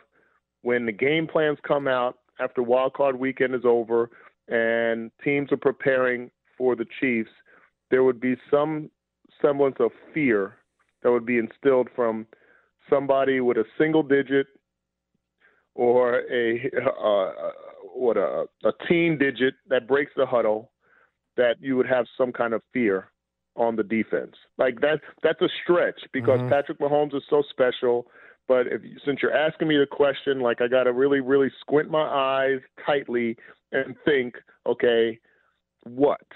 when 0.62 0.86
the 0.86 0.92
game 0.92 1.26
plans 1.26 1.58
come 1.66 1.88
out 1.88 2.18
after 2.40 2.62
wild 2.62 2.94
card 2.94 3.18
weekend 3.18 3.54
is 3.54 3.64
over 3.64 4.10
and 4.48 5.10
teams 5.22 5.50
are 5.52 5.58
preparing 5.58 6.30
for 6.56 6.76
the 6.76 6.86
Chiefs, 7.00 7.30
there 7.90 8.04
would 8.04 8.20
be 8.20 8.36
some 8.50 8.90
semblance 9.42 9.76
of 9.80 9.90
fear 10.12 10.56
that 11.02 11.10
would 11.10 11.26
be 11.26 11.38
instilled 11.38 11.88
from 11.94 12.26
somebody 12.90 13.40
with 13.40 13.56
a 13.56 13.64
single 13.78 14.02
digit 14.02 14.46
or 15.74 16.22
a 16.30 16.70
uh, 16.76 17.50
what 17.94 18.16
a 18.16 18.46
a 18.64 18.72
teen 18.88 19.16
digit 19.18 19.54
that 19.68 19.86
breaks 19.86 20.12
the 20.16 20.26
huddle 20.26 20.70
that 21.36 21.56
you 21.60 21.76
would 21.76 21.86
have 21.86 22.06
some 22.16 22.32
kind 22.32 22.52
of 22.52 22.62
fear 22.72 23.10
on 23.58 23.76
the 23.76 23.82
defense. 23.82 24.34
Like 24.56 24.80
that 24.80 25.00
that's 25.22 25.40
a 25.42 25.48
stretch 25.62 26.00
because 26.12 26.38
Mm-hmm. 26.38 26.48
Patrick 26.48 26.78
Mahomes 26.78 27.14
is 27.14 27.22
so 27.28 27.42
special. 27.50 28.06
But 28.46 28.66
if 28.68 28.80
since 29.04 29.20
you're 29.20 29.36
asking 29.36 29.68
me 29.68 29.76
the 29.76 29.86
question, 29.86 30.40
like 30.40 30.60
I 30.62 30.68
got 30.68 30.84
to 30.84 30.92
really 30.92 31.20
really 31.20 31.50
squint 31.60 31.90
my 31.90 32.02
eyes 32.02 32.60
tightly 32.86 33.36
and 33.72 33.94
think, 34.04 34.36
okay, 34.66 35.18
what? 35.84 36.26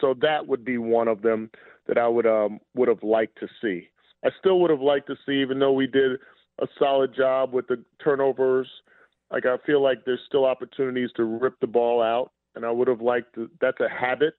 So 0.00 0.14
that 0.20 0.46
would 0.46 0.64
be 0.64 0.78
one 0.78 1.08
of 1.08 1.22
them 1.22 1.50
that 1.86 1.98
I 1.98 2.06
would 2.06 2.26
um 2.26 2.60
would 2.74 2.88
have 2.88 3.02
liked 3.02 3.38
to 3.40 3.48
see. 3.60 3.88
I 4.24 4.30
still 4.38 4.60
would 4.60 4.70
have 4.70 4.80
liked 4.80 5.06
to 5.08 5.16
see, 5.26 5.40
even 5.40 5.58
though 5.58 5.72
we 5.72 5.86
did 5.86 6.12
a 6.60 6.66
solid 6.78 7.14
job 7.14 7.52
with 7.52 7.66
the 7.68 7.82
turnovers. 8.02 8.68
Like 9.30 9.46
I 9.46 9.56
feel 9.66 9.82
like 9.82 10.04
there's 10.04 10.20
still 10.26 10.44
opportunities 10.44 11.10
to 11.16 11.24
rip 11.24 11.58
the 11.60 11.66
ball 11.66 12.02
out, 12.02 12.32
and 12.54 12.64
I 12.64 12.70
would 12.70 12.88
have 12.88 13.00
liked 13.00 13.34
to, 13.34 13.50
that's 13.60 13.80
a 13.80 13.88
habit. 13.88 14.34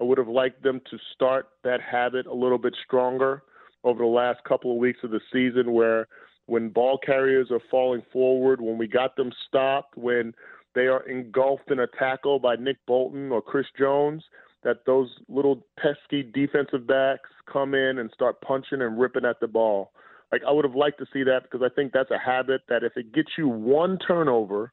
I 0.00 0.04
would 0.04 0.18
have 0.18 0.28
liked 0.28 0.62
them 0.62 0.80
to 0.90 0.98
start 1.14 1.48
that 1.64 1.80
habit 1.80 2.26
a 2.26 2.34
little 2.34 2.58
bit 2.58 2.74
stronger 2.84 3.42
over 3.84 4.00
the 4.02 4.10
last 4.10 4.42
couple 4.44 4.72
of 4.72 4.78
weeks 4.78 5.00
of 5.02 5.10
the 5.10 5.20
season, 5.32 5.72
where 5.72 6.08
when 6.46 6.68
ball 6.68 6.98
carriers 6.98 7.50
are 7.50 7.60
falling 7.70 8.02
forward, 8.12 8.60
when 8.60 8.78
we 8.78 8.86
got 8.86 9.16
them 9.16 9.32
stopped, 9.48 9.96
when 9.96 10.34
they 10.74 10.86
are 10.86 11.08
engulfed 11.08 11.70
in 11.70 11.80
a 11.80 11.86
tackle 11.98 12.38
by 12.38 12.56
Nick 12.56 12.76
Bolton 12.86 13.30
or 13.32 13.40
Chris 13.40 13.66
Jones, 13.78 14.22
that 14.62 14.84
those 14.84 15.08
little 15.28 15.64
pesky 15.78 16.22
defensive 16.22 16.86
backs 16.86 17.30
come 17.50 17.74
in 17.74 17.98
and 17.98 18.10
start 18.12 18.40
punching 18.40 18.82
and 18.82 18.98
ripping 18.98 19.24
at 19.24 19.40
the 19.40 19.46
ball. 19.46 19.92
Like 20.32 20.42
I 20.46 20.52
would 20.52 20.64
have 20.64 20.74
liked 20.74 20.98
to 20.98 21.06
see 21.12 21.22
that 21.22 21.44
because 21.44 21.62
I 21.64 21.72
think 21.74 21.92
that's 21.92 22.10
a 22.10 22.18
habit 22.18 22.62
that 22.68 22.82
if 22.82 22.96
it 22.96 23.12
gets 23.12 23.30
you 23.38 23.48
one 23.48 23.98
turnover 24.06 24.72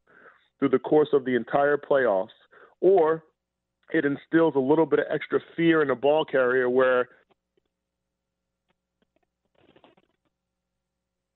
through 0.59 0.69
the 0.69 0.79
course 0.79 1.09
of 1.13 1.25
the 1.25 1.35
entire 1.35 1.77
playoffs, 1.77 2.29
or 2.81 3.23
it 3.91 4.05
instills 4.05 4.55
a 4.55 4.59
little 4.59 4.85
bit 4.85 4.99
of 4.99 5.05
extra 5.11 5.39
fear 5.55 5.81
in 5.81 5.87
the 5.89 5.95
ball 5.95 6.25
carrier 6.25 6.69
where 6.69 7.09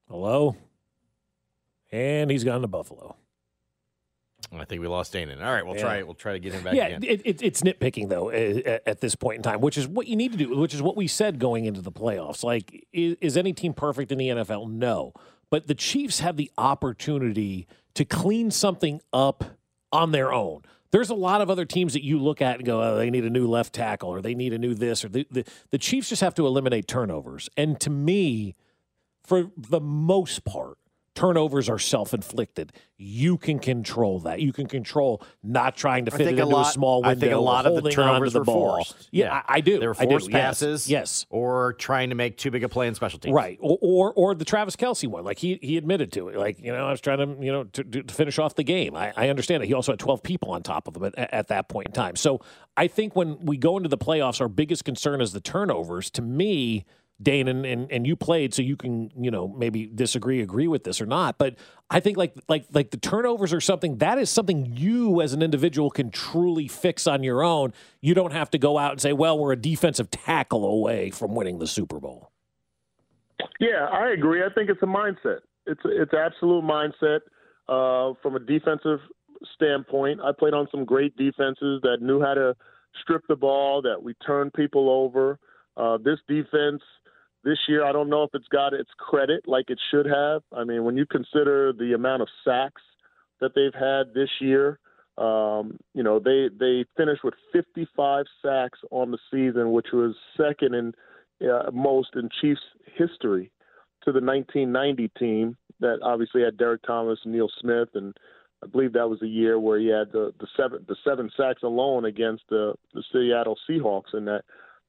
Hello? 0.10 0.56
And 1.92 2.32
he's 2.32 2.44
gone 2.44 2.62
to 2.62 2.68
Buffalo. 2.68 3.16
I 4.54 4.64
think 4.64 4.82
we 4.82 4.88
lost 4.88 5.12
Dayton. 5.12 5.42
All 5.42 5.52
right, 5.52 5.66
we'll 5.66 5.76
Yeah. 5.76 5.82
try. 5.82 6.04
We'll 6.04 6.14
try 6.14 6.34
to 6.34 6.40
get 6.40 6.54
him 6.54 6.64
back 6.64 6.74
yeah, 6.74 6.86
again. 6.88 7.04
it, 7.04 7.22
it, 7.26 7.42
it's 7.42 7.62
nitpicking 7.62 8.08
though 8.08 8.30
at, 8.30 8.88
at 8.88 9.02
this 9.02 9.16
point 9.16 9.38
in 9.38 9.44
time, 9.44 9.60
which 9.60 9.78
is 9.78 9.88
what 9.88 10.08
you 10.08 10.16
need 10.16 10.32
to 10.32 10.38
do, 10.38 10.58
which 10.58 10.74
is 10.74 10.82
what 10.82 10.96
we 10.96 11.08
said 11.08 11.40
going 11.40 11.66
into 11.66 11.82
the 11.82 11.92
playoffs. 11.92 12.44
Like, 12.44 12.88
is, 12.94 13.18
is 13.20 13.36
any 13.36 13.52
team 13.52 13.74
perfect 13.74 14.12
in 14.12 14.18
the 14.18 14.30
NFL? 14.30 14.70
No, 14.72 15.12
but 15.50 15.68
the 15.68 15.76
Chiefs 15.76 16.20
have 16.22 16.38
the 16.38 16.50
opportunity 16.58 17.68
to 17.96 18.06
clean 18.06 18.52
something 18.52 19.02
up 19.12 19.44
on 19.92 20.12
their 20.12 20.32
own. 20.32 20.62
There's 20.92 21.10
a 21.10 21.16
lot 21.16 21.42
of 21.42 21.50
other 21.50 21.66
teams 21.66 21.94
that 21.94 22.04
you 22.04 22.20
look 22.20 22.42
at 22.42 22.58
and 22.58 22.66
go, 22.66 22.82
oh, 22.82 22.96
they 22.96 23.10
need 23.10 23.26
a 23.26 23.30
new 23.30 23.48
left 23.48 23.74
tackle 23.74 24.10
or 24.10 24.22
they 24.22 24.36
need 24.36 24.54
a 24.54 24.58
new 24.58 24.74
this 24.74 25.04
or 25.04 25.10
the, 25.10 25.28
the, 25.30 25.46
the 25.72 25.78
Chiefs 25.78 26.10
just 26.10 26.22
have 26.22 26.36
to 26.36 26.48
eliminate 26.48 26.88
turnovers. 26.88 27.50
And 27.58 27.80
to 27.82 27.90
me, 27.90 28.56
for 29.24 29.52
the 29.58 29.82
most 29.82 30.46
part, 30.46 30.78
turnovers 31.18 31.68
are 31.68 31.80
self-inflicted. 31.80 32.72
You 32.98 33.38
can 33.38 33.58
control 33.60 34.20
that. 34.20 34.40
You 34.40 34.54
can 34.54 34.68
control 34.68 35.24
not 35.44 35.76
trying 35.76 36.06
to 36.06 36.14
I 36.14 36.18
fit 36.18 36.28
it 36.28 36.30
into 36.32 36.46
lot- 36.46 36.68
a 36.68 36.72
small 36.72 37.04
I 37.04 37.10
window. 37.10 37.22
think 37.22 37.34
a 37.34 37.40
lot 37.40 37.66
of 37.66 37.84
the 37.84 37.90
turnovers 37.90 38.34
the 38.34 38.40
were 38.40 38.46
ball. 38.46 38.76
forced. 38.76 39.10
Yeah, 39.12 39.26
Yeah. 39.26 39.34
I, 39.48 39.56
I 39.56 39.62
do. 39.62 39.80
They 39.80 39.88
were 39.88 39.96
I 39.98 40.06
do. 40.06 40.12
forced 40.12 40.30
Yes. 40.30 40.40
passes. 40.42 40.90
Yes. 40.90 41.26
Or 41.30 41.74
trying 41.74 42.10
to 42.10 42.16
make 42.16 42.38
too 42.38 42.52
big 42.52 42.64
a 42.64 42.70
play 42.70 42.88
in 42.88 42.94
special 42.96 43.18
teams. 43.20 43.34
Right, 43.34 43.58
or, 43.62 43.78
or 43.82 44.14
or 44.14 44.36
the 44.36 44.46
Travis 44.46 44.76
Kelce 44.76 45.08
one, 45.08 45.24
like 45.24 45.40
he 45.40 45.60
he 45.62 45.78
admitted 45.78 46.12
to 46.14 46.30
it. 46.30 46.38
Like 46.38 46.60
you 46.60 46.72
know, 46.72 46.86
I 46.88 46.92
was 46.92 47.02
trying 47.02 47.18
to 47.18 47.44
you 47.46 47.52
know 47.52 47.64
to, 47.66 47.84
to 47.84 48.14
finish 48.14 48.38
off 48.40 48.54
the 48.56 48.64
game. 48.64 48.96
I, 48.96 49.12
I 49.18 49.30
understand 49.30 49.64
it. 49.64 49.68
He 49.68 49.74
also 49.74 49.92
had 49.92 50.00
twelve 50.00 50.22
people 50.22 50.52
on 50.52 50.62
top 50.62 50.88
of 50.88 50.96
him 50.96 51.04
at, 51.06 51.18
at 51.34 51.48
that 51.48 51.68
point 51.70 51.88
in 51.88 51.94
time. 51.94 52.16
So 52.16 52.42
I 52.76 52.88
think 52.88 53.16
when 53.16 53.44
we 53.44 53.58
go 53.58 53.76
into 53.78 53.90
the 53.90 53.98
playoffs, 53.98 54.40
our 54.40 54.50
biggest 54.50 54.86
concern 54.86 55.20
is 55.22 55.34
the 55.34 55.42
turnovers. 55.42 56.10
To 56.12 56.22
me, 56.22 56.86
Dane 57.22 57.48
and, 57.48 57.66
and 57.66 57.92
and 57.92 58.06
you 58.06 58.16
played, 58.16 58.54
so 58.54 58.62
you 58.62 58.76
can 58.76 59.10
you 59.18 59.32
know 59.32 59.48
maybe 59.48 59.88
disagree, 59.88 60.42
agree 60.42 60.68
with 60.68 60.84
this 60.84 61.02
or 61.02 61.08
not. 61.08 61.38
But 61.38 61.56
I 61.90 62.00
think 62.00 62.18
like 62.18 62.36
like 62.48 62.66
like 62.72 62.92
the 62.92 62.98
turnovers 62.98 63.54
are 63.54 63.62
something 63.62 63.98
that 63.98 64.20
is 64.20 64.30
something 64.30 64.74
you 64.76 65.22
as 65.22 65.34
an 65.34 65.42
individual 65.42 65.90
can 65.90 66.12
truly 66.12 66.68
fix 66.68 67.08
on 67.08 67.24
your 67.24 67.44
own. 67.44 67.74
You 68.02 68.14
don't 68.14 68.34
have 68.34 68.52
to 68.52 68.60
go 68.60 68.78
out 68.78 68.92
and 68.92 69.02
say, 69.02 69.14
well, 69.14 69.40
we're 69.40 69.54
a 69.54 69.58
defensive 69.58 70.12
tackle 70.12 70.66
away 70.66 71.10
from 71.10 71.34
winning 71.34 71.58
the 71.58 71.68
Super 71.68 72.00
Bowl. 72.00 72.32
Yeah, 73.60 73.88
I 73.92 74.12
agree. 74.12 74.44
I 74.44 74.50
think 74.54 74.70
it's 74.70 74.82
a 74.84 74.86
mindset. 74.86 75.40
It's 75.66 75.82
it's 75.86 76.14
absolute 76.14 76.64
mindset 76.64 77.22
uh, 77.68 78.14
from 78.22 78.36
a 78.36 78.40
defensive 78.40 79.00
standpoint. 79.56 80.20
I 80.22 80.32
played 80.38 80.54
on 80.54 80.68
some 80.70 80.86
great 80.86 81.16
defenses 81.18 81.82
that 81.82 81.98
knew 82.02 82.22
how 82.22 82.36
to 82.36 82.56
strip 83.02 83.24
the 83.28 83.36
ball, 83.36 83.82
that 83.84 84.02
we 84.02 84.14
turned 84.26 84.54
people 84.54 84.90
over. 84.90 85.40
Uh, 85.76 85.98
this 85.98 86.20
defense 86.28 86.82
this 87.44 87.58
year, 87.68 87.86
I 87.86 87.92
don't 87.92 88.10
know 88.10 88.24
if 88.24 88.32
it's 88.34 88.48
got 88.48 88.74
its 88.74 88.90
credit 88.98 89.48
like 89.48 89.70
it 89.70 89.80
should 89.92 90.06
have. 90.06 90.42
I 90.56 90.64
mean, 90.64 90.84
when 90.84 90.98
you 90.98 91.06
consider 91.06 91.72
the 91.72 91.94
amount 91.94 92.22
of 92.22 92.28
sacks 92.44 92.82
that 93.40 93.52
they've 93.56 93.74
had 93.74 94.14
this 94.14 94.30
year, 94.42 94.80
um, 95.18 95.80
you 95.94 96.04
know 96.04 96.20
they 96.20 96.50
they 96.60 96.86
finished 96.96 97.24
with 97.24 97.34
55 97.52 98.26
sacks 98.42 98.80
on 98.92 99.12
the 99.12 99.18
season, 99.32 99.72
which 99.72 99.88
was 99.92 100.16
second 100.36 100.76
in 100.76 100.94
uh, 101.50 101.72
most 101.72 102.10
in 102.16 102.30
Chiefs 102.42 102.62
history 102.96 103.52
to 104.04 104.12
the 104.12 104.22
1990 104.22 105.12
team 105.20 105.58
that 105.80 106.00
obviously 106.04 106.44
had 106.44 106.58
Derrick 106.58 106.82
Thomas, 106.86 107.20
and 107.24 107.34
Neil 107.34 107.50
Smith, 107.60 107.90
and 107.96 108.16
I 108.64 108.68
believe 108.68 108.94
that 108.94 109.10
was 109.10 109.20
the 109.20 109.28
year 109.28 109.60
where 109.60 109.80
he 109.80 109.88
had 109.88 110.12
the 110.12 110.34
the 110.40 110.48
seven 110.56 110.86
the 110.88 110.96
seven 111.04 111.30
sacks 111.36 111.64
alone 111.64 112.06
against 112.06 112.44
the 112.50 112.74
the 112.94 113.04
Seattle 113.12 113.58
Seahawks 113.70 114.14
in 114.14 114.26
that 114.26 114.44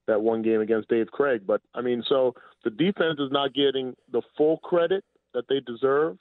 that 0.09 0.21
one 0.21 0.43
game 0.43 0.61
against 0.61 0.89
Dave 0.89 1.07
Krieg. 1.09 1.47
But 1.47 1.61
I 1.75 1.81
mean, 1.81 2.03
so 2.09 2.35
the 2.65 2.71
defense 2.71 3.21
is 3.21 3.31
not 3.31 3.55
getting 3.55 3.95
the 4.11 4.23
full 4.37 4.59
credit 4.59 5.05
that 5.35 5.45
they 5.49 5.61
deserve, 5.61 6.19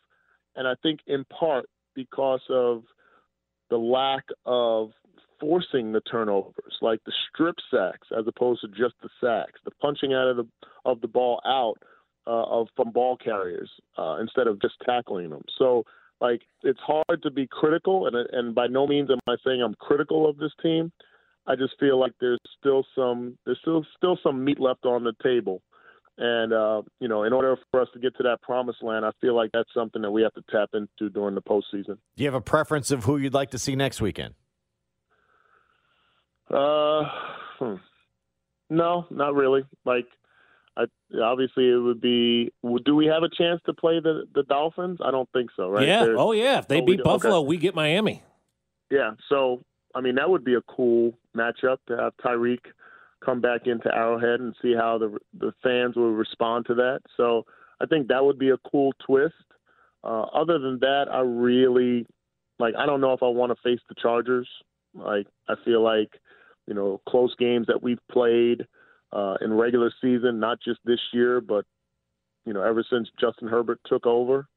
and 0.56 0.68
I 0.68 0.76
think 0.84 1.00
in 1.08 1.26
part 1.26 1.66
because 1.96 2.44
of 2.50 2.84
the 3.70 3.78
lack 3.78 4.24
of 4.46 4.92
forcing 5.40 5.92
the 5.92 6.02
turnovers, 6.02 6.78
like 6.82 7.00
the 7.06 7.12
strip 7.30 7.56
sacks 7.72 8.08
as 8.18 8.26
opposed 8.28 8.62
to 8.62 8.68
just 8.68 8.96
the 9.02 9.10
sacks, 9.22 9.60
the 9.66 9.72
punching 9.82 10.14
out 10.14 10.28
of 10.28 10.38
the 10.38 10.48
of 10.86 11.02
the 11.02 11.08
ball 11.08 11.42
out 11.46 11.76
uh, 12.28 12.44
of 12.44 12.68
from 12.76 12.92
ball 12.92 13.18
carriers 13.18 13.70
uh, 13.98 14.18
instead 14.20 14.48
of 14.48 14.62
just 14.62 14.76
tackling 14.86 15.30
them. 15.30 15.44
So 15.58 15.84
like 16.22 16.42
it's 16.64 16.80
hard 16.80 17.22
to 17.24 17.32
be 17.32 17.48
critical, 17.48 18.08
and 18.08 18.16
and 18.32 18.56
by 18.56 18.68
no 18.68 18.88
means 18.88 19.10
am 19.10 19.20
I 19.28 19.36
saying 19.46 19.62
I'm 19.62 19.76
critical 19.76 20.30
of 20.30 20.38
this 20.38 20.54
team. 20.62 20.92
I 21.48 21.56
just 21.56 21.74
feel 21.80 21.98
like 22.00 22.12
there's 22.20 22.40
still 22.60 22.86
some 22.96 23.38
there's 23.46 23.60
still 23.62 23.86
still 23.96 24.18
some 24.22 24.44
meat 24.44 24.60
left 24.60 24.86
on 24.86 25.04
the 25.04 25.14
table. 25.24 25.62
And 26.20 26.52
uh, 26.52 26.82
you 27.00 27.08
know, 27.08 27.24
in 27.24 27.32
order 27.34 27.56
for 27.72 27.80
us 27.82 27.88
to 27.94 28.00
get 28.00 28.16
to 28.18 28.24
that 28.24 28.42
promised 28.42 28.82
land, 28.84 29.06
I 29.06 29.12
feel 29.22 29.36
like 29.36 29.52
that's 29.54 29.70
something 29.74 30.02
that 30.02 30.12
we 30.12 30.24
have 30.24 30.34
to 30.34 30.44
tap 30.52 30.70
into 30.74 31.10
during 31.14 31.36
the 31.36 31.42
postseason. 31.42 31.98
Do 32.16 32.24
you 32.24 32.26
have 32.26 32.34
a 32.34 32.42
preference 32.42 32.90
of 32.92 33.04
who 33.06 33.18
you'd 33.18 33.34
like 33.36 33.52
to 33.52 33.60
see 33.60 33.76
next 33.76 34.02
weekend? 34.02 34.34
Uh, 36.50 37.04
hmm. 37.60 37.76
no, 38.70 39.06
not 39.10 39.36
really. 39.36 39.64
Like, 39.86 40.06
I 40.78 40.86
obviously 41.22 41.70
it 41.70 41.76
would 41.78 42.02
be. 42.02 42.52
Do 42.86 42.96
we 42.96 43.06
have 43.08 43.24
a 43.24 43.30
chance 43.30 43.62
to 43.66 43.74
play 43.74 44.00
the 44.00 44.24
the 44.34 44.44
Dolphins? 44.44 45.00
I 45.04 45.12
don't 45.12 45.30
think 45.34 45.50
so. 45.56 45.70
Right? 45.70 45.88
Yeah. 45.88 46.04
There's- 46.06 46.18
oh 46.20 46.32
yeah. 46.32 46.60
If 46.60 46.68
they 46.68 46.82
Oh, 46.82 46.86
beat 46.86 46.98
do. 46.98 47.04
Buffalo, 47.04 47.40
Okay. 47.40 47.48
we 47.48 47.58
get 47.58 47.76
Miami. 47.76 48.24
Yeah. 48.90 49.12
So 49.30 49.62
I 49.94 50.02
mean, 50.02 50.16
that 50.16 50.30
would 50.30 50.44
be 50.44 50.54
a 50.56 50.62
cool 50.62 51.18
matchup 51.38 51.78
to 51.88 51.98
have 51.98 52.14
Tyreek 52.18 52.66
come 53.24 53.42
back 53.42 53.62
into 53.66 53.94
Arrowhead 53.94 54.40
and 54.40 54.56
see 54.62 54.74
how 54.74 54.98
the 54.98 55.18
the 55.38 55.54
fans 55.64 55.96
will 55.96 56.14
respond 56.14 56.66
to 56.68 56.76
that. 56.76 57.00
So 57.16 57.46
I 57.82 57.86
think 57.86 58.08
that 58.08 58.24
would 58.24 58.40
be 58.40 58.50
a 58.50 58.58
cool 58.70 58.94
twist. 59.06 59.34
Uh, 60.04 60.24
other 60.24 60.60
than 60.60 60.80
that, 60.80 61.06
I 61.12 61.20
really 61.20 62.06
like. 62.60 62.76
I 62.78 62.86
don't 62.86 63.02
know 63.02 63.14
if 63.14 63.24
I 63.24 63.28
want 63.28 63.52
to 63.52 63.62
face 63.64 63.82
the 63.90 63.96
Chargers. 64.02 64.48
Like 64.94 65.28
I 65.48 65.56
feel 65.66 65.84
like 65.84 66.10
you 66.68 66.74
know 66.74 67.02
close 67.08 67.36
games 67.38 67.68
that 67.68 67.82
we've 67.82 68.06
played 68.12 68.66
uh, 69.12 69.36
in 69.42 69.54
regular 69.54 69.92
season, 70.02 70.40
not 70.40 70.60
just 70.64 70.80
this 70.86 71.00
year, 71.14 71.42
but 71.42 71.66
you 72.46 72.54
know 72.54 72.62
ever 72.62 72.84
since 72.90 73.10
Justin 73.20 73.48
Herbert 73.48 73.80
took 73.86 74.06
over. 74.06 74.48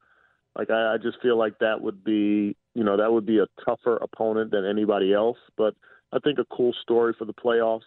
Like 0.57 0.69
I, 0.69 0.95
I 0.95 0.97
just 1.01 1.21
feel 1.21 1.37
like 1.37 1.57
that 1.59 1.81
would 1.81 2.03
be, 2.03 2.55
you 2.75 2.83
know, 2.83 2.97
that 2.97 3.11
would 3.11 3.25
be 3.25 3.39
a 3.39 3.47
tougher 3.65 3.97
opponent 3.97 4.51
than 4.51 4.65
anybody 4.65 5.13
else. 5.13 5.37
But 5.57 5.75
I 6.13 6.19
think 6.19 6.39
a 6.39 6.45
cool 6.45 6.73
story 6.81 7.13
for 7.17 7.25
the 7.25 7.33
playoffs 7.33 7.81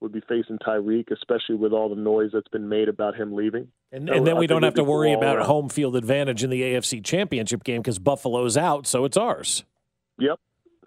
would 0.00 0.12
be 0.12 0.20
facing 0.28 0.58
Tyreek, 0.58 1.10
especially 1.10 1.56
with 1.56 1.72
all 1.72 1.88
the 1.88 2.00
noise 2.00 2.30
that's 2.32 2.48
been 2.48 2.68
made 2.68 2.88
about 2.88 3.14
him 3.14 3.34
leaving. 3.34 3.68
And, 3.92 4.08
So 4.08 4.14
and 4.14 4.26
then 4.26 4.36
I 4.36 4.40
we 4.40 4.46
don't 4.46 4.62
have 4.62 4.74
to 4.74 4.84
worry 4.84 5.12
about 5.12 5.36
around. 5.36 5.46
home 5.46 5.68
field 5.68 5.94
advantage 5.94 6.42
in 6.42 6.50
the 6.50 6.62
AFC 6.62 7.04
Championship 7.04 7.64
game 7.64 7.82
because 7.82 7.98
Buffalo's 7.98 8.56
out, 8.56 8.86
so 8.86 9.04
it's 9.04 9.16
ours. 9.16 9.64
Yep. 10.18 10.38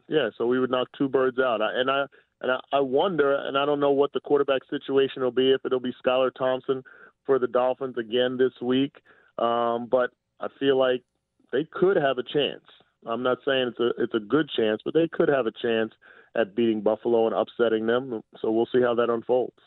Yeah. 0.08 0.30
So 0.38 0.48
we 0.48 0.60
would 0.60 0.72
knock 0.72 0.88
two 0.98 1.10
birds 1.10 1.38
out. 1.40 1.62
I, 1.62 1.80
and 1.80 1.92
I 1.92 2.06
and 2.42 2.52
I, 2.52 2.60
I 2.74 2.80
wonder, 2.80 3.36
and 3.36 3.58
I 3.58 3.66
don't 3.66 3.80
know 3.80 3.92
what 3.92 4.12
the 4.14 4.20
quarterback 4.20 4.62
situation 4.70 5.22
will 5.22 5.32
be. 5.32 5.52
If 5.52 5.62
it'll 5.66 5.80
be 5.80 5.94
Skylar 6.06 6.32
Thompson 6.38 6.84
for 7.26 7.40
the 7.40 7.48
Dolphins 7.48 7.98
again 7.98 8.38
this 8.38 8.52
week, 8.62 8.96
um, 9.38 9.88
but 9.90 10.10
I 10.42 10.48
feel 10.60 10.78
like 10.78 11.04
they 11.52 11.66
could 11.72 11.96
have 11.98 12.18
a 12.18 12.24
chance. 12.24 12.66
I'm 13.06 13.24
not 13.24 13.38
saying 13.46 13.70
it's 13.70 13.80
a 13.80 14.02
it's 14.02 14.14
a 14.14 14.20
good 14.20 14.50
chance, 14.56 14.82
but 14.84 14.94
they 14.94 15.08
could 15.12 15.30
have 15.30 15.46
a 15.46 15.52
chance 15.62 15.92
at 16.36 16.56
beating 16.56 16.82
Buffalo 16.82 17.28
and 17.28 17.36
upsetting 17.36 17.86
them. 17.86 18.22
So 18.42 18.52
we'll 18.52 18.68
see 18.74 18.82
how 18.82 18.96
that 18.96 19.10
unfolds. 19.10 19.58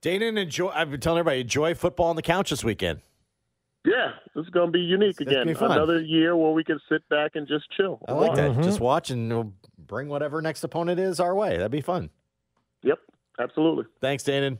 Dana, 0.00 0.26
enjoy. 0.26 0.68
I've 0.68 0.90
been 0.90 1.00
telling 1.00 1.18
everybody 1.18 1.40
enjoy 1.40 1.74
football 1.74 2.06
on 2.06 2.16
the 2.16 2.22
couch 2.22 2.50
this 2.50 2.64
weekend. 2.64 3.00
Yeah, 3.84 4.12
this 4.34 4.44
is 4.44 4.50
going 4.50 4.66
to 4.66 4.72
be 4.72 4.80
unique 4.80 5.20
again. 5.20 5.46
Be 5.46 5.52
Another 5.52 6.00
year 6.00 6.36
where 6.36 6.52
we 6.52 6.64
can 6.64 6.78
sit 6.90 7.06
back 7.08 7.32
and 7.34 7.48
just 7.48 7.64
chill. 7.76 7.98
I 8.06 8.12
like 8.12 8.34
that. 8.34 8.52
Mm-hmm. 8.52 8.62
Just 8.62 8.80
watch 8.80 9.10
and 9.10 9.30
we'll 9.30 9.52
bring 9.78 10.08
whatever 10.08 10.42
next 10.42 10.64
opponent 10.64 11.00
is 11.00 11.18
our 11.18 11.34
way. 11.34 11.56
That'd 11.56 11.70
be 11.70 11.80
fun. 11.80 12.10
Yep, 12.82 12.98
absolutely. 13.38 13.84
Thanks, 14.00 14.22
Danan. 14.22 14.58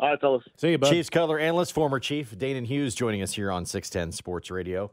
All 0.00 0.10
right, 0.10 0.20
fellas. 0.20 0.42
See 0.56 0.70
you, 0.72 0.78
bud. 0.78 0.90
Chiefs 0.90 1.10
color 1.10 1.38
analyst, 1.38 1.72
former 1.72 2.00
Chief 2.00 2.36
Danan 2.36 2.66
Hughes, 2.66 2.94
joining 2.94 3.22
us 3.22 3.34
here 3.34 3.52
on 3.52 3.66
610 3.66 4.12
Sports 4.12 4.50
Radio. 4.50 4.90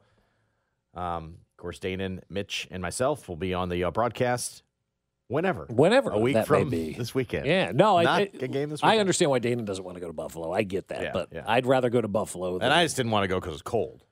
Um, 0.93 1.38
of 1.51 1.58
course, 1.58 1.80
Danan, 1.80 2.22
Mitch, 2.30 2.68
and 2.70 2.82
myself 2.82 3.28
will 3.30 3.38
be 3.38 3.53
on 3.53 3.70
the 3.70 3.84
uh, 3.84 3.91
broadcast 3.91 4.64
whenever. 5.28 5.65
Whenever 5.69 6.11
A 6.11 6.19
week 6.19 6.45
from 6.45 6.69
this 6.69 7.13
weekend. 7.15 7.45
Yeah, 7.45 7.71
no, 7.73 7.99
Not 8.01 8.07
I, 8.07 8.21
a 8.39 8.47
game 8.47 8.69
this 8.69 8.82
Weekend. 8.82 8.97
I 8.97 8.99
understand 8.99 9.32
why 9.32 9.39
Dana 9.39 9.63
doesn't 9.63 9.84
want 9.84 9.95
to 9.95 10.01
go 10.01 10.07
to 10.07 10.13
Buffalo. 10.13 10.51
I 10.51 10.63
get 10.63 10.88
that, 10.89 11.01
Yeah, 11.01 11.11
but 11.13 11.30
yeah. 11.32 11.43
I'd 11.47 11.65
rather 11.65 11.89
go 11.89 12.01
to 12.01 12.07
Buffalo. 12.07 12.53
Than, 12.53 12.63
And 12.63 12.73
I 12.73 12.84
just 12.86 12.95
didn't 12.95 13.11
want 13.11 13.23
to 13.23 13.28
go 13.28 13.39
because 13.39 13.53
it's 13.53 13.61
cold. 13.61 14.03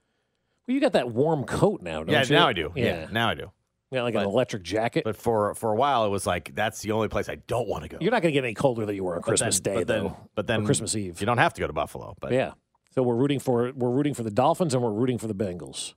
well, 0.66 0.74
you 0.74 0.80
got 0.80 0.92
that 0.92 1.10
warm 1.10 1.44
coat 1.44 1.82
now, 1.82 1.98
don't 2.04 2.10
yeah, 2.10 2.24
you? 2.24 2.30
now 2.30 2.48
I 2.48 2.52
do. 2.52 2.72
Yeah. 2.74 2.84
Yeah, 2.84 3.06
now 3.10 3.28
I 3.28 3.34
do. 3.34 3.50
Yeah, 3.92 4.02
like 4.02 4.14
an 4.16 4.22
electric 4.22 4.64
jacket. 4.64 5.04
But 5.04 5.16
for 5.16 5.54
for 5.54 5.72
a 5.72 5.76
while, 5.76 6.04
it 6.04 6.08
was 6.08 6.26
like 6.26 6.52
that's 6.56 6.82
the 6.82 6.90
only 6.90 7.06
place 7.08 7.28
I 7.28 7.36
don't 7.36 7.68
want 7.68 7.84
to 7.84 7.88
go. 7.88 7.98
You're 8.00 8.10
not 8.10 8.20
going 8.20 8.32
to 8.34 8.38
get 8.38 8.44
any 8.44 8.52
colder 8.52 8.84
than 8.84 8.96
you 8.96 9.04
were 9.04 9.14
on 9.14 9.20
But 9.20 9.26
Christmas 9.28 9.60
then- 9.60 9.74
Day, 9.74 9.80
but 9.84 9.86
then. 9.86 10.14
But 10.34 10.46
then 10.48 10.64
Christmas 10.66 10.96
Eve. 10.96 11.20
You 11.20 11.26
don't 11.26 11.38
have 11.38 11.54
to 11.54 11.60
go 11.60 11.68
to 11.68 11.72
Buffalo. 11.72 12.16
But 12.20 12.32
yeah. 12.32 12.52
So 12.96 13.02
we're 13.04 13.14
rooting 13.14 13.38
for 13.38 13.72
we're 13.76 13.90
rooting 13.90 14.12
for 14.14 14.24
the 14.24 14.30
Dolphins 14.30 14.74
and 14.74 14.82
we're 14.82 14.90
rooting 14.90 15.18
for 15.18 15.28
the 15.28 15.34
Bengals, 15.36 15.94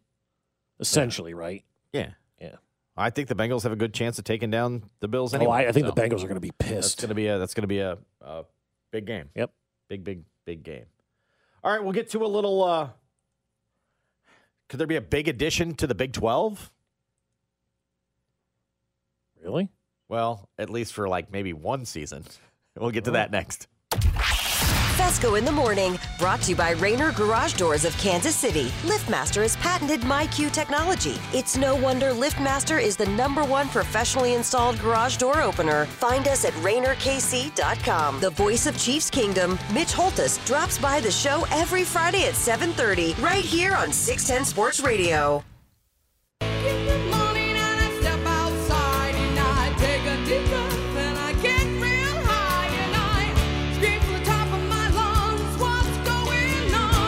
essentially, 0.80 1.34
right? 1.34 1.64
yeah, 1.92 2.02
Yeah. 2.02 2.08
I 3.00 3.10
think 3.10 3.30
the 3.30 3.36
Bengals 3.36 3.64
have 3.64 3.72
a 3.72 3.78
good 3.78 3.94
chance 3.94 4.20
of 4.20 4.26
taking 4.26 4.52
down 4.52 4.84
the 5.00 5.08
Bills. 5.08 5.34
Oh, 5.34 5.50
I, 5.50 5.68
I 5.68 5.72
think 5.72 5.86
so 5.86 5.92
the 5.92 6.02
Bengals 6.02 6.24
are 6.24 6.28
going 6.28 6.36
to 6.36 6.42
be 6.42 6.52
pissed. 6.52 6.70
That's 6.70 6.88
pissed. 6.96 7.02
gonna 7.02 7.16
be 7.16 7.28
a 7.28 7.40
that's 7.40 7.54
gonna 7.54 7.68
be 7.68 7.80
a, 7.80 7.98
a 8.22 8.44
big 8.92 9.06
game. 9.06 9.30
Yep. 9.36 9.52
Big 9.88 10.04
big 10.04 10.24
big 10.46 10.64
game. 10.64 10.86
All 11.64 11.72
right, 11.72 11.82
we'll 11.84 11.94
get 11.94 12.10
to 12.12 12.24
a 12.24 12.28
little. 12.28 12.64
uh 12.64 12.90
Could 14.68 14.80
there 14.80 14.88
be 14.88 14.98
a 14.98 15.02
big 15.02 15.28
addition 15.28 15.76
to 15.76 15.88
the 15.88 15.96
Big 15.96 16.14
Twelve? 16.14 16.72
Really? 19.42 19.70
Well, 20.10 20.50
at 20.58 20.70
least 20.70 20.94
for 20.94 21.08
like 21.08 21.32
maybe 21.32 21.54
one 21.54 21.86
season. 21.86 22.24
We'll 22.78 22.92
get 22.92 23.06
to 23.06 23.12
that 23.12 23.30
next. 23.30 23.68
Fescoe 25.00 25.36
in 25.36 25.46
the 25.46 25.52
morning, 25.52 25.98
brought 26.18 26.42
to 26.42 26.50
you 26.50 26.58
by 26.58 26.72
Raynor 26.72 27.14
Garage 27.14 27.54
Doors 27.54 27.86
of 27.86 27.98
Kansas 27.98 28.36
City. 28.36 28.66
LiftMaster 28.84 29.44
has 29.44 29.56
patented 29.56 30.02
MyQ 30.02 30.52
technology. 30.52 31.16
It's 31.32 31.56
no 31.56 31.74
wonder 31.74 32.08
LiftMaster 32.08 32.84
is 32.84 32.98
the 32.98 33.06
number 33.06 33.46
one 33.46 33.70
professionally 33.70 34.34
installed 34.34 34.78
garage 34.80 35.16
door 35.16 35.42
opener. 35.42 35.86
Find 35.86 36.28
us 36.28 36.44
at 36.44 36.52
RaynorKC.com. 36.56 38.20
The 38.20 38.30
voice 38.32 38.68
of 38.68 38.78
Chiefs 38.78 39.10
Kingdom, 39.10 39.58
Mitch 39.74 39.94
Holtus, 39.94 40.46
drops 40.46 40.78
by 40.78 41.00
the 41.00 41.12
show 41.12 41.46
every 41.50 41.86
Friday 41.86 42.26
at 42.26 42.34
7:30, 42.36 43.14
right 43.24 43.46
here 43.46 43.76
on 43.76 43.94
610 43.94 44.44
Sports 44.44 44.82
Radio. 44.82 45.46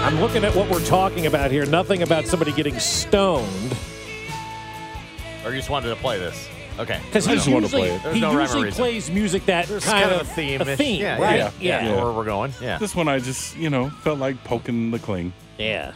I'm 0.04 0.20
looking 0.20 0.44
at 0.44 0.56
what 0.56 0.70
we're 0.70 0.84
talking 0.86 1.28
about 1.28 1.52
here. 1.52 1.66
Nothing 1.66 2.02
about 2.02 2.26
somebody 2.26 2.52
getting 2.52 2.80
stoned. 2.80 3.78
Or 5.46 5.52
you 5.52 5.58
just 5.58 5.70
wanted 5.70 5.90
to 5.90 5.96
play 5.96 6.18
this? 6.18 6.50
Okay. 6.80 7.00
Because 7.06 7.28
I 7.28 7.32
he 7.32 7.36
just 7.38 7.48
wanted 7.48 7.70
to 7.70 7.78
usually, 7.78 7.82
play 7.90 7.96
it. 7.98 8.04
There's 8.04 8.16
he 8.16 8.22
no 8.22 8.30
rhyme 8.30 8.38
or 8.38 8.42
usually 8.42 8.64
reason. 8.64 8.78
plays 8.82 9.12
music 9.12 9.46
that 9.46 9.68
There's 9.68 9.86
kind, 9.86 10.04
kind 10.10 10.16
of 10.16 10.22
of 10.22 10.28
a 10.28 10.34
theme. 10.34 10.62
a 10.62 10.76
theme, 10.76 11.02
Yeah, 11.02 11.22
right? 11.22 11.38
yeah, 11.38 11.52
yeah. 11.60 11.86
Yeah. 11.86 12.02
Or 12.04 12.14
we're 12.14 12.26
going. 12.26 12.52
Yeah. 12.62 12.78
This 12.80 12.96
one 12.96 13.08
I 13.08 13.20
just, 13.20 13.56
you 13.58 13.70
know, 13.70 13.90
felt 13.90 14.18
like 14.20 14.44
poking 14.44 14.90
the 14.90 14.98
cling. 15.00 15.34
Yeah. 15.60 15.94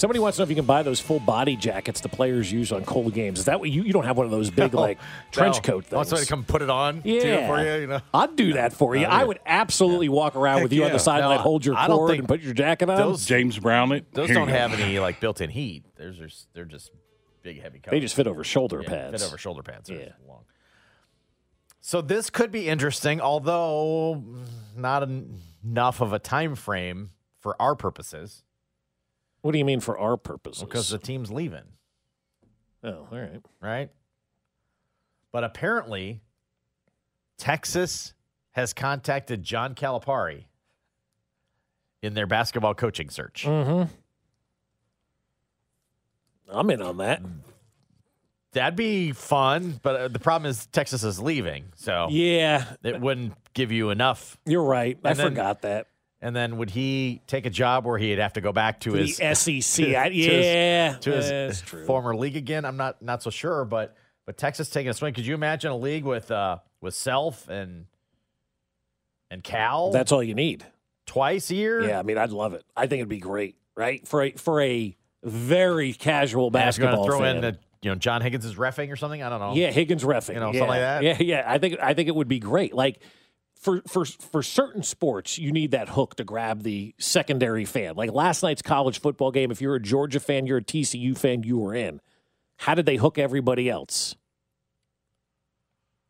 Somebody 0.00 0.18
wants 0.18 0.36
to 0.36 0.40
know 0.40 0.44
if 0.44 0.48
you 0.48 0.56
can 0.56 0.64
buy 0.64 0.82
those 0.82 0.98
full 0.98 1.20
body 1.20 1.56
jackets 1.56 2.00
the 2.00 2.08
players 2.08 2.50
use 2.50 2.72
on 2.72 2.86
cold 2.86 3.12
games. 3.12 3.38
Is 3.40 3.44
that 3.44 3.60
what 3.60 3.68
you? 3.68 3.82
You 3.82 3.92
don't 3.92 4.06
have 4.06 4.16
one 4.16 4.24
of 4.24 4.30
those 4.32 4.50
big 4.50 4.72
like 4.86 4.98
trench 5.30 5.56
No. 5.56 5.60
coat 5.60 5.84
things. 5.84 5.92
Want 5.94 6.08
somebody 6.08 6.24
to 6.24 6.30
come 6.30 6.42
put 6.44 6.62
it 6.62 6.70
on? 6.70 7.02
Yeah, 7.04 7.20
too, 7.42 7.46
for 7.46 7.60
you. 7.62 7.80
You 7.82 7.86
know. 7.86 8.00
I'd 8.14 8.34
do 8.34 8.54
that 8.54 8.72
for 8.72 8.96
you. 8.96 9.04
I 9.04 9.24
would 9.24 9.40
absolutely 9.44 10.08
walk 10.08 10.36
around 10.36 10.54
Heck 10.60 10.62
with 10.62 10.72
you 10.72 10.84
on 10.84 10.92
the 10.92 10.98
sideline, 10.98 11.36
No, 11.36 11.42
hold 11.42 11.66
your 11.66 11.76
cord, 11.76 12.18
and 12.18 12.26
put 12.26 12.40
your 12.40 12.54
jacket 12.54 12.88
on. 12.88 12.96
those- 12.96 13.26
James 13.26 13.58
Brown 13.58 13.92
it. 13.92 14.10
Those 14.14 14.28
Here 14.28 14.36
don't 14.36 14.48
have 14.48 14.72
any 14.72 14.98
like 14.98 15.20
built-in 15.20 15.50
heat. 15.50 15.84
Those 15.96 16.18
are 16.18 16.24
s- 16.24 16.46
they're 16.54 16.64
just 16.64 16.92
big 17.42 17.60
heavy 17.60 17.80
coats. 17.80 17.90
they 17.90 18.00
just 18.00 18.16
fit 18.16 18.26
over 18.26 18.42
shoulder 18.42 18.80
Yeah, 18.82 18.88
pads. 18.88 19.20
Fit 19.22 19.28
over 19.28 19.36
shoulder 19.36 19.62
pads. 19.62 19.90
They're 19.90 19.98
Yeah. 20.00 20.08
long. 20.26 20.44
So 21.82 22.00
this 22.00 22.30
could 22.30 22.50
be 22.50 22.68
interesting, 22.68 23.20
although 23.20 24.24
not 24.74 25.02
en- 25.02 25.40
enough 25.62 26.00
of 26.00 26.14
a 26.14 26.18
time 26.18 26.54
frame 26.54 27.10
for 27.38 27.54
our 27.60 27.74
purposes 27.74 28.44
What 29.42 29.52
do 29.52 29.58
you 29.58 29.64
mean 29.64 29.80
for 29.80 29.98
our 29.98 30.16
purposes? 30.16 30.62
because 30.64 30.90
the 30.90 30.98
team's 30.98 31.30
leaving, 31.30 31.64
oh, 32.84 33.08
all 33.10 33.18
right. 33.18 33.40
right? 33.60 33.90
But 35.32 35.44
apparently, 35.44 36.20
Texas 37.38 38.14
has 38.52 38.72
contacted 38.72 39.42
John 39.42 39.74
Calipari 39.74 40.44
in 42.02 42.14
their 42.14 42.26
basketball 42.26 42.74
coaching 42.74 43.08
search. 43.10 43.44
Mm-hmm. 43.46 43.90
I'm 46.52 46.70
in 46.70 46.82
on 46.82 46.96
that. 46.98 47.22
That'd 48.52 48.74
be 48.74 49.12
fun, 49.12 49.78
but 49.82 49.96
uh, 49.96 50.08
the 50.08 50.18
problem 50.18 50.50
is 50.50 50.66
Texas 50.66 51.04
is 51.04 51.20
leaving, 51.20 51.66
so 51.76 52.08
Yeah, 52.10 52.64
it 52.82 53.00
wouldn't 53.00 53.34
give 53.54 53.70
you 53.70 53.90
enough. 53.90 54.36
you're 54.44 54.64
right. 54.64 54.98
I 55.04 55.14
then- 55.14 55.28
forgot 55.28 55.62
that. 55.62 55.86
And 56.22 56.36
then 56.36 56.58
would 56.58 56.68
he 56.70 57.22
take 57.26 57.46
a 57.46 57.50
job 57.50 57.86
where 57.86 57.96
he'd 57.96 58.18
have 58.18 58.34
to 58.34 58.40
go 58.42 58.52
back 58.52 58.80
to, 58.80 58.90
To 58.90 58.96
his 58.98 59.16
SEC. 59.38 59.84
to- 59.86 59.96
I- 59.98 60.08
to 60.10 60.14
his- 60.14 60.44
yeah, 60.46 60.96
to 61.00 61.10
his, 61.12 61.60
former 61.86 62.14
league 62.14 62.36
again? 62.36 62.64
I'm 62.64 62.76
not 62.76 63.00
not 63.02 63.22
so 63.22 63.30
sure, 63.30 63.64
but 63.64 63.96
but 64.26 64.36
Texas 64.36 64.68
taking 64.68 64.90
a 64.90 64.94
swing. 64.94 65.14
Could 65.14 65.26
you 65.26 65.34
imagine 65.34 65.70
a 65.70 65.76
league 65.76 66.04
with 66.04 66.30
uh 66.30 66.58
with 66.82 66.94
Self 66.94 67.48
and 67.48 67.86
and 69.30 69.42
Cal 69.42 69.90
That's 69.92 70.12
all 70.12 70.22
you 70.22 70.34
need. 70.34 70.64
twice 71.06 71.50
a 71.50 71.54
year? 71.54 71.82
Yeah, 71.86 71.98
I 71.98 72.02
mean, 72.02 72.18
I'd 72.18 72.30
love 72.30 72.52
it. 72.54 72.64
I 72.76 72.82
think 72.86 73.00
it'd 73.00 73.08
be 73.08 73.18
great, 73.18 73.56
right? 73.76 74.06
For 74.06 74.22
a 74.22 74.32
for 74.32 74.60
a 74.60 74.96
very 75.24 75.92
casual 75.92 76.46
And 76.48 76.56
if 76.56 76.58
you're 76.78 76.86
basketball 76.88 77.04
throw 77.06 77.20
fan. 77.20 77.36
in 77.36 77.42
the 77.42 77.58
you 77.82 77.90
know 77.90 77.94
John 77.94 78.20
Higgins 78.22 78.44
is 78.44 78.56
refing 78.56 78.90
or 78.92 78.96
something. 78.96 79.22
I 79.22 79.28
don't 79.28 79.40
know. 79.40 79.54
Yeah, 79.54 79.70
Higgins 79.70 80.04
refing. 80.04 80.34
You 80.34 80.40
know, 80.40 80.46
yeah. 80.52 80.52
something 80.52 80.68
like 80.68 80.80
that. 80.80 81.02
Yeah, 81.02 81.16
yeah. 81.20 81.44
I 81.46 81.58
think 81.58 81.78
I 81.80 81.94
think 81.94 82.08
it 82.08 82.14
would 82.14 82.28
be 82.28 82.38
great. 82.40 82.74
Like 82.74 83.00
for 83.60 83.82
for 83.86 84.04
for 84.06 84.42
certain 84.42 84.82
sports, 84.82 85.38
you 85.38 85.52
need 85.52 85.70
that 85.70 85.90
hook 85.90 86.16
to 86.16 86.24
grab 86.24 86.62
the 86.64 86.94
secondary 86.98 87.64
fan. 87.64 87.94
Like 87.94 88.10
last 88.10 88.42
night's 88.42 88.62
college 88.62 89.00
football 89.00 89.30
game. 89.30 89.50
If 89.50 89.60
you're 89.60 89.74
a 89.76 89.80
Georgia 89.80 90.18
fan, 90.18 90.46
you're 90.46 90.58
a 90.58 90.62
TCU 90.64 91.16
fan, 91.16 91.42
you 91.44 91.58
were 91.58 91.74
in. 91.74 92.00
How 92.56 92.74
did 92.74 92.86
they 92.86 92.96
hook 92.96 93.18
everybody 93.18 93.68
else 93.70 94.16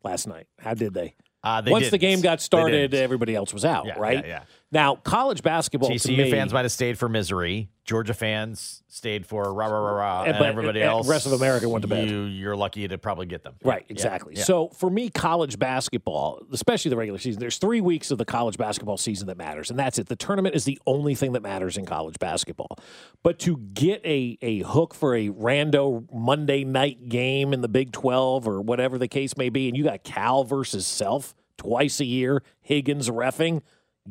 last 0.02 0.26
night? 0.26 0.46
How 0.58 0.74
did 0.74 0.94
they? 0.94 1.14
Uh, 1.42 1.60
they 1.60 1.70
Once 1.70 1.86
the 1.86 1.98
didn't. 1.98 2.00
game 2.00 2.20
got 2.20 2.40
started, 2.40 2.92
everybody 2.94 3.34
else 3.34 3.52
was 3.54 3.64
out, 3.64 3.86
Yeah, 3.86 3.98
right? 3.98 4.24
yeah, 4.24 4.26
yeah. 4.26 4.42
Now, 4.72 4.94
college 4.94 5.42
basketball. 5.42 5.90
TCU 5.90 6.16
me- 6.16 6.30
fans 6.30 6.52
might 6.52 6.64
have 6.64 6.70
stayed 6.72 6.96
for 6.96 7.08
misery. 7.08 7.70
Georgia 7.84 8.14
fans 8.14 8.84
stayed 8.86 9.26
for 9.26 9.52
rah 9.52 9.66
rah 9.66 9.78
rah 9.80 9.90
rah, 9.90 10.20
And- 10.20 10.28
and, 10.30 10.38
but- 10.38 10.46
everybody 10.46 10.80
and 10.80 10.88
else, 10.90 11.08
rest 11.08 11.26
of 11.26 11.32
America 11.32 11.68
went 11.68 11.82
to 11.82 11.88
bed. 11.88 12.08
You, 12.08 12.22
you're 12.22 12.54
lucky 12.54 12.86
to 12.86 12.96
probably 12.96 13.26
get 13.26 13.42
them. 13.42 13.54
Right, 13.64 13.84
exactly. 13.88 14.34
yeah. 14.36 14.44
So 14.44 14.68
for 14.68 14.88
me, 14.88 15.08
college 15.10 15.58
basketball, 15.58 16.42
especially 16.52 16.90
the 16.90 16.96
regular 16.96 17.18
season, 17.18 17.40
there's 17.40 17.58
three 17.58 17.80
weeks 17.80 18.12
of 18.12 18.18
the 18.18 18.24
college 18.24 18.56
basketball 18.58 18.96
season 18.96 19.26
that 19.26 19.36
matters, 19.36 19.70
and 19.70 19.78
that's 19.78 19.98
it. 19.98 20.06
The 20.06 20.14
tournament 20.14 20.54
is 20.54 20.64
the 20.66 20.78
only 20.86 21.16
thing 21.16 21.32
that 21.32 21.42
matters 21.42 21.76
in 21.76 21.84
college 21.84 22.20
basketball. 22.20 22.78
But 23.24 23.40
to 23.40 23.56
get 23.56 24.04
a 24.06 24.38
a 24.40 24.60
hook 24.60 24.94
for 24.94 25.16
a 25.16 25.30
rando 25.30 26.06
Monday 26.12 26.62
night 26.62 27.08
game 27.08 27.52
in 27.52 27.60
the 27.60 27.68
Big 27.68 27.90
Twelve 27.90 28.46
or 28.46 28.60
whatever 28.60 28.98
the 28.98 29.08
case 29.08 29.36
may 29.36 29.48
be, 29.48 29.66
and 29.66 29.76
you 29.76 29.82
got 29.82 30.04
Cal 30.04 30.44
versus 30.44 30.86
Self 30.86 31.34
twice 31.56 31.98
a 31.98 32.04
year, 32.04 32.42
Higgins 32.60 33.10
refing, 33.10 33.62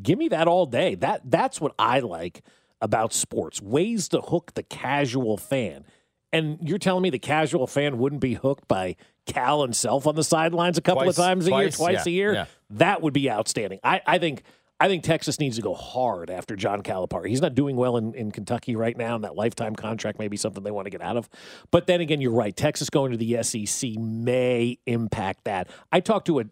give 0.01 0.17
me 0.19 0.27
that 0.29 0.47
all 0.47 0.65
day. 0.65 0.95
That 0.95 1.21
that's 1.29 1.59
what 1.61 1.73
I 1.79 1.99
like 1.99 2.41
about 2.81 3.13
sports. 3.13 3.61
Ways 3.61 4.07
to 4.09 4.21
hook 4.21 4.53
the 4.55 4.63
casual 4.63 5.37
fan. 5.37 5.85
And 6.31 6.59
you're 6.61 6.77
telling 6.77 7.01
me 7.01 7.09
the 7.09 7.19
casual 7.19 7.65
fan 7.67 7.97
wouldn't 7.97 8.21
be 8.21 8.35
hooked 8.35 8.67
by 8.67 8.95
Cal 9.25 9.63
and 9.63 9.75
Self 9.75 10.05
on 10.05 10.15
the 10.15 10.23
sidelines 10.23 10.77
a 10.77 10.81
couple 10.81 11.03
Twice- 11.03 11.17
of 11.17 11.25
times 11.25 11.47
a 11.47 11.49
year, 11.49 11.59
twice, 11.63 11.77
twice 11.77 11.93
yeah, 12.05 12.11
a 12.11 12.13
year? 12.13 12.33
yeah. 12.33 12.45
That 12.71 13.01
would 13.01 13.13
be 13.13 13.29
outstanding. 13.31 13.79
I, 13.83 14.01
I 14.05 14.17
think 14.19 14.43
I 14.81 14.87
think 14.87 15.03
Texas 15.03 15.39
needs 15.41 15.57
to 15.57 15.61
go 15.61 15.73
hard 15.73 16.29
after 16.29 16.55
John 16.55 16.83
Calipari. 16.83 17.27
He's 17.27 17.41
not 17.41 17.53
doing 17.53 17.75
well 17.75 17.97
in, 17.97 18.13
in 18.13 18.31
Kentucky 18.31 18.77
right 18.77 18.95
now, 18.95 19.15
and 19.15 19.25
that 19.25 19.35
lifetime 19.35 19.75
contract 19.75 20.19
may 20.19 20.29
be 20.29 20.37
something 20.37 20.63
they 20.63 20.71
want 20.71 20.85
to 20.85 20.89
get 20.89 21.01
out 21.01 21.17
of. 21.17 21.27
But 21.69 21.85
then 21.87 21.99
again, 21.99 22.21
you're 22.21 22.31
right. 22.31 22.55
Texas 22.55 22.89
going 22.89 23.11
to 23.11 23.17
the 23.17 23.43
SEC 23.43 23.95
may 23.97 24.77
impact 24.85 25.43
that. 25.45 25.67
I 25.91 25.99
talked 25.99 26.27
to 26.27 26.39
a 26.39 26.43
uh, 26.43 26.45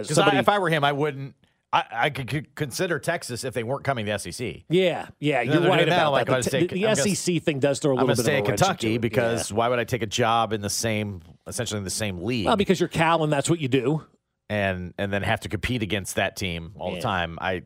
Because 0.00 0.14
somebody. 0.14 0.38
if 0.38 0.48
I 0.48 0.58
were 0.60 0.70
him, 0.70 0.82
I 0.82 0.92
wouldn't. 0.92 1.34
I, 1.74 1.84
I 1.92 2.10
could, 2.10 2.28
could 2.28 2.54
consider 2.54 2.98
Texas 2.98 3.42
if 3.44 3.52
they 3.52 3.64
weren't 3.64 3.82
coming 3.84 4.06
to 4.06 4.12
the 4.12 4.18
SEC. 4.18 4.62
yeah, 4.68 5.08
yeah, 5.18 5.40
You 5.40 5.48
know, 5.48 5.52
you're 5.54 5.60
they're 5.62 5.70
right 5.70 5.76
doing 5.78 5.88
that, 5.90 5.96
about 5.98 6.12
like, 6.12 6.26
that. 6.28 6.36
I'd 6.36 6.44
The, 6.44 6.50
say- 6.50 6.66
the, 6.68 6.86
I'm 6.86 6.94
gonna- 6.94 7.14
SEC 7.14 7.42
thing 7.42 7.58
does 7.58 7.80
throw 7.80 7.92
a 7.92 8.00
I'm 8.00 8.06
little 8.06 8.14
going 8.14 8.16
to 8.16 8.22
bit 8.22 8.26
stay 8.26 8.38
of 8.38 8.44
a 8.44 8.48
wrench 8.50 8.60
into 8.60 8.64
Kentucky 8.66 8.94
it. 8.94 9.00
because 9.00 9.52
why 9.52 9.68
would 9.68 9.78
I 9.78 9.84
take 9.84 10.02
a 10.02 10.06
job 10.06 10.52
in 10.52 10.60
the 10.60 10.70
same, 10.70 11.22
essentially 11.46 11.78
in 11.78 11.84
the 11.84 11.90
same 11.90 12.22
league, 12.22 12.46
well, 12.46 12.56
because 12.56 12.78
you're 12.78 12.88
Cal 12.88 13.24
and 13.24 13.32
that's 13.32 13.50
what 13.50 13.58
you 13.60 13.68
do. 13.68 14.04
and 14.48 14.94
and 14.98 15.12
then 15.12 15.22
have 15.22 15.40
to 15.40 15.48
compete 15.48 15.82
against 15.82 16.16
that 16.16 16.36
team 16.36 16.72
all 16.78 16.90
Yeah. 16.90 16.96
the 16.96 17.02
time? 17.02 17.38
I 17.40 17.62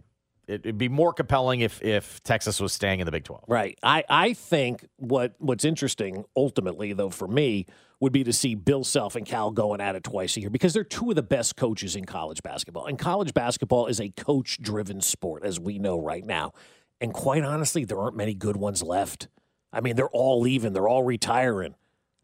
it, 0.49 0.63
it'd 0.65 0.79
be 0.79 0.89
more 0.89 1.13
compelling 1.13 1.61
if 1.61 1.83
if 1.83 2.23
Texas 2.23 2.61
was 2.61 2.73
staying 2.73 3.01
in 3.01 3.07
the 3.07 3.13
Big 3.13 3.25
Twelve. 3.25 3.45
Right. 3.47 3.79
I, 3.83 4.05
I 4.09 4.33
think 4.33 4.87
what 4.97 5.35
what's 5.39 5.65
interesting 5.65 6.25
ultimately 6.35 6.93
though 6.93 7.11
for 7.11 7.29
me 7.29 7.67
would 8.01 8.13
be 8.13 8.25
to 8.25 8.33
see 8.33 8.55
Bill 8.55 8.85
Self 8.85 9.17
and 9.17 9.27
Cal 9.27 9.51
going 9.51 9.81
at 9.81 9.95
it 9.97 10.05
twice 10.05 10.37
a 10.37 10.41
year 10.41 10.51
because 10.51 10.73
they're 10.73 10.85
two 10.85 11.11
of 11.11 11.17
the 11.17 11.23
best 11.23 11.57
coaches 11.57 11.97
in 11.97 12.05
college 12.05 12.43
basketball. 12.43 12.87
And 12.87 12.99
college 12.99 13.35
basketball 13.35 13.87
is 13.87 14.01
a 14.01 14.11
coach 14.11 14.61
driven 14.61 15.01
sport 15.01 15.45
as 15.45 15.59
we 15.59 15.79
know 15.79 16.01
right 16.01 16.25
now. 16.25 16.53
And 17.01 17.13
quite 17.13 17.45
honestly, 17.45 17.85
there 17.85 17.99
aren't 17.99 18.17
many 18.17 18.35
good 18.35 18.57
ones 18.57 18.83
left. 18.83 19.29
I 19.73 19.81
mean, 19.81 19.97
they're 19.97 20.09
all 20.09 20.41
leaving, 20.41 20.73
they're 20.73 20.89
all 20.89 21.05
retiring. 21.05 21.75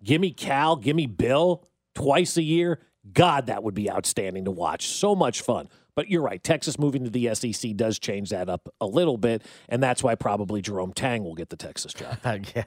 Give 0.03 0.21
me 0.21 0.31
Cal, 0.31 0.77
give 0.77 0.97
me 0.97 1.07
Bill 1.07 1.67
twice 1.95 2.37
a 2.37 2.43
year. 2.43 2.81
God, 3.13 3.47
that 3.47 3.63
would 3.63 3.75
be 3.75 3.91
outstanding 3.91 4.47
to 4.47 4.51
watch. 4.51 4.87
So 4.87 5.15
much 5.15 5.43
fun. 5.43 5.69
But 5.95 6.09
you're 6.09 6.23
right. 6.23 6.43
Texas 6.43 6.79
moving 6.79 7.05
to 7.05 7.11
the 7.11 7.35
SEC 7.35 7.77
does 7.77 7.99
change 7.99 8.31
that 8.31 8.49
up 8.49 8.69
a 8.81 8.87
little 8.87 9.17
bit, 9.17 9.43
and 9.69 9.83
that's 9.83 10.03
why 10.03 10.15
probably 10.15 10.61
Jerome 10.61 10.93
Tang 10.93 11.23
will 11.25 11.35
get 11.35 11.51
the 11.51 11.57
Texas 11.57 11.95
job. 11.95 12.19
yeah, 12.25 12.65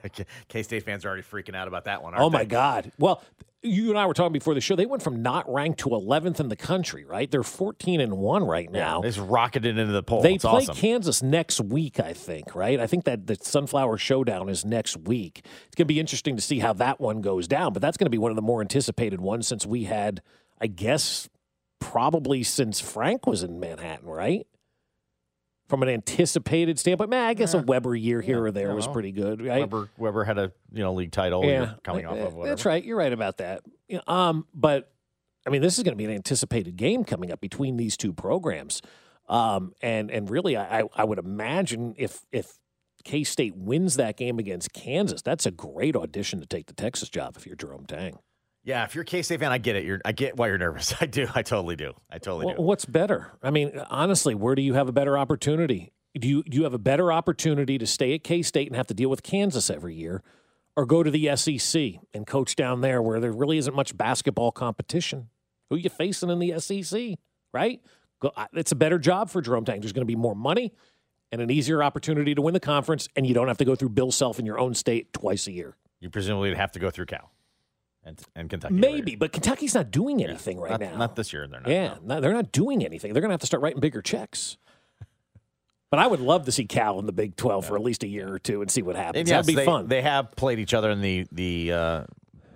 K 0.48 0.64
State 0.64 0.84
fans 0.84 1.04
are 1.06 1.10
already 1.10 1.24
freaking 1.24 1.56
out 1.56 1.68
about 1.68 1.86
that 1.86 2.02
one. 2.02 2.14
oh 2.16 2.30
my 2.30 2.46
God! 2.46 2.92
Well, 2.98 3.22
you 3.62 3.90
and 3.90 3.98
I 3.98 4.06
were 4.06 4.14
talking 4.14 4.34
before 4.34 4.54
the 4.54 4.62
show. 4.62 4.76
They 4.76 4.86
went 4.86 5.04
from 5.04 5.22
not 5.22 5.52
ranked 5.52 5.80
to 5.82 5.90
11th 5.90 6.40
in 6.40 6.48
the 6.48 6.56
country. 6.56 7.06
Right? 7.06 7.30
They're 7.30 7.44
14 7.44 8.00
and 8.00 8.18
one 8.18 8.44
right 8.44 8.72
now. 8.72 9.02
They 9.02 9.10
just 9.10 9.20
rocketed 9.20 9.78
into 9.78 9.92
the 9.92 10.04
poll. 10.04 10.22
They 10.22 10.36
it's 10.36 10.44
play 10.44 10.64
awesome. 10.64 10.76
Kansas 10.76 11.22
next 11.22 11.60
week, 11.60 12.00
I 12.00 12.14
think, 12.14 12.56
right? 12.56 12.80
I 12.80 12.88
think 12.88 13.06
that 13.06 13.28
the 13.28 13.38
Sunflower 13.40 13.98
Showdown 13.98 14.50
is 14.50 14.64
next 14.64 14.98
week. 14.98 15.42
It's 15.66 15.76
going 15.76 15.86
to 15.86 15.94
be 15.94 16.00
interesting 16.00 16.36
to 16.36 16.42
see 16.42 16.60
how 16.60 16.74
that 16.74 17.00
one 17.00 17.22
goes 17.22 17.48
down, 17.48 17.74
but 17.74 17.82
that's 17.82 17.98
going 17.98 18.06
to 18.06 18.12
be 18.12 18.18
one 18.18 18.32
of 18.32 18.36
the 18.36 18.42
more 18.42 18.62
anticipated 18.62 19.22
ones 19.22 19.48
since 19.48 19.66
we 19.66 19.86
had, 19.86 20.22
I 20.62 20.68
guess, 20.68 21.28
probably 21.80 22.44
since 22.44 22.80
Frank 22.80 23.28
was 23.28 23.44
in 23.44 23.60
Manhattan, 23.60 24.08
right? 24.08 24.46
From 25.68 25.84
an 25.84 25.90
anticipated 25.90 26.80
standpoint, 26.80 27.10
man, 27.10 27.26
I 27.28 27.34
guess 27.34 27.54
a 27.54 27.60
Weber 27.60 27.94
year 27.94 28.22
here 28.22 28.46
or 28.46 28.52
there 28.52 28.72
I 28.72 28.74
was 28.74 28.88
know. 28.88 28.94
pretty 28.94 29.12
good, 29.12 29.42
right? 29.42 29.60
Weber, 29.60 29.90
Weber 29.98 30.24
had 30.24 30.38
a 30.38 30.54
you 30.72 30.82
know 30.82 30.94
league 30.94 31.12
title 31.12 31.44
yeah, 31.44 31.74
coming 31.84 32.06
off 32.06 32.18
of 32.18 32.34
whatever. 32.36 32.56
That's 32.56 32.66
right. 32.66 32.84
You're 32.84 32.98
right 32.98 33.12
about 33.12 33.40
that. 33.40 33.64
Um, 34.08 34.48
but 34.54 34.92
I 35.46 35.50
mean, 35.50 35.62
this 35.62 35.78
is 35.78 35.84
going 35.84 35.92
to 35.92 35.98
be 35.98 36.06
an 36.06 36.12
anticipated 36.12 36.78
game 36.78 37.04
coming 37.04 37.32
up 37.32 37.42
between 37.42 37.76
these 37.76 37.98
two 37.98 38.14
programs. 38.14 38.82
Um, 39.28 39.74
and 39.82 40.10
and 40.10 40.30
really, 40.30 40.56
I 40.56 40.84
I 40.96 41.04
would 41.04 41.20
imagine 41.20 41.96
if 41.98 42.26
if 42.32 42.60
K 43.04 43.26
State 43.26 43.56
wins 43.56 43.98
that 43.98 44.16
game 44.16 44.40
against 44.40 44.72
Kansas, 44.72 45.22
that's 45.22 45.46
a 45.46 45.52
great 45.52 45.96
audition 45.96 46.40
to 46.40 46.46
take 46.46 46.68
the 46.68 46.74
Texas 46.74 47.10
job 47.10 47.36
if 47.36 47.46
you're 47.46 47.56
Jerome 47.56 47.86
Tang. 47.86 48.20
Yeah, 48.68 48.84
if 48.84 48.96
you're 48.96 49.04
a 49.04 49.06
K 49.06 49.22
State 49.22 49.40
fan, 49.40 49.50
I 49.54 49.60
get 49.60 49.78
it. 49.78 49.86
You're, 49.86 50.02
I 50.04 50.12
get 50.12 50.36
why 50.36 50.48
you're 50.48 50.58
nervous. 50.58 50.94
I 51.02 51.06
do. 51.06 51.26
I 51.34 51.42
totally 51.42 51.78
do. 51.78 51.94
I 52.12 52.18
totally 52.18 52.48
Well, 52.48 52.56
do. 52.56 52.62
what's 52.62 52.84
better? 52.84 53.32
I 53.42 53.50
mean, 53.50 53.72
honestly, 53.90 54.36
where 54.36 54.56
do 54.56 54.62
you 54.62 54.74
have 54.74 54.90
a 54.90 54.92
better 54.92 55.18
opportunity? 55.18 55.94
Do 56.20 56.28
you 56.28 56.44
do 56.44 56.58
you 56.58 56.64
have 56.64 56.74
a 56.74 56.80
better 56.80 57.14
opportunity 57.14 57.78
to 57.78 57.88
stay 57.88 58.14
at 58.14 58.26
K 58.26 58.42
State 58.42 58.68
and 58.68 58.76
have 58.76 58.88
to 58.88 58.94
deal 58.94 59.10
with 59.10 59.24
Kansas 59.24 59.70
every 59.70 59.96
year, 59.96 60.22
or 60.76 60.86
go 60.86 61.02
to 61.02 61.10
the 61.10 61.34
SEC 61.38 61.94
and 62.14 62.28
coach 62.28 62.58
down 62.58 62.82
there 62.82 63.02
where 63.02 63.22
there 63.22 63.32
really 63.32 63.58
isn't 63.58 63.74
much 63.74 63.96
basketball 63.96 64.52
competition? 64.52 65.30
Who 65.70 65.78
you 65.78 65.90
facing 65.90 66.30
in 66.30 66.40
the 66.40 66.60
SEC? 66.60 67.20
Right? 67.54 67.82
Go, 68.20 68.34
it's 68.52 68.74
a 68.74 68.76
better 68.76 69.00
job 69.00 69.30
for 69.30 69.42
Jerome 69.42 69.64
Tang. 69.64 69.80
There's 69.80 69.94
going 69.94 70.06
to 70.06 70.06
be 70.08 70.16
more 70.18 70.36
money 70.36 70.74
and 71.32 71.40
an 71.40 71.52
easier 71.52 71.82
opportunity 71.82 72.36
to 72.36 72.42
win 72.42 72.54
the 72.54 72.60
conference, 72.60 73.08
and 73.16 73.26
you 73.26 73.34
don't 73.34 73.48
have 73.48 73.60
to 73.60 73.66
go 73.66 73.76
through 73.76 73.90
Bill 73.90 74.12
Self 74.12 74.40
in 74.40 74.46
your 74.46 74.60
own 74.60 74.74
state 74.74 75.14
twice 75.14 75.48
a 75.48 75.54
year. 75.54 75.78
You 76.02 76.10
presumably 76.10 76.50
would 76.50 76.58
have 76.58 76.74
to 76.74 76.80
go 76.80 76.90
through 76.90 77.06
Cal 77.06 77.32
and 78.08 78.22
and 78.36 78.50
Kentucky. 78.50 78.74
Maybe, 78.74 79.16
but 79.16 79.32
Kentucky's 79.32 79.76
not 79.76 79.92
doing 79.92 80.24
anything 80.24 80.60
right 80.60 80.72
not, 80.72 80.82
now. 80.82 80.98
Not 80.98 81.16
this 81.16 81.34
year. 81.34 81.48
They're 81.48 81.60
not. 81.60 81.70
Yeah, 81.70 81.96
no, 82.04 82.22
they're 82.22 82.34
not 82.34 82.52
doing 82.52 82.84
anything. 82.84 83.14
They're 83.14 83.22
going 83.22 83.30
to 83.30 83.34
have 83.34 83.42
to 83.42 83.48
start 83.48 83.62
writing 83.62 83.80
bigger 83.80 84.02
checks. 84.02 84.58
But 85.90 86.00
I 86.02 86.08
would 86.08 86.20
love 86.20 86.44
to 86.48 86.52
see 86.52 86.66
Cal 86.66 87.00
in 87.00 87.06
the 87.06 87.14
Big 87.14 87.38
12 87.38 87.66
for 87.66 87.78
at 87.78 87.82
least 87.82 88.04
a 88.04 88.08
year 88.08 88.28
or 88.28 88.40
two 88.40 88.62
and 88.62 88.70
see 88.70 88.82
what 88.82 88.98
happens. 88.98 89.22
And 89.22 89.30
yes, 89.30 89.46
That'd 89.46 89.48
be 89.48 89.56
they, 89.56 89.66
fun. 89.66 89.88
They 89.88 90.02
have 90.02 90.32
played 90.36 90.60
each 90.60 90.74
other 90.74 90.92
in 90.92 91.00
the 91.00 91.26
the 91.32 91.72
uh, 91.72 92.04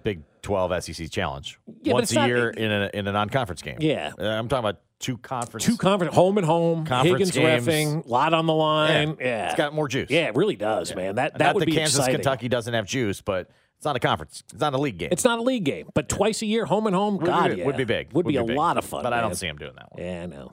Big 0.04 0.24
Twelve 0.42 0.84
SEC 0.84 1.10
Challenge 1.10 1.58
Yeah, 1.82 1.94
once 1.94 2.12
a 2.12 2.16
not- 2.16 2.28
year 2.28 2.50
in 2.50 2.70
a 2.70 2.90
in 2.94 3.08
a 3.08 3.12
non 3.14 3.30
conference 3.30 3.62
game. 3.62 3.78
Yeah. 3.80 4.12
Uh, 4.20 4.26
I'm 4.26 4.50
talking 4.50 4.68
about 4.68 4.82
two 5.00 5.18
conference. 5.18 5.66
Two 5.66 5.78
conference, 5.78 6.14
home 6.14 6.38
and 6.38 6.46
home, 6.46 6.86
Conference 6.86 7.30
Higgins 7.30 7.66
games. 7.66 7.68
refing, 7.68 8.08
lot 8.08 8.34
on 8.34 8.48
the 8.48 8.54
line. 8.54 9.16
Yeah. 9.20 9.48
It's 9.48 9.56
got 9.56 9.74
more 9.74 9.88
juice. 9.88 10.10
Yeah, 10.10 10.28
it 10.28 10.36
really 10.36 10.58
does, 10.58 10.94
man. 10.94 11.16
That 11.16 11.34
Not 11.34 11.40
that 11.40 11.56
would 11.56 11.62
that 11.62 11.66
be 11.68 11.76
Kansas 11.76 11.96
exciting. 11.96 12.16
Kentucky 12.18 12.50
doesn't 12.50 12.74
have 12.74 12.86
juice, 12.86 13.22
but 13.22 13.50
it's 13.82 13.86
not 13.88 13.96
a 13.96 14.00
conference. 14.00 14.44
It's 14.54 14.62
not 14.62 14.76
a 14.76 14.78
league 14.78 15.00
game. 15.00 15.10
It's 15.12 15.24
not 15.24 15.40
a 15.40 15.42
league 15.42 15.64
game, 15.64 15.90
but 15.96 16.08
twice 16.08 16.44
a 16.44 16.46
year, 16.46 16.66
home 16.66 16.86
and 16.86 16.96
home, 16.96 17.18
Would 17.18 17.26
God, 17.26 17.50
be, 17.50 17.58
yeah. 17.58 17.66
would 17.66 17.78
be 17.78 17.84
big. 17.84 18.14
Would, 18.14 18.28
be, 18.28 18.36
a 18.36 18.44
big. 18.44 18.56
lot 18.56 18.78
of 18.78 18.86
fun. 18.86 19.02
But 19.02 19.12
I 19.12 19.22
don't 19.22 19.34
see 19.34 19.48
him 19.48 19.58
doing 19.58 19.74
that 19.76 19.92
one. 19.92 20.04
Yeah, 20.06 20.22
I 20.22 20.26
know. 20.28 20.52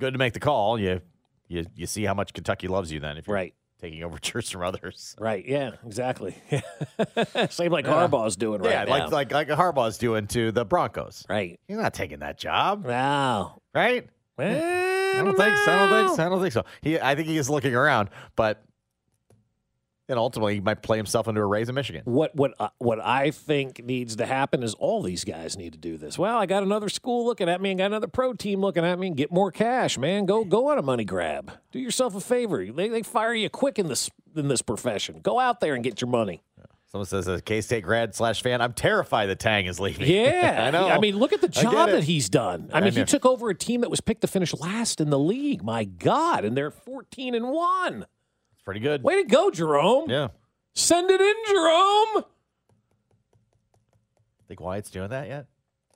Good 0.00 0.12
to 0.12 0.18
make 0.18 0.32
the 0.32 0.40
call. 0.40 0.76
You 0.76 1.02
you 1.46 1.66
you 1.76 1.86
see 1.86 2.02
how 2.02 2.14
much 2.14 2.32
Kentucky 2.32 2.66
loves 2.66 2.90
you 2.90 2.98
then 2.98 3.16
if 3.16 3.28
you're 3.28 3.34
Right. 3.34 3.54
taking 3.80 4.02
overtures 4.02 4.50
from 4.50 4.62
others. 4.62 5.14
Right. 5.20 5.46
Yeah. 5.46 5.70
Exactly. 5.86 6.34
Same 7.50 7.70
like 7.70 7.84
Yeah. 7.84 7.92
Harbaugh's 8.08 8.34
doing 8.34 8.60
right 8.60 8.72
yeah, 8.72 8.84
now. 8.86 9.08
like 9.08 9.30
like 9.30 9.32
like 9.32 9.48
Harbaugh's 9.56 9.96
doing 9.96 10.26
to 10.26 10.50
the 10.50 10.64
Broncos. 10.64 11.24
Right. 11.28 11.60
You're 11.68 11.80
not 11.80 11.94
taking 11.94 12.18
that 12.18 12.38
job. 12.38 12.84
Wow. 12.84 13.62
Right? 13.72 14.08
Well, 14.36 14.50
I 15.20 15.22
don't 15.22 15.36
think 15.36 15.56
so. 15.58 15.72
I 15.72 15.76
don't 15.88 16.06
think 16.06 16.16
so. 16.16 16.26
I 16.26 16.28
don't 16.28 16.40
think 16.40 16.52
so. 16.52 16.64
He 16.82 16.98
I 16.98 17.14
think 17.14 17.28
he 17.28 17.38
is 17.38 17.48
looking 17.48 17.74
around, 17.76 18.10
but 18.34 18.62
and 20.08 20.18
ultimately 20.18 20.54
he 20.54 20.60
might 20.60 20.82
play 20.82 20.96
himself 20.96 21.28
into 21.28 21.40
a 21.40 21.46
raise 21.46 21.68
in 21.68 21.74
Michigan. 21.74 22.02
What 22.04 22.34
what 22.34 22.54
uh, 22.58 22.68
what 22.78 23.00
I 23.00 23.30
think 23.30 23.84
needs 23.84 24.16
to 24.16 24.26
happen 24.26 24.62
is 24.62 24.74
all 24.74 25.02
these 25.02 25.24
guys 25.24 25.56
need 25.56 25.72
to 25.72 25.78
do 25.78 25.96
this. 25.98 26.18
Well, 26.18 26.36
I 26.38 26.46
got 26.46 26.62
another 26.62 26.88
school 26.88 27.24
looking 27.24 27.48
at 27.48 27.60
me 27.60 27.70
and 27.70 27.78
got 27.78 27.86
another 27.86 28.08
pro 28.08 28.32
team 28.32 28.60
looking 28.60 28.84
at 28.84 28.98
me 28.98 29.08
and 29.08 29.16
get 29.16 29.32
more 29.32 29.50
cash, 29.50 29.98
man. 29.98 30.26
Go 30.26 30.44
go 30.44 30.68
on 30.68 30.78
a 30.78 30.82
money 30.82 31.04
grab. 31.04 31.52
Do 31.72 31.78
yourself 31.78 32.14
a 32.14 32.20
favor. 32.20 32.64
They, 32.64 32.88
they 32.88 33.02
fire 33.02 33.34
you 33.34 33.50
quick 33.50 33.78
in 33.78 33.88
this 33.88 34.10
in 34.34 34.48
this 34.48 34.62
profession. 34.62 35.20
Go 35.20 35.38
out 35.38 35.60
there 35.60 35.74
and 35.74 35.82
get 35.82 36.00
your 36.00 36.10
money. 36.10 36.42
Someone 36.88 37.06
says 37.06 37.28
as 37.28 37.40
a 37.40 37.42
K 37.42 37.60
State 37.60 37.82
grad 37.82 38.14
slash 38.14 38.42
fan, 38.42 38.62
I'm 38.62 38.72
terrified 38.72 39.26
that 39.26 39.40
Tang 39.40 39.66
is 39.66 39.80
leaving. 39.80 40.08
Yeah, 40.08 40.64
I 40.68 40.70
know. 40.70 40.88
I 40.88 41.00
mean, 41.00 41.16
look 41.18 41.32
at 41.32 41.40
the 41.40 41.48
job 41.48 41.90
that 41.90 42.04
he's 42.04 42.28
done. 42.28 42.70
I 42.72 42.78
I 42.78 42.80
mean, 42.80 42.92
he 42.92 43.04
took 43.04 43.26
over 43.26 43.50
a 43.50 43.54
team 43.54 43.80
that 43.80 43.90
was 43.90 44.00
picked 44.00 44.20
to 44.20 44.28
finish 44.28 44.54
last 44.54 45.00
in 45.00 45.10
the 45.10 45.18
league. 45.18 45.64
My 45.64 45.84
God, 45.84 46.44
and 46.44 46.56
they're 46.56 46.70
14 46.70 47.34
and 47.34 47.50
one. 47.50 48.06
Pretty 48.66 48.80
good. 48.80 49.02
Way 49.02 49.22
to 49.22 49.28
go, 49.28 49.50
Jerome. 49.50 50.10
Yeah. 50.10 50.28
Send 50.74 51.10
it 51.10 51.20
in, 51.20 51.34
Jerome. 51.46 52.24
Think 54.48 54.60
Wyatt's 54.60 54.90
doing 54.90 55.10
that 55.10 55.28
yet? 55.28 55.46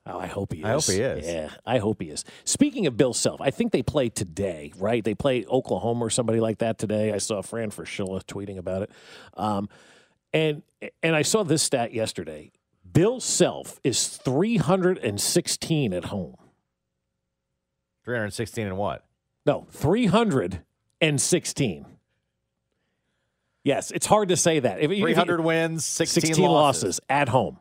Oh, 0.07 0.19
I 0.19 0.29
hope 0.29 0.53
he 0.53 0.61
is. 0.61 0.65
I 0.65 0.71
hope 0.71 0.85
he 0.85 1.01
is. 1.01 1.27
Yeah, 1.27 1.51
I 1.67 1.79
hope 1.79 2.01
he 2.01 2.09
is. 2.09 2.25
Speaking 2.45 2.87
of 2.87 2.97
Bill 2.97 3.13
Self, 3.13 3.41
I 3.41 3.51
think 3.51 3.73
they 3.73 3.83
play 3.83 4.09
today, 4.09 4.73
right? 4.79 5.05
They 5.05 5.15
play 5.15 5.45
Oklahoma 5.45 6.07
or 6.07 6.11
somebody 6.11 6.41
like 6.41 6.59
that 6.59 6.79
today. 6.79 7.13
I 7.13 7.19
saw 7.19 7.43
Fran 7.43 7.71
Fraschilla 7.71 8.25
tweeting 8.25 8.57
about 8.57 8.83
it. 8.83 8.91
Um, 9.35 9.69
and 10.33 10.63
and 11.03 11.15
I 11.15 11.23
saw 11.23 11.43
this 11.43 11.63
stat 11.63 11.93
yesterday. 11.93 12.53
Bill 12.91 13.21
Self 13.21 13.79
is 13.85 14.17
316 14.17 15.93
at 15.93 16.07
home. 16.07 16.37
316 18.05 18.67
and 18.67 18.79
what? 18.79 19.05
No, 19.45 19.67
316. 19.71 21.87
Yes, 23.65 23.91
it's 23.91 24.07
hard 24.07 24.29
to 24.31 24.37
say 24.37 24.59
that. 24.61 24.79
If- 24.81 24.91
if 24.91 24.99
you- 24.99 25.05
300 25.05 25.41
wins, 25.43 25.85
16, 25.85 26.23
16 26.23 26.45
losses. 26.47 26.83
losses 26.85 27.01
at 27.09 27.29
home. 27.29 27.59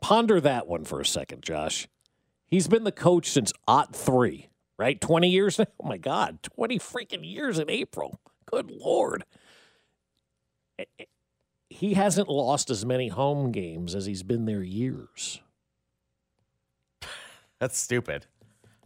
Ponder 0.00 0.40
that 0.40 0.66
one 0.66 0.84
for 0.84 1.00
a 1.00 1.06
second, 1.06 1.42
Josh. 1.42 1.88
He's 2.46 2.68
been 2.68 2.84
the 2.84 2.92
coach 2.92 3.30
since 3.30 3.52
Ot 3.66 3.94
3, 3.96 4.48
right? 4.78 5.00
20 5.00 5.28
years 5.30 5.58
now? 5.58 5.66
Oh, 5.80 5.86
my 5.88 5.98
God. 5.98 6.42
20 6.42 6.78
freaking 6.78 7.24
years 7.30 7.58
in 7.58 7.70
April. 7.70 8.20
Good 8.46 8.70
Lord. 8.70 9.24
He 11.70 11.94
hasn't 11.94 12.28
lost 12.28 12.70
as 12.70 12.84
many 12.84 13.08
home 13.08 13.50
games 13.52 13.94
as 13.94 14.06
he's 14.06 14.22
been 14.22 14.44
there 14.44 14.62
years. 14.62 15.40
That's 17.60 17.78
stupid. 17.78 18.26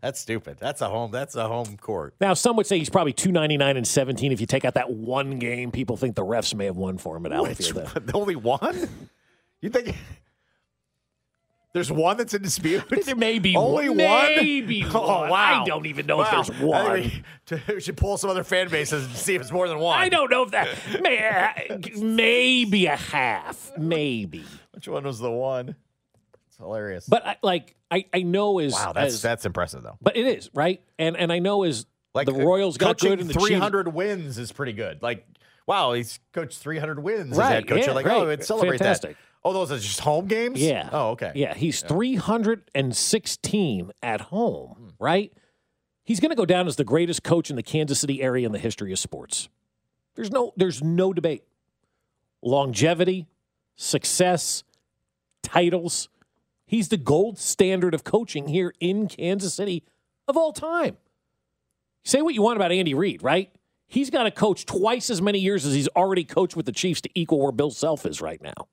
That's 0.01 0.21
stupid. 0.21 0.59
That's 0.61 0.81
a 0.81 0.89
home. 0.89 1.11
That's 1.11 1.35
a 1.35 1.49
home 1.49 1.77
court. 1.77 2.15
Now, 2.21 2.35
some 2.35 2.57
would 2.57 2.67
say 2.67 2.79
he's 2.79 2.91
probably 2.91 3.13
299 3.13 3.77
and 3.77 3.87
17. 3.87 4.33
If 4.33 4.41
you 4.41 4.47
take 4.47 4.65
out 4.65 4.75
that 4.75 4.91
one 4.91 5.39
game, 5.39 5.71
people 5.71 5.97
think 5.97 6.15
the 6.15 6.25
refs 6.25 6.55
may 6.55 6.67
have 6.67 6.77
won 6.77 6.99
for 6.99 7.17
him 7.17 7.27
at 7.27 7.43
Which, 7.43 7.73
only 8.15 8.37
one? 8.37 8.89
You 9.61 9.71
think 9.71 9.97
there's 11.75 11.91
one 11.91 12.17
that's 12.17 12.33
in 12.33 12.43
dispute? 12.43 12.85
There 13.05 13.17
may 13.17 13.39
be 13.41 13.57
only 13.57 13.89
one. 13.89 13.99
one. 13.99 14.37
Maybe 14.37 14.85
Oh 14.85 15.21
one. 15.23 15.31
wow! 15.31 15.63
I 15.63 15.67
don't 15.67 15.87
even 15.87 16.07
know 16.07 16.23
if 16.23 16.31
there's 16.31 16.61
one. 16.61 16.93
We, 16.93 17.23
we 17.75 17.81
should 17.81 17.97
pull 17.97 18.17
some 18.19 18.31
other 18.31 18.45
fan 18.45 18.69
bases 18.69 19.05
and 19.05 19.15
see 19.17 19.35
if 19.35 19.43
it's 19.43 19.53
more 19.53 19.69
than 19.69 19.79
one. 19.79 19.99
I 19.99 20.09
don't 20.09 20.31
know 20.31 20.45
if 20.45 20.53
that 20.53 20.69
may, 21.03 21.91
maybe 22.01 22.87
a 22.87 22.97
half, 22.97 23.73
maybe. 23.77 24.45
Which 24.73 24.87
one 24.87 25.03
was 25.05 25.19
the 25.19 25.31
one? 25.31 25.75
It's 26.59 26.65
hilarious. 26.65 27.07
But 27.07 27.27
I, 27.27 27.37
like 27.43 27.77
I, 27.91 28.07
I 28.13 28.23
know 28.23 28.59
is 28.59 28.73
wow, 28.73 28.93
that's 28.93 29.15
as- 29.15 29.23
that's 29.23 29.47
impressive 29.47 29.83
though. 29.83 29.97
but 30.03 30.17
it 30.17 30.27
is 30.27 30.51
right, 30.55 30.83
and 30.99 31.17
and 31.17 31.33
I 31.33 31.39
know 31.39 31.65
is 31.65 31.87
Like 32.15 32.27
the 32.27 32.35
uh, 32.35 32.45
Royals 32.45 32.77
got 32.79 32.99
good 32.99 33.21
and 33.21 33.31
the 33.31 33.35
300 33.35 33.95
wins 33.95 34.39
is 34.39 34.51
pretty 34.53 34.73
good. 34.73 35.03
Like, 35.03 35.27
wow, 35.67 35.93
he's 35.93 36.19
coached 36.33 36.59
300 36.59 37.03
wins 37.03 37.33
as 37.33 37.39
Right, 37.39 37.51
head 37.53 37.69
coach. 37.69 37.79
yeah, 37.79 37.85
You're 37.87 37.95
like, 37.95 38.05
great. 38.05 38.17
oh, 38.17 38.25
let's 38.25 38.47
celebrate 38.47 38.79
Fantastic. 38.79 39.17
that. 39.17 39.23
Oh, 39.45 39.53
those 39.53 39.71
are 39.71 39.79
just 39.79 40.01
home 40.01 40.27
games. 40.27 40.61
Yeah. 40.61 40.89
Oh, 40.91 41.11
okay. 41.11 41.31
Yeah, 41.37 41.55
he's 41.55 41.81
316 41.83 43.93
at 44.03 44.21
home, 44.23 44.71
hmm. 44.71 44.89
right? 44.99 45.33
He's 46.03 46.19
going 46.21 46.31
to 46.31 46.37
go 46.37 46.47
down 46.47 46.67
as 46.67 46.77
the 46.77 46.85
greatest 46.85 47.23
coach 47.23 47.51
in 47.51 47.57
the 47.57 47.63
Kansas 47.63 48.01
City 48.01 48.21
area 48.23 48.47
in 48.47 48.53
the 48.53 48.59
history 48.59 48.93
of 48.93 48.99
sports. 48.99 49.49
There's 50.17 50.31
no 50.33 50.53
there's 50.57 50.83
no 50.83 51.13
debate. 51.13 51.45
Longevity, 52.43 53.27
success, 53.77 54.65
titles. 55.43 56.09
He's 56.69 56.89
the 56.89 56.99
gold 56.99 57.39
standard 57.39 57.95
of 57.95 58.05
coaching 58.05 58.49
here 58.49 58.75
in 58.79 59.09
Kansas 59.09 59.55
City 59.55 59.85
of 60.29 60.37
all 60.37 60.53
time. 60.53 60.99
Say 62.05 62.21
what 62.21 62.35
you 62.35 62.43
want 62.43 62.57
about 62.57 62.71
Andy 62.71 62.93
Reid, 62.93 63.23
right? 63.23 63.51
He's 63.87 64.11
got 64.11 64.25
to 64.25 64.31
coach 64.31 64.67
twice 64.67 65.09
as 65.09 65.23
many 65.23 65.39
years 65.39 65.65
as 65.65 65.73
he's 65.73 65.89
already 65.89 66.25
coached 66.25 66.57
with 66.57 66.67
the 66.67 66.73
Chiefs 66.73 67.01
to 67.01 67.11
equal 67.15 67.41
where 67.41 67.53
Bill 67.53 67.71
Self 67.71 68.05
is 68.05 68.21
right 68.21 68.41
now. 68.43 68.69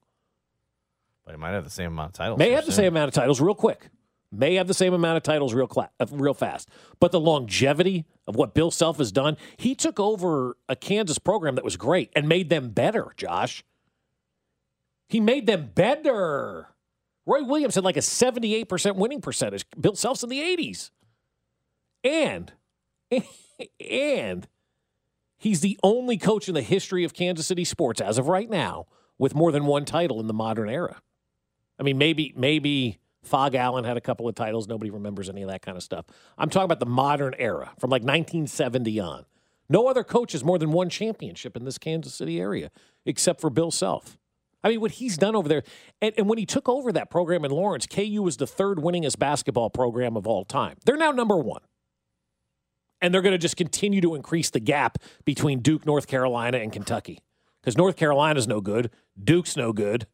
But 1.24 1.36
he 1.36 1.38
might 1.38 1.52
have 1.52 1.64
the 1.64 1.70
same 1.70 1.88
amount 1.88 2.10
of 2.10 2.14
titles. 2.16 2.38
May 2.38 2.52
have 2.52 2.66
the 2.66 2.74
same 2.74 2.88
amount 2.88 3.08
of 3.08 3.14
titles 3.14 3.40
real 3.40 3.56
quick. 3.56 3.90
May 4.30 4.56
have 4.56 4.68
the 4.68 4.74
same 4.74 4.94
amount 4.94 5.16
of 5.16 5.24
titles 5.24 5.54
real 5.54 5.68
cla- 5.68 5.90
uh, 6.02 6.06
real 6.12 6.34
fast. 6.34 6.70
But 7.00 7.14
the 7.14 7.20
longevity 7.22 8.04
of 8.28 8.36
what 8.36 8.54
Bill 8.54 8.72
Self 8.72 8.98
has 8.98 9.14
done, 9.14 9.38
he 9.56 9.74
took 9.74 10.02
over 10.02 10.58
a 10.68 10.76
Kansas 10.76 11.18
program 11.18 11.56
that 11.56 11.64
was 11.64 11.78
great 11.78 12.12
and 12.14 12.28
made 12.28 12.50
them 12.50 12.72
better, 12.72 13.14
Josh. 13.16 13.64
He 15.08 15.22
made 15.22 15.46
them 15.48 15.72
better. 15.74 16.75
Roy 17.26 17.44
Williams 17.44 17.76
had 17.76 17.84
like 17.84 17.98
a 17.98 18.02
78% 18.02 18.96
winning 18.96 19.22
percentage. 19.22 19.66
Bill 19.80 19.96
Self's 19.96 20.24
in 20.24 20.30
the 20.30 20.40
80s. 20.40 20.92
And 22.04 22.52
and 23.80 24.48
he's 25.38 25.62
the 25.62 25.80
only 25.84 26.18
coach 26.18 26.48
in 26.48 26.54
the 26.54 26.62
history 26.62 27.04
of 27.04 27.14
Kansas 27.14 27.48
City 27.48 27.66
sports 27.66 28.02
as 28.02 28.18
of 28.18 28.28
right 28.28 28.50
now 28.50 28.86
with 29.18 29.34
more 29.34 29.52
than 29.52 29.66
one 29.66 29.86
title 29.86 30.20
in 30.20 30.28
the 30.28 30.34
modern 30.34 30.70
era. 30.70 31.02
I 31.80 31.84
mean, 31.84 31.98
maybe 31.98 32.34
maybe 32.36 33.00
Phog 33.24 33.56
Allen 33.56 33.84
had 33.84 33.98
a 33.98 34.02
couple 34.02 34.28
of 34.28 34.36
titles. 34.36 34.68
Nobody 34.68 34.92
remembers 34.92 35.30
any 35.30 35.42
of 35.42 35.50
that 35.50 35.62
kind 35.62 35.78
of 35.78 35.84
stuff. 35.84 36.06
I'm 36.38 36.50
talking 36.50 36.66
about 36.66 36.80
the 36.80 36.86
modern 36.86 37.34
era 37.38 37.72
from 37.80 37.90
like 37.90 38.02
1970 38.02 39.00
on. 39.00 39.26
No 39.68 39.88
other 39.88 40.04
coach 40.04 40.34
has 40.34 40.44
more 40.44 40.60
than 40.60 40.72
one 40.72 40.90
championship 40.90 41.58
in 41.58 41.66
this 41.66 41.78
Kansas 41.78 42.14
City 42.14 42.40
area 42.40 42.72
except 43.06 43.42
for 43.42 43.50
Bill 43.50 43.72
Self. 43.72 44.18
I 44.66 44.70
mean, 44.70 44.82
what 44.82 44.92
he's 44.94 45.18
done 45.18 45.36
over 45.38 45.48
there, 45.48 45.64
and, 46.02 46.14
and 46.18 46.28
when 46.30 46.40
he 46.40 46.46
took 46.48 46.68
over 46.68 46.92
that 46.94 47.10
program 47.12 47.46
in 47.46 47.52
Lawrence, 47.52 47.86
KU 47.88 48.24
was 48.24 48.38
the 48.38 48.48
third 48.48 48.80
winningest 48.80 49.20
basketball 49.20 49.70
program 49.70 50.18
of 50.18 50.28
all 50.28 50.46
time. 50.46 50.78
They're 50.86 50.98
now 50.98 51.12
number 51.12 51.38
one. 51.38 51.62
and 53.02 53.14
they're 53.14 53.22
going 53.22 53.34
to 53.34 53.38
just 53.38 53.58
continue 53.58 54.02
to 54.02 54.16
increase 54.16 54.50
the 54.50 54.60
gap 54.60 54.98
between 55.26 55.60
Duke, 55.62 55.86
North 55.86 56.08
Carolina, 56.08 56.58
and 56.58 56.74
Kentucky 56.74 57.20
because 57.62 57.78
North 57.78 57.96
Carolina's 57.98 58.48
no 58.48 58.62
good, 58.62 58.92
Duke's 59.22 59.56
no 59.58 59.74
good, 59.74 60.08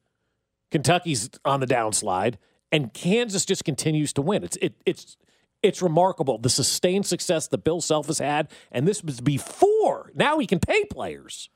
Kentucky's 0.72 1.30
on 1.46 1.60
the 1.60 1.68
downslide, 1.68 2.36
and 2.72 2.94
Kansas 2.94 3.46
just 3.46 3.66
continues 3.66 4.14
to 4.14 4.22
win. 4.22 4.44
It's 4.44 4.58
it, 4.62 4.76
it's 4.86 5.18
it's 5.64 5.82
remarkable 5.82 6.38
the 6.40 6.50
sustained 6.50 7.06
success 7.06 7.48
that 7.50 7.60
Bill 7.64 7.82
Self 7.82 8.08
has 8.08 8.20
had, 8.20 8.50
and 8.72 8.88
this 8.88 9.04
was 9.04 9.22
before. 9.22 10.12
Now 10.16 10.40
he 10.40 10.48
can 10.48 10.60
pay 10.60 10.86
players. 10.86 11.50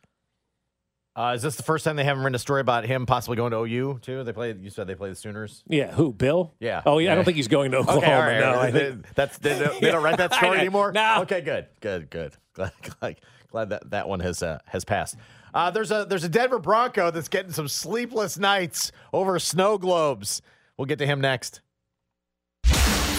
Uh, 1.15 1.31
is 1.33 1.41
this 1.41 1.55
the 1.55 1.63
first 1.63 1.85
time 1.85 1.95
they 1.95 2.03
haven't 2.03 2.23
written 2.23 2.35
a 2.35 2.39
story 2.39 2.59
about 2.59 2.85
him 2.85 3.05
possibly 3.05 3.37
going 3.37 3.51
to 3.51 3.57
OU 3.59 3.99
too? 4.01 4.23
They 4.25 4.33
play. 4.33 4.53
You 4.59 4.69
said 4.69 4.85
they 4.87 4.95
play 4.95 5.09
the 5.09 5.15
Sooners. 5.15 5.63
Yeah, 5.67 5.93
who? 5.93 6.11
Bill? 6.11 6.53
Yeah. 6.59 6.81
Oh 6.85 6.97
yeah, 6.97 7.13
I 7.13 7.15
don't 7.15 7.23
think 7.23 7.37
he's 7.37 7.47
going 7.47 7.71
to 7.71 7.77
Oklahoma. 7.77 8.05
Okay, 8.05 8.17
right, 8.17 8.39
no, 8.39 8.53
right. 8.55 8.73
Think 8.73 9.13
that's 9.15 9.37
they 9.37 9.57
don't, 9.57 9.79
they 9.79 9.91
don't 9.91 10.03
write 10.03 10.17
that 10.17 10.33
story 10.35 10.59
anymore. 10.59 10.91
no. 10.91 11.19
Okay, 11.21 11.39
good, 11.39 11.67
good, 11.79 12.09
good. 12.09 12.33
Glad, 12.55 12.71
glad, 12.99 13.15
glad 13.51 13.69
that 13.69 13.89
that 13.91 14.07
one 14.07 14.21
has 14.21 14.41
uh, 14.41 14.59
has 14.65 14.85
passed. 14.85 15.17
Uh, 15.53 15.71
there's 15.71 15.91
a 15.91 16.05
there's 16.07 16.23
a 16.23 16.29
Denver 16.29 16.59
Bronco 16.59 17.11
that's 17.11 17.27
getting 17.27 17.51
some 17.51 17.67
sleepless 17.67 18.37
nights 18.37 18.91
over 19.13 19.39
snow 19.39 19.77
globes. 19.77 20.41
We'll 20.77 20.85
get 20.85 20.99
to 20.99 21.05
him 21.05 21.19
next. 21.21 21.59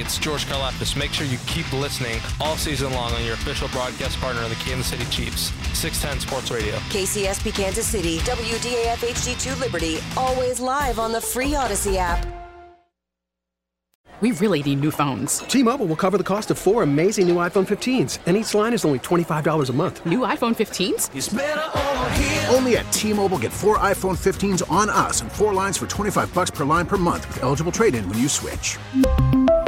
Hey, 0.00 0.06
it's 0.06 0.16
George 0.16 0.46
Karlaftis. 0.46 0.96
Make 0.96 1.12
sure 1.12 1.26
you 1.26 1.36
keep 1.46 1.70
listening 1.74 2.20
all 2.40 2.56
season 2.56 2.90
long 2.94 3.12
on 3.12 3.22
your 3.22 3.34
official 3.34 3.68
broadcast 3.68 4.18
partner 4.18 4.40
of 4.42 4.48
the 4.48 4.54
Kansas 4.54 4.86
City 4.86 5.04
Chiefs, 5.10 5.52
610 5.78 6.20
Sports 6.26 6.50
Radio. 6.50 6.74
KCSP 6.88 7.54
Kansas 7.54 7.86
City, 7.86 8.16
WDAF 8.20 8.96
HD2 8.96 9.60
Liberty, 9.60 9.98
always 10.16 10.58
live 10.58 10.98
on 10.98 11.12
the 11.12 11.20
free 11.20 11.54
Odyssey 11.54 11.98
app. 11.98 12.26
We 14.22 14.32
really 14.32 14.62
need 14.62 14.80
new 14.80 14.90
phones. 14.90 15.40
T-Mobile 15.40 15.86
will 15.86 15.96
cover 15.96 16.16
the 16.16 16.24
cost 16.24 16.50
of 16.50 16.56
four 16.56 16.82
amazing 16.82 17.28
new 17.28 17.36
iPhone 17.36 17.66
15s, 17.66 18.20
and 18.24 18.38
each 18.38 18.54
line 18.54 18.72
is 18.72 18.86
only 18.86 19.00
$25 19.00 19.68
a 19.68 19.72
month. 19.74 20.04
New 20.06 20.20
iPhone 20.20 20.54
15s? 20.56 22.54
Only 22.54 22.76
at 22.78 22.90
T-Mobile 22.92 23.38
get 23.38 23.52
four 23.52 23.76
iPhone 23.78 24.16
15s 24.16 24.70
on 24.70 24.88
us 24.88 25.20
and 25.20 25.30
four 25.30 25.52
lines 25.52 25.76
for 25.76 25.86
25 25.86 26.32
bucks 26.34 26.50
per 26.50 26.64
line 26.64 26.86
per 26.86 26.96
month 26.96 27.26
with 27.28 27.42
eligible 27.42 27.72
trade-in 27.72 28.06
when 28.08 28.18
you 28.18 28.28
switch. 28.28 28.78